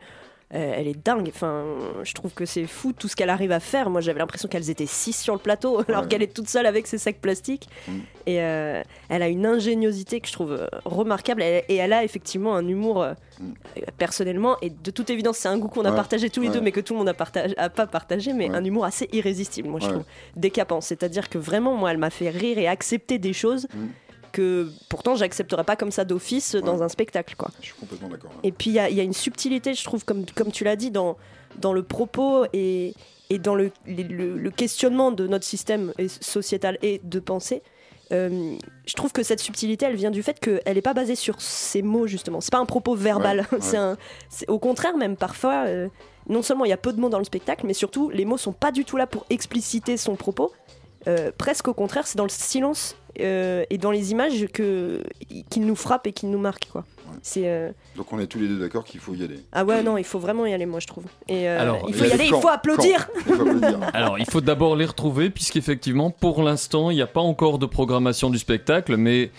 Euh, 0.54 0.74
elle 0.78 0.88
est 0.88 1.06
dingue. 1.06 1.30
Enfin, 1.34 1.66
je 2.04 2.14
trouve 2.14 2.34
que 2.34 2.46
c'est 2.46 2.66
fou 2.68 2.94
tout 2.94 3.08
ce 3.10 3.16
qu'elle 3.18 3.30
arrive 3.30 3.52
à 3.52 3.60
faire. 3.60 3.90
Moi, 3.90 4.00
j'avais 4.02 4.20
l'impression 4.20 4.48
qu'elles 4.48 4.70
étaient 4.70 4.86
six 4.86 5.14
sur 5.14 5.34
le 5.34 5.40
plateau, 5.40 5.82
alors 5.90 6.04
Ouais. 6.04 6.08
qu'elle 6.08 6.24
est 6.24 6.34
toute 6.34 6.48
seule 6.48 6.66
avec 6.66 6.88
ses 6.88 6.98
sacs 6.98 7.20
plastiques. 7.20 7.68
Mm. 7.88 7.92
Et 8.28 8.42
euh, 8.42 8.82
elle 9.10 9.22
a 9.24 9.28
une 9.28 9.46
ingéniosité 9.46 10.22
que 10.22 10.28
je 10.28 10.34
trouve 10.34 10.54
euh, 10.54 10.68
remarquable. 10.86 11.42
Et, 11.44 11.64
elle 11.76 11.92
a 11.94 12.04
effectivement 12.04 12.56
un 12.56 12.66
humour, 12.68 13.02
euh, 13.04 13.14
euh, 13.42 13.82
personnellement, 13.98 14.56
et 14.62 14.70
de 14.70 14.92
toute 14.92 15.10
évidence, 15.10 15.38
c'est 15.38 15.50
un 15.50 15.58
goût 15.58 15.68
qu'on 15.68 15.84
a 15.86 15.92
Mm. 15.92 15.96
Partagé 15.96 16.30
tous 16.30 16.42
les 16.42 16.48
Ouais. 16.48 16.54
deux, 16.54 16.62
mais 16.62 16.72
que 16.72 16.80
tout 16.80 16.94
le 16.94 17.00
monde 17.00 17.10
a, 17.10 17.14
partagé, 17.14 17.58
a 17.58 17.70
pas 17.70 17.88
partagé, 17.88 18.32
mais 18.34 18.50
un 18.50 18.64
humour 18.64 18.86
assez 18.86 19.10
irrésistible, 19.12 19.68
moi, 19.68 19.80
je 19.82 19.88
trouve. 19.90 20.04
Décapant. 20.36 20.80
C'est-à-dire 20.80 21.28
que 21.30 21.38
vraiment, 21.38 21.76
moi, 21.76 21.92
elle 21.92 21.98
m'a 21.98 22.10
fait 22.10 22.30
rire 22.30 22.58
et 22.58 22.68
accepter 22.68 23.18
des 23.20 23.34
choses 23.34 23.68
que 24.38 24.70
pourtant 24.90 25.16
j'accepterais 25.16 25.64
pas 25.64 25.76
comme 25.76 25.92
ça 25.92 26.06
d'office 26.06 26.56
dans 26.56 26.84
un 26.84 26.90
spectacle 26.90 27.36
quoi. 27.36 27.50
Je 27.60 27.66
suis 27.68 27.76
complètement 27.76 28.10
d'accord. 28.10 28.32
Et 28.44 28.52
puis 28.52 28.70
il 28.70 28.74
y, 28.74 28.80
a- 28.80 28.90
il 28.90 28.96
y 28.96 29.00
a 29.00 29.04
une 29.04 29.14
subtilité 29.14 29.74
je 29.74 29.84
trouve 29.84 30.06
comme, 30.06 30.26
comme 30.36 30.52
tu 30.52 30.64
l'as 30.64 30.76
dit 30.76 30.92
dans, 30.92 31.18
dans 31.60 31.74
le 31.74 31.84
propos 31.84 32.46
et, 32.54 32.94
et 33.30 33.40
dans 33.40 33.56
le, 33.56 33.72
les- 33.86 34.04
le, 34.04 34.38
le 34.38 34.52
questionnement 34.52 35.12
de 35.12 35.28
notre 35.28 35.46
système 35.46 35.94
sociétal 36.22 36.78
et 36.82 37.02
de 37.04 37.20
pensée. 37.20 37.62
Euh, 38.14 38.56
je 38.86 38.94
trouve 38.94 39.12
que 39.12 39.22
cette 39.22 39.42
subtilité, 39.42 39.86
elle 39.86 39.98
vient 39.98 40.12
du 40.12 40.24
fait 40.24 40.40
qu'elle 40.40 40.62
n'est 40.76 40.82
pas 40.82 40.94
basée 40.94 41.16
sur 41.16 41.42
ces 41.42 41.82
mots 41.82 42.08
justement. 42.08 42.40
C'est 42.40 42.52
pas 42.54 42.58
un 42.60 42.66
propos 42.66 42.96
verbal. 42.96 43.40
Ouais, 43.40 43.46
ouais. 43.52 43.58
c'est 43.60 43.76
un, 43.78 43.98
au 44.48 44.60
contraire 44.60 44.96
même 44.98 45.18
parfois. 45.18 45.66
euh, 45.68 45.90
non 46.30 46.42
seulement 46.42 46.66
il 46.66 46.70
y 46.70 46.74
a 46.74 46.78
peu 46.78 46.92
de 46.92 47.00
mots 47.00 47.08
dans 47.10 47.20
le 47.20 47.24
spectacle, 47.26 47.66
mais 47.66 47.74
surtout 47.74 48.10
les 48.10 48.26
mots 48.26 48.38
sont 48.38 48.52
pas 48.54 48.72
du 48.74 48.84
tout 48.84 48.98
là 48.98 49.08
pour 49.08 49.26
expliciter 49.30 49.96
son 49.98 50.16
propos. 50.18 50.52
Euh, 51.08 51.32
presque 51.38 51.68
au 51.68 51.74
contraire, 51.74 52.06
c'est 52.06 52.18
dans 52.18 52.26
le 52.26 52.30
silence 52.30 52.96
euh, 53.20 53.66
et 53.70 53.78
dans 53.78 53.92
les 53.92 54.12
images 54.12 54.46
que 54.54 55.02
qu'il 55.50 55.66
nous 55.66 55.76
frappe 55.76 56.06
et 56.06 56.14
qu'il 56.14 56.30
nous 56.30 56.38
marque 56.38 56.70
quoi. 56.72 56.84
C'est 57.24 57.44
euh, 57.46 57.72
Donc 57.96 58.14
on 58.14 58.20
est 58.20 58.28
tous 58.28 58.40
les 58.40 58.48
deux 58.48 58.60
d'accord 58.60 58.84
qu'il 58.84 59.00
faut 59.00 59.16
y 59.16 59.24
aller. 59.24 59.40
ah 59.52 59.66
ouais 59.66 59.82
non, 59.82 59.98
il 59.98 60.04
faut 60.04 60.20
vraiment 60.20 60.46
y 60.46 60.54
aller 60.54 60.66
moi 60.68 60.80
je 60.80 60.88
trouve. 60.88 61.06
Et 61.28 61.50
euh, 61.50 61.60
Alors, 61.60 61.86
il 61.88 61.96
faut 61.96 62.06
y 62.06 62.12
aller, 62.12 62.26
il 62.26 62.36
faut 62.36 62.48
applaudir. 62.48 63.10
Alors, 63.94 64.20
il 64.20 64.26
faut 64.26 64.42
d'abord 64.42 64.76
les 64.76 64.86
retrouver, 64.86 65.30
puisqu'effectivement, 65.30 66.12
pour 66.12 66.44
l'instant, 66.44 66.92
il 66.92 66.96
n'y 66.96 67.02
a 67.02 67.08
pas 67.08 67.22
encore 67.22 67.58
de 67.58 67.66
programmation 67.66 68.30
du 68.30 68.38
spectacle, 68.38 68.98
mais 68.98 69.32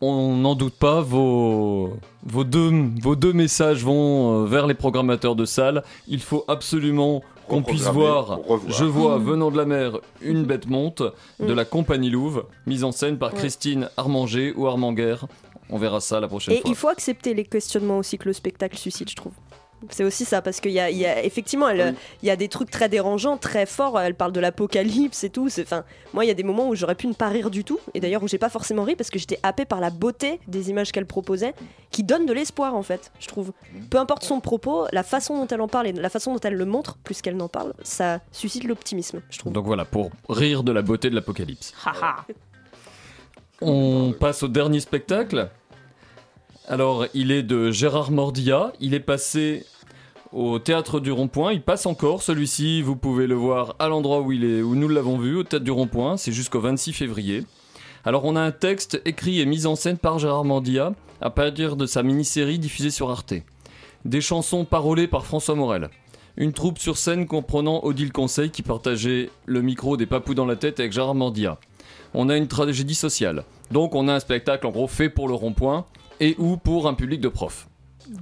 on 0.00 0.36
n'en 0.36 0.54
doute 0.54 0.74
pas, 0.74 1.00
vos, 1.00 1.96
vos, 2.22 2.44
deux, 2.44 2.70
vos 3.02 3.16
deux 3.16 3.32
messages 3.32 3.84
vont 3.84 4.44
vers 4.44 4.66
les 4.66 4.74
programmateurs 4.74 5.34
de 5.34 5.44
salles. 5.44 5.82
Il 6.06 6.22
faut 6.22 6.44
absolument 6.48 7.22
qu'on 7.50 7.62
puisse 7.62 7.82
voir, 7.88 8.38
je 8.68 8.84
vois, 8.84 9.18
Mmh. 9.18 9.24
venant 9.24 9.50
de 9.50 9.56
la 9.56 9.64
mer, 9.66 9.98
une 10.22 10.44
bête 10.44 10.66
monte 10.68 11.02
de 11.40 11.52
la 11.52 11.64
compagnie 11.64 12.10
Louvre, 12.10 12.46
mise 12.66 12.84
en 12.84 12.92
scène 12.92 13.18
par. 13.18 13.32
Christine 13.34 13.88
Armanger 13.96 14.52
ou 14.56 14.66
Armanger. 14.66 15.16
On 15.72 15.78
verra 15.78 16.00
ça 16.00 16.18
la 16.20 16.26
prochaine 16.28 16.54
Et 16.54 16.60
fois. 16.60 16.70
il 16.70 16.74
faut 16.76 16.88
accepter 16.88 17.32
les 17.34 17.44
questionnements 17.44 17.98
aussi 17.98 18.18
que 18.18 18.26
le 18.26 18.32
spectacle 18.32 18.76
suscite, 18.76 19.08
je 19.10 19.16
trouve. 19.16 19.32
C'est 19.88 20.04
aussi 20.04 20.24
ça, 20.26 20.42
parce 20.42 20.60
qu'il 20.60 20.72
y 20.72 20.78
a, 20.80 20.90
il 20.90 20.98
y 20.98 21.06
a- 21.06 21.24
effectivement, 21.24 21.68
elle, 21.68 21.94
il 22.22 22.26
y 22.26 22.30
a 22.30 22.36
des 22.36 22.48
trucs 22.48 22.70
très 22.70 22.88
dérangeants, 22.90 23.38
très 23.38 23.64
forts. 23.64 23.98
Elle 23.98 24.14
parle 24.14 24.32
de 24.32 24.40
l'apocalypse 24.40 25.24
et 25.24 25.30
tout. 25.30 25.48
c'est- 25.48 25.62
Enfin, 25.62 25.84
moi, 26.12 26.24
il 26.24 26.28
y 26.28 26.30
a 26.30 26.34
des 26.34 26.42
moments 26.42 26.68
où 26.68 26.74
j'aurais 26.74 26.94
pu 26.94 27.06
ne 27.06 27.14
pas 27.14 27.28
rire 27.28 27.50
du 27.50 27.64
tout, 27.64 27.80
et 27.94 28.00
d'ailleurs 28.00 28.22
où 28.22 28.28
j'ai 28.28 28.38
pas 28.38 28.50
forcément 28.50 28.84
ri 28.84 28.94
parce 28.94 29.08
que 29.10 29.18
j'étais 29.18 29.38
happée 29.42 29.64
par 29.64 29.80
la 29.80 29.88
beauté 29.90 30.38
des 30.48 30.68
images 30.70 30.92
qu'elle 30.92 31.06
proposait, 31.06 31.54
qui 31.90 32.02
donnent 32.04 32.26
de 32.26 32.32
l'espoir 32.32 32.74
en 32.74 32.82
fait, 32.82 33.10
je 33.20 33.26
trouve. 33.26 33.52
Peu 33.90 33.98
importe 33.98 34.22
son 34.24 34.40
propos, 34.40 34.86
la 34.92 35.02
façon 35.02 35.36
dont 35.38 35.46
elle 35.46 35.60
en 35.62 35.68
parle 35.68 35.86
et 35.88 35.92
la 35.92 36.10
façon 36.10 36.34
dont 36.34 36.40
elle 36.40 36.54
le 36.54 36.66
montre, 36.66 36.98
plus 37.02 37.22
qu'elle 37.22 37.36
n'en 37.36 37.48
parle, 37.48 37.72
ça 37.82 38.20
suscite 38.32 38.64
l'optimisme, 38.64 39.22
je 39.30 39.38
trouve. 39.38 39.52
Donc 39.52 39.64
voilà, 39.64 39.84
pour 39.86 40.10
rire 40.28 40.62
de 40.62 40.72
la 40.72 40.82
beauté 40.82 41.08
de 41.10 41.14
l'apocalypse. 41.14 41.72
On 43.62 44.14
passe 44.18 44.42
au 44.42 44.48
dernier 44.48 44.80
spectacle. 44.80 45.50
Alors, 46.70 47.06
il 47.14 47.32
est 47.32 47.42
de 47.42 47.72
Gérard 47.72 48.12
Mordia. 48.12 48.72
Il 48.78 48.94
est 48.94 49.00
passé 49.00 49.66
au 50.32 50.60
théâtre 50.60 51.00
du 51.00 51.10
Rond-Point. 51.10 51.52
Il 51.52 51.62
passe 51.62 51.84
encore. 51.84 52.22
Celui-ci, 52.22 52.80
vous 52.80 52.94
pouvez 52.94 53.26
le 53.26 53.34
voir 53.34 53.74
à 53.80 53.88
l'endroit 53.88 54.20
où 54.20 54.30
où 54.30 54.74
nous 54.76 54.88
l'avons 54.88 55.18
vu, 55.18 55.34
au 55.34 55.42
théâtre 55.42 55.64
du 55.64 55.72
Rond-Point. 55.72 56.16
C'est 56.16 56.30
jusqu'au 56.30 56.60
26 56.60 56.92
février. 56.92 57.42
Alors, 58.04 58.24
on 58.24 58.36
a 58.36 58.40
un 58.40 58.52
texte 58.52 59.02
écrit 59.04 59.40
et 59.40 59.46
mis 59.46 59.66
en 59.66 59.74
scène 59.74 59.98
par 59.98 60.20
Gérard 60.20 60.44
Mordia 60.44 60.92
à 61.20 61.30
partir 61.30 61.74
de 61.74 61.86
sa 61.86 62.04
mini-série 62.04 62.60
diffusée 62.60 62.90
sur 62.90 63.10
Arte. 63.10 63.34
Des 64.04 64.20
chansons 64.20 64.64
parolées 64.64 65.08
par 65.08 65.26
François 65.26 65.56
Morel. 65.56 65.90
Une 66.36 66.52
troupe 66.52 66.78
sur 66.78 66.98
scène 66.98 67.26
comprenant 67.26 67.82
Odile 67.82 68.12
Conseil 68.12 68.50
qui 68.50 68.62
partageait 68.62 69.30
le 69.44 69.60
micro 69.60 69.96
des 69.96 70.06
papous 70.06 70.34
dans 70.34 70.46
la 70.46 70.54
tête 70.54 70.78
avec 70.78 70.92
Gérard 70.92 71.16
Mordia. 71.16 71.58
On 72.14 72.28
a 72.28 72.36
une 72.36 72.46
tragédie 72.46 72.94
sociale. 72.94 73.42
Donc 73.72 73.96
on 73.96 74.06
a 74.06 74.14
un 74.14 74.20
spectacle 74.20 74.68
en 74.68 74.70
gros 74.70 74.86
fait 74.86 75.08
pour 75.08 75.26
le 75.26 75.34
rond-point 75.34 75.84
et 76.20 76.34
ou 76.38 76.56
pour 76.56 76.86
un 76.88 76.94
public 76.94 77.20
de 77.20 77.28
profs. 77.28 77.68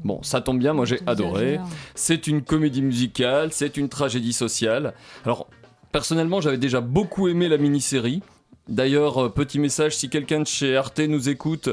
Bon, 0.04 0.22
ça 0.22 0.40
tombe 0.40 0.58
bien, 0.58 0.72
moi 0.74 0.84
j'ai 0.84 1.00
adoré. 1.06 1.58
C'est 1.94 2.26
une 2.26 2.42
comédie 2.42 2.82
musicale, 2.82 3.52
c'est 3.52 3.76
une 3.76 3.88
tragédie 3.88 4.32
sociale. 4.32 4.94
Alors, 5.24 5.48
personnellement, 5.92 6.40
j'avais 6.40 6.58
déjà 6.58 6.80
beaucoup 6.80 7.28
aimé 7.28 7.48
la 7.48 7.58
mini-série. 7.58 8.22
D'ailleurs, 8.68 9.24
euh, 9.24 9.28
petit 9.30 9.58
message, 9.58 9.96
si 9.96 10.10
quelqu'un 10.10 10.40
de 10.40 10.46
chez 10.46 10.76
Arte 10.76 10.98
nous 11.00 11.30
écoute, 11.30 11.70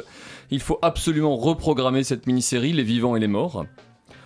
il 0.49 0.61
faut 0.61 0.79
absolument 0.81 1.35
reprogrammer 1.35 2.03
cette 2.05 2.25
mini-série, 2.25 2.71
Les 2.71 2.83
vivants 2.83 3.17
et 3.17 3.19
les 3.19 3.27
morts. 3.27 3.65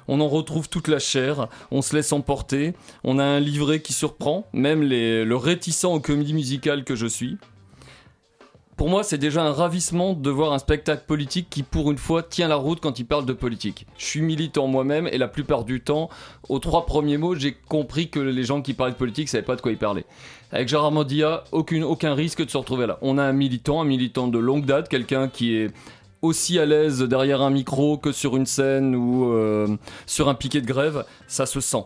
On 0.07 0.21
en 0.21 0.27
retrouve 0.27 0.69
toute 0.69 0.87
la 0.87 0.99
chair, 0.99 1.47
on 1.71 1.81
se 1.81 1.95
laisse 1.95 2.13
emporter, 2.13 2.73
on 3.03 3.17
a 3.19 3.23
un 3.23 3.39
livret 3.39 3.79
qui 3.81 3.93
surprend, 3.93 4.45
même 4.53 4.81
les- 4.83 5.23
le 5.25 5.35
réticent 5.35 5.85
aux 5.85 5.99
comédies 5.99 6.33
musicales 6.33 6.83
que 6.83 6.95
je 6.95 7.07
suis. 7.07 7.37
Pour 8.79 8.87
moi, 8.87 9.03
c'est 9.03 9.17
déjà 9.17 9.43
un 9.43 9.51
ravissement 9.51 10.13
de 10.13 10.29
voir 10.29 10.53
un 10.53 10.57
spectacle 10.57 11.03
politique 11.05 11.47
qui, 11.49 11.63
pour 11.63 11.91
une 11.91 11.97
fois, 11.97 12.23
tient 12.23 12.47
la 12.47 12.55
route 12.55 12.79
quand 12.79 12.97
il 12.97 13.03
parle 13.03 13.25
de 13.25 13.33
politique. 13.33 13.85
Je 13.97 14.05
suis 14.05 14.21
militant 14.21 14.67
moi-même 14.67 15.05
et 15.11 15.17
la 15.17 15.27
plupart 15.27 15.65
du 15.65 15.81
temps, 15.81 16.09
aux 16.47 16.59
trois 16.59 16.85
premiers 16.85 17.17
mots, 17.17 17.35
j'ai 17.35 17.51
compris 17.51 18.09
que 18.09 18.21
les 18.21 18.45
gens 18.45 18.61
qui 18.61 18.73
parlaient 18.73 18.93
de 18.93 18.97
politique 18.97 19.27
savaient 19.27 19.43
pas 19.43 19.57
de 19.57 19.61
quoi 19.61 19.73
ils 19.73 19.77
parlaient. 19.77 20.05
Avec 20.53 20.69
Gérard 20.69 20.93
Mandia, 20.93 21.43
aucun 21.51 22.13
risque 22.13 22.45
de 22.45 22.49
se 22.49 22.55
retrouver 22.55 22.87
là. 22.87 22.99
On 23.01 23.17
a 23.17 23.23
un 23.23 23.33
militant, 23.33 23.81
un 23.81 23.85
militant 23.85 24.29
de 24.29 24.39
longue 24.39 24.65
date, 24.65 24.87
quelqu'un 24.87 25.27
qui 25.27 25.57
est 25.57 25.71
aussi 26.21 26.57
à 26.57 26.65
l'aise 26.65 27.01
derrière 27.01 27.41
un 27.41 27.49
micro 27.49 27.97
que 27.97 28.13
sur 28.13 28.37
une 28.37 28.45
scène 28.45 28.95
ou 28.95 29.33
euh, 29.33 29.67
sur 30.05 30.29
un 30.29 30.35
piquet 30.35 30.61
de 30.61 30.67
grève, 30.67 31.03
ça 31.27 31.45
se 31.45 31.59
sent. 31.59 31.83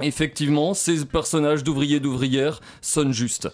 Effectivement, 0.00 0.72
ces 0.72 1.04
personnages 1.04 1.62
d'ouvriers 1.62 2.00
d'ouvrières 2.00 2.62
sonnent 2.80 3.12
justes. 3.12 3.50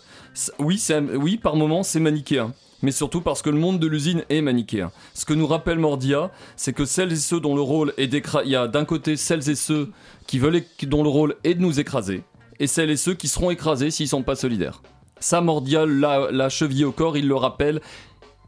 Oui, 0.59 0.83
oui, 1.15 1.37
par 1.37 1.57
moments, 1.57 1.83
c'est 1.83 2.01
manichéen. 2.01 2.53
Mais 2.83 2.93
surtout 2.93 3.21
parce 3.21 3.43
que 3.43 3.51
le 3.51 3.59
monde 3.59 3.81
de 3.81 3.87
l'usine 3.89 4.23
est 4.29 4.41
manichéen. 4.41 4.93
Ce 5.13 5.25
que 5.25 5.35
nous 5.35 5.47
rappelle 5.49 5.79
Mordia, 5.79 6.31
c'est 6.57 6.73
que 6.73 6.85
celles 6.85 7.13
et 7.13 7.17
ceux 7.17 7.41
dont 7.41 7.57
le 7.57 7.63
rôle 7.63 7.93
est 7.97 8.07
d'écraser... 8.07 8.47
Il 8.47 8.53
y 8.53 8.57
a 8.57 8.69
d'un 8.69 8.85
côté 8.85 9.17
celles 9.17 9.51
et 9.51 9.57
ceux 9.57 9.91
qui 10.27 10.39
veulent... 10.39 10.63
dont 10.83 11.03
le 11.03 11.09
rôle 11.09 11.35
est 11.43 11.55
de 11.55 11.61
nous 11.61 11.81
écraser, 11.81 12.23
et 12.61 12.69
celles 12.69 12.91
et 12.91 12.97
ceux 12.97 13.15
qui 13.15 13.27
seront 13.27 13.51
écrasés 13.51 13.91
s'ils 13.91 14.09
sont 14.09 14.23
pas 14.23 14.37
solidaires. 14.37 14.83
Ça, 15.19 15.41
Mordia 15.41 15.87
l'a 15.87 16.31
l'a 16.31 16.49
chevillé 16.49 16.85
au 16.85 16.93
corps, 16.93 17.17
il 17.17 17.27
le 17.27 17.35
rappelle, 17.35 17.81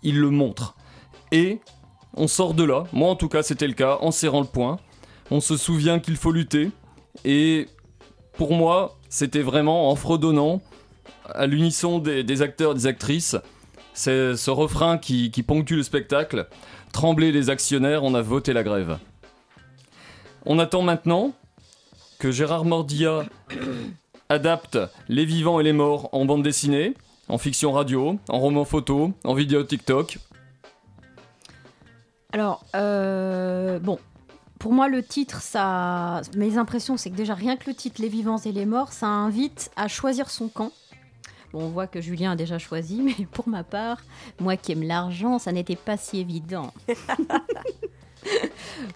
il 0.05 0.21
le 0.21 0.31
montre. 0.31 0.77
Et 1.33 1.59
on 2.15 2.29
sort 2.29 2.55
de 2.55 2.63
là, 2.63 2.85
moi 2.93 3.11
en 3.11 3.17
tout 3.17 3.29
cas 3.29 3.43
c'était 3.43 3.67
le 3.67 3.75
cas, 3.75 3.99
en 4.01 4.13
serrant 4.13 4.41
le 4.41 4.47
poing. 4.47 4.79
On 5.33 5.41
se 5.41 5.57
souvient 5.57 5.99
qu'il 5.99 6.17
faut 6.17 6.33
lutter. 6.33 6.71
Et 7.25 7.67
pour 8.35 8.53
moi, 8.53 8.99
c'était 9.09 9.43
vraiment 9.43 9.91
en 9.91 9.97
fredonnant 9.97 10.63
à 11.35 11.47
l'unisson 11.47 11.99
des, 11.99 12.25
des 12.25 12.43
acteurs 12.43 12.73
et 12.73 12.75
des 12.75 12.87
actrices. 12.87 13.37
C'est 13.93 14.37
ce 14.37 14.51
refrain 14.51 14.99
qui, 14.99 15.31
ponctue 15.47 15.75
le 15.75 15.83
spectacle. 15.83 16.47
Trembler 16.93 17.33
les 17.33 17.51
actionnaires, 17.51 18.05
on 18.05 18.15
a 18.15 18.23
voté 18.23 18.53
la 18.53 18.63
grève. 18.63 18.99
On 20.47 20.59
attend 20.59 20.83
maintenant 20.83 21.33
que 22.19 22.31
Gérard 22.31 22.65
Mordia 22.65 23.25
adapte 24.29 24.79
Les 25.09 25.25
vivants 25.25 25.61
et 25.61 25.65
les 25.65 25.73
morts 25.73 26.09
en 26.13 26.25
bande 26.25 26.43
dessinée, 26.43 26.95
en 27.29 27.39
fiction 27.39 27.73
radio, 27.73 28.19
en 28.29 28.39
roman 28.39 28.65
photo, 28.65 29.13
en 29.25 29.35
vidéo 29.35 29.65
TikTok. 29.65 30.19
Alors, 32.33 32.65
euh, 32.77 33.81
bon, 33.81 33.99
pour 34.59 34.73
moi, 34.73 34.89
le 34.89 35.03
titre, 35.03 35.43
ça, 35.43 36.23
mes 36.37 36.59
impressions, 36.59 36.97
c'est 36.97 37.11
que 37.11 37.17
déjà 37.17 37.35
rien 37.35 37.57
que 37.57 37.69
le 37.69 37.75
titre, 37.75 38.01
Les 38.01 38.09
vivants 38.09 38.39
et 38.39 38.53
les 38.53 38.67
morts, 38.67 38.93
ça 38.93 39.09
invite 39.09 39.71
à 39.77 39.89
choisir 39.89 40.31
son 40.31 40.49
camp. 40.49 40.71
On 41.53 41.69
voit 41.69 41.87
que 41.87 42.01
Julien 42.01 42.33
a 42.33 42.37
déjà 42.37 42.59
choisi, 42.59 43.03
mais 43.03 43.27
pour 43.31 43.49
ma 43.49 43.65
part, 43.65 44.01
moi 44.41 44.57
qui 44.57 44.73
aime 44.73 44.83
l'argent, 44.83 45.39
ça 45.39 45.53
n'était 45.53 45.77
pas 45.77 45.97
si 45.97 46.19
évident. 46.19 46.73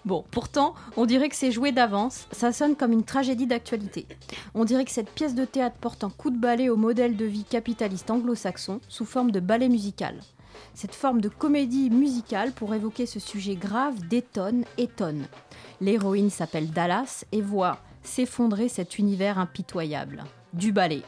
Bon, 0.05 0.23
pourtant, 0.29 0.75
on 0.97 1.05
dirait 1.05 1.29
que 1.29 1.35
c'est 1.35 1.51
joué 1.51 1.71
d'avance, 1.71 2.27
ça 2.31 2.51
sonne 2.51 2.75
comme 2.75 2.91
une 2.91 3.03
tragédie 3.03 3.47
d'actualité. 3.47 4.05
On 4.53 4.65
dirait 4.65 4.85
que 4.85 4.91
cette 4.91 5.09
pièce 5.09 5.35
de 5.35 5.45
théâtre 5.45 5.77
porte 5.79 6.03
un 6.03 6.09
coup 6.09 6.29
de 6.29 6.37
balai 6.37 6.69
au 6.69 6.75
modèle 6.75 7.15
de 7.15 7.25
vie 7.25 7.43
capitaliste 7.43 8.11
anglo-saxon 8.11 8.81
sous 8.87 9.05
forme 9.05 9.31
de 9.31 9.39
ballet 9.39 9.69
musical. 9.69 10.19
Cette 10.73 10.95
forme 10.95 11.21
de 11.21 11.29
comédie 11.29 11.89
musicale 11.89 12.51
pour 12.51 12.73
évoquer 12.73 13.05
ce 13.05 13.19
sujet 13.19 13.55
grave 13.55 14.07
détonne, 14.07 14.65
étonne. 14.77 15.25
L'héroïne 15.81 16.29
s'appelle 16.29 16.71
Dallas 16.71 17.25
et 17.31 17.41
voit 17.41 17.79
s'effondrer 18.03 18.69
cet 18.69 18.99
univers 18.99 19.39
impitoyable. 19.39 20.23
Du 20.53 20.71
ballet. 20.71 21.01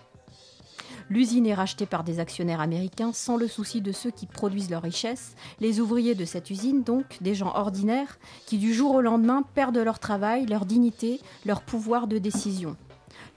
L'usine 1.09 1.45
est 1.45 1.53
rachetée 1.53 1.85
par 1.85 2.03
des 2.03 2.19
actionnaires 2.19 2.59
américains 2.59 3.13
sans 3.13 3.37
le 3.37 3.47
souci 3.47 3.79
de 3.81 3.93
ceux 3.93 4.11
qui 4.11 4.25
produisent 4.25 4.69
leur 4.69 4.81
richesse, 4.81 5.35
les 5.61 5.79
ouvriers 5.79 6.15
de 6.15 6.25
cette 6.25 6.49
usine 6.49 6.83
donc, 6.83 7.17
des 7.21 7.33
gens 7.33 7.53
ordinaires, 7.55 8.19
qui 8.45 8.57
du 8.57 8.73
jour 8.73 8.95
au 8.95 9.01
lendemain 9.01 9.43
perdent 9.55 9.77
leur 9.77 9.99
travail, 9.99 10.45
leur 10.45 10.65
dignité, 10.65 11.21
leur 11.45 11.61
pouvoir 11.61 12.07
de 12.07 12.17
décision. 12.17 12.75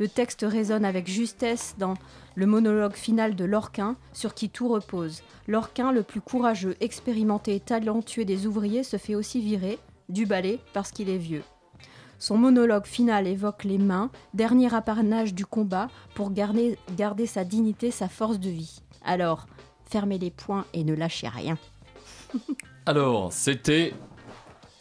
Le 0.01 0.09
texte 0.09 0.45
résonne 0.49 0.85
avec 0.85 1.09
justesse 1.09 1.77
dans 1.79 1.95
le 2.35 2.47
monologue 2.47 2.95
final 2.95 3.37
de 3.37 3.45
Lorquin, 3.45 3.97
sur 4.12 4.35
qui 4.35 4.49
tout 4.49 4.68
repose. 4.68 5.23
Lorquin, 5.47 5.93
le 5.93 6.03
plus 6.03 6.21
courageux, 6.21 6.77
expérimenté 6.81 7.55
et 7.55 7.61
talentueux 7.61 8.25
des 8.25 8.47
ouvriers, 8.47 8.83
se 8.83 8.97
fait 8.97 9.14
aussi 9.14 9.41
virer, 9.41 9.79
du 10.09 10.27
balai, 10.27 10.59
parce 10.73 10.91
qu'il 10.91 11.09
est 11.09 11.18
vieux. 11.18 11.43
Son 12.21 12.37
monologue 12.37 12.87
final 12.87 13.27
évoque 13.27 13.64
les 13.64 13.79
mains, 13.79 14.11
dernier 14.35 14.73
apanage 14.75 15.33
du 15.33 15.47
combat, 15.47 15.89
pour 16.14 16.33
garder, 16.33 16.77
sa 17.27 17.45
dignité, 17.45 17.91
sa 17.91 18.11
force 18.11 18.39
de 18.39 18.51
vie. 18.51 18.83
Alors, 19.03 19.47
fermez 19.89 20.18
les 20.18 20.31
poings 20.31 20.66
et 20.75 20.85
ne 20.85 20.95
lâchez 20.95 21.29
rien. 21.29 21.57
Alors, 22.87 23.33
c'était 23.33 23.95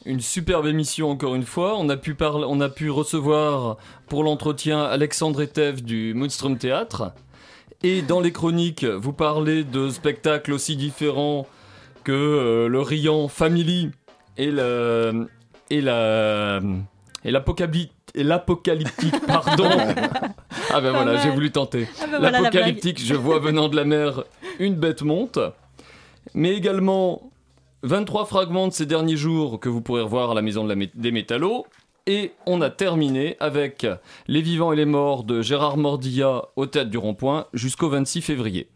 une 0.06 0.20
superbe 0.20 0.68
émission 0.68 1.10
encore 1.10 1.34
une 1.34 1.46
fois. 1.46 1.78
On 1.78 1.90
a 1.90 1.96
pu, 1.96 2.90
recevoir 2.90 3.78
pour 4.10 4.26
l'entretien 4.26 4.84
Alexandre 4.84 5.42
Etef 5.42 5.82
du 5.82 6.14
Moonstrom 6.14 6.58
Théâtre. 6.58 7.14
Et 7.84 8.02
dans 8.02 8.20
les 8.20 8.34
chroniques, 8.34 8.84
vous 8.84 9.14
parlez 9.14 9.64
de 9.64 9.90
spectacles 9.90 10.52
aussi 10.52 10.76
différents 10.76 11.48
que 12.04 12.12
euh, 12.12 12.68
le 12.68 12.82
Riant 12.82 13.30
Family 13.30 13.92
et 14.36 14.52
la 14.52 15.12
et 17.26 17.32
l'apocalyptique 17.32 17.93
et 18.15 18.24
l'apocalyptique 18.24 19.26
pardon. 19.28 19.70
ah 20.72 20.82
ben 20.82 20.91
Pas 20.91 21.03
voilà, 21.03 21.17
j'ai 21.22 21.30
voulu 21.30 21.51
tenter. 21.51 21.88
Ah 21.99 22.03
ben 22.07 22.17
voilà 22.20 22.32
la 22.32 22.39
l'apocalyptique, 22.41 22.99
je 23.03 23.13
vois 23.13 23.39
venant 23.39 23.70
de 23.70 23.76
la 23.76 23.86
mer 23.86 24.24
une 24.59 24.76
bête 24.76 25.01
monte. 25.03 25.39
Mais 26.34 26.53
également 26.55 27.32
23 27.84 28.26
fragments 28.26 28.67
de 28.67 28.74
ces 28.74 28.86
derniers 28.86 29.15
jours 29.17 29.59
que 29.59 29.70
vous 29.70 29.82
pourrez 29.82 30.01
revoir 30.01 30.32
à 30.32 30.34
la 30.34 30.41
maison 30.41 30.63
de 30.63 30.70
la 30.70 30.76
mé- 30.76 30.91
des 30.95 31.11
métallos. 31.11 31.65
Et 32.07 32.32
on 32.47 32.61
a 32.61 32.70
terminé 32.72 33.38
avec 33.39 33.86
Les 34.28 34.41
vivants 34.41 34.74
et 34.74 34.76
les 34.76 34.86
morts 34.86 35.24
de 35.24 35.41
Gérard 35.43 35.78
Mordilla 35.78 36.45
au 36.55 36.65
Théâtre 36.65 36.89
du 36.89 36.97
Rond-Point 36.97 37.45
jusqu'au 37.53 37.89
26 37.89 38.22
février. 38.24 38.67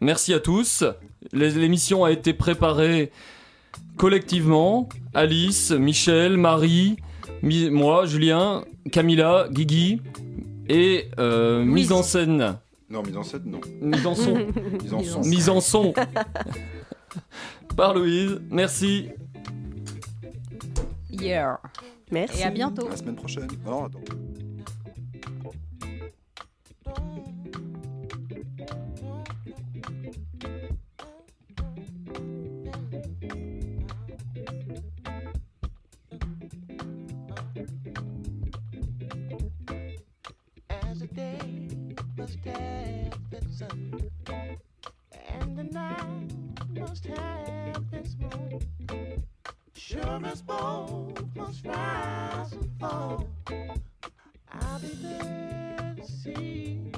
Merci 0.00 0.34
à 0.34 0.40
tous. 0.40 0.84
L'émission 1.32 2.04
a 2.04 2.10
été 2.10 2.34
préparée 2.34 3.12
collectivement. 3.96 4.88
Alice, 5.14 5.70
Michel, 5.70 6.36
Marie, 6.36 6.96
mi- 7.42 7.70
moi, 7.70 8.06
Julien, 8.06 8.64
Camilla, 8.90 9.46
Guigui 9.50 10.00
et 10.68 11.08
euh, 11.18 11.64
mise 11.64 11.92
en 11.92 12.02
scène. 12.02 12.56
Non, 12.90 13.02
mise 13.02 13.16
en 13.16 13.22
scène, 13.22 13.42
non. 13.46 13.60
Mise 13.80 14.06
en 14.06 14.14
son. 14.14 14.34
Mise 14.82 14.94
en 14.94 15.02
son. 15.02 15.20
Mise 15.20 15.48
en 15.48 15.60
son. 15.60 15.94
Par 17.76 17.94
Louise. 17.94 18.40
Merci. 18.50 19.08
Yeah. 21.10 21.58
Merci. 22.10 22.40
Et 22.40 22.44
à 22.44 22.50
bientôt. 22.50 22.86
À 22.86 22.90
la 22.90 22.96
semaine 22.96 23.16
prochaine. 23.16 23.48
Non, 23.64 23.86
attends. 23.86 24.00
And 42.46 43.08
the 45.56 45.64
night 45.64 46.32
must 46.78 47.06
have 47.06 47.82
its 47.92 48.16
moon. 48.18 49.22
Sure 49.74 50.20
as 50.26 50.42
both 50.42 51.22
must 51.34 51.64
rise 51.64 52.52
and 52.52 52.70
fall, 52.78 53.28
I'll 54.50 54.78
be 54.78 54.88
there 55.02 55.94
to 55.96 56.06
see 56.06 56.92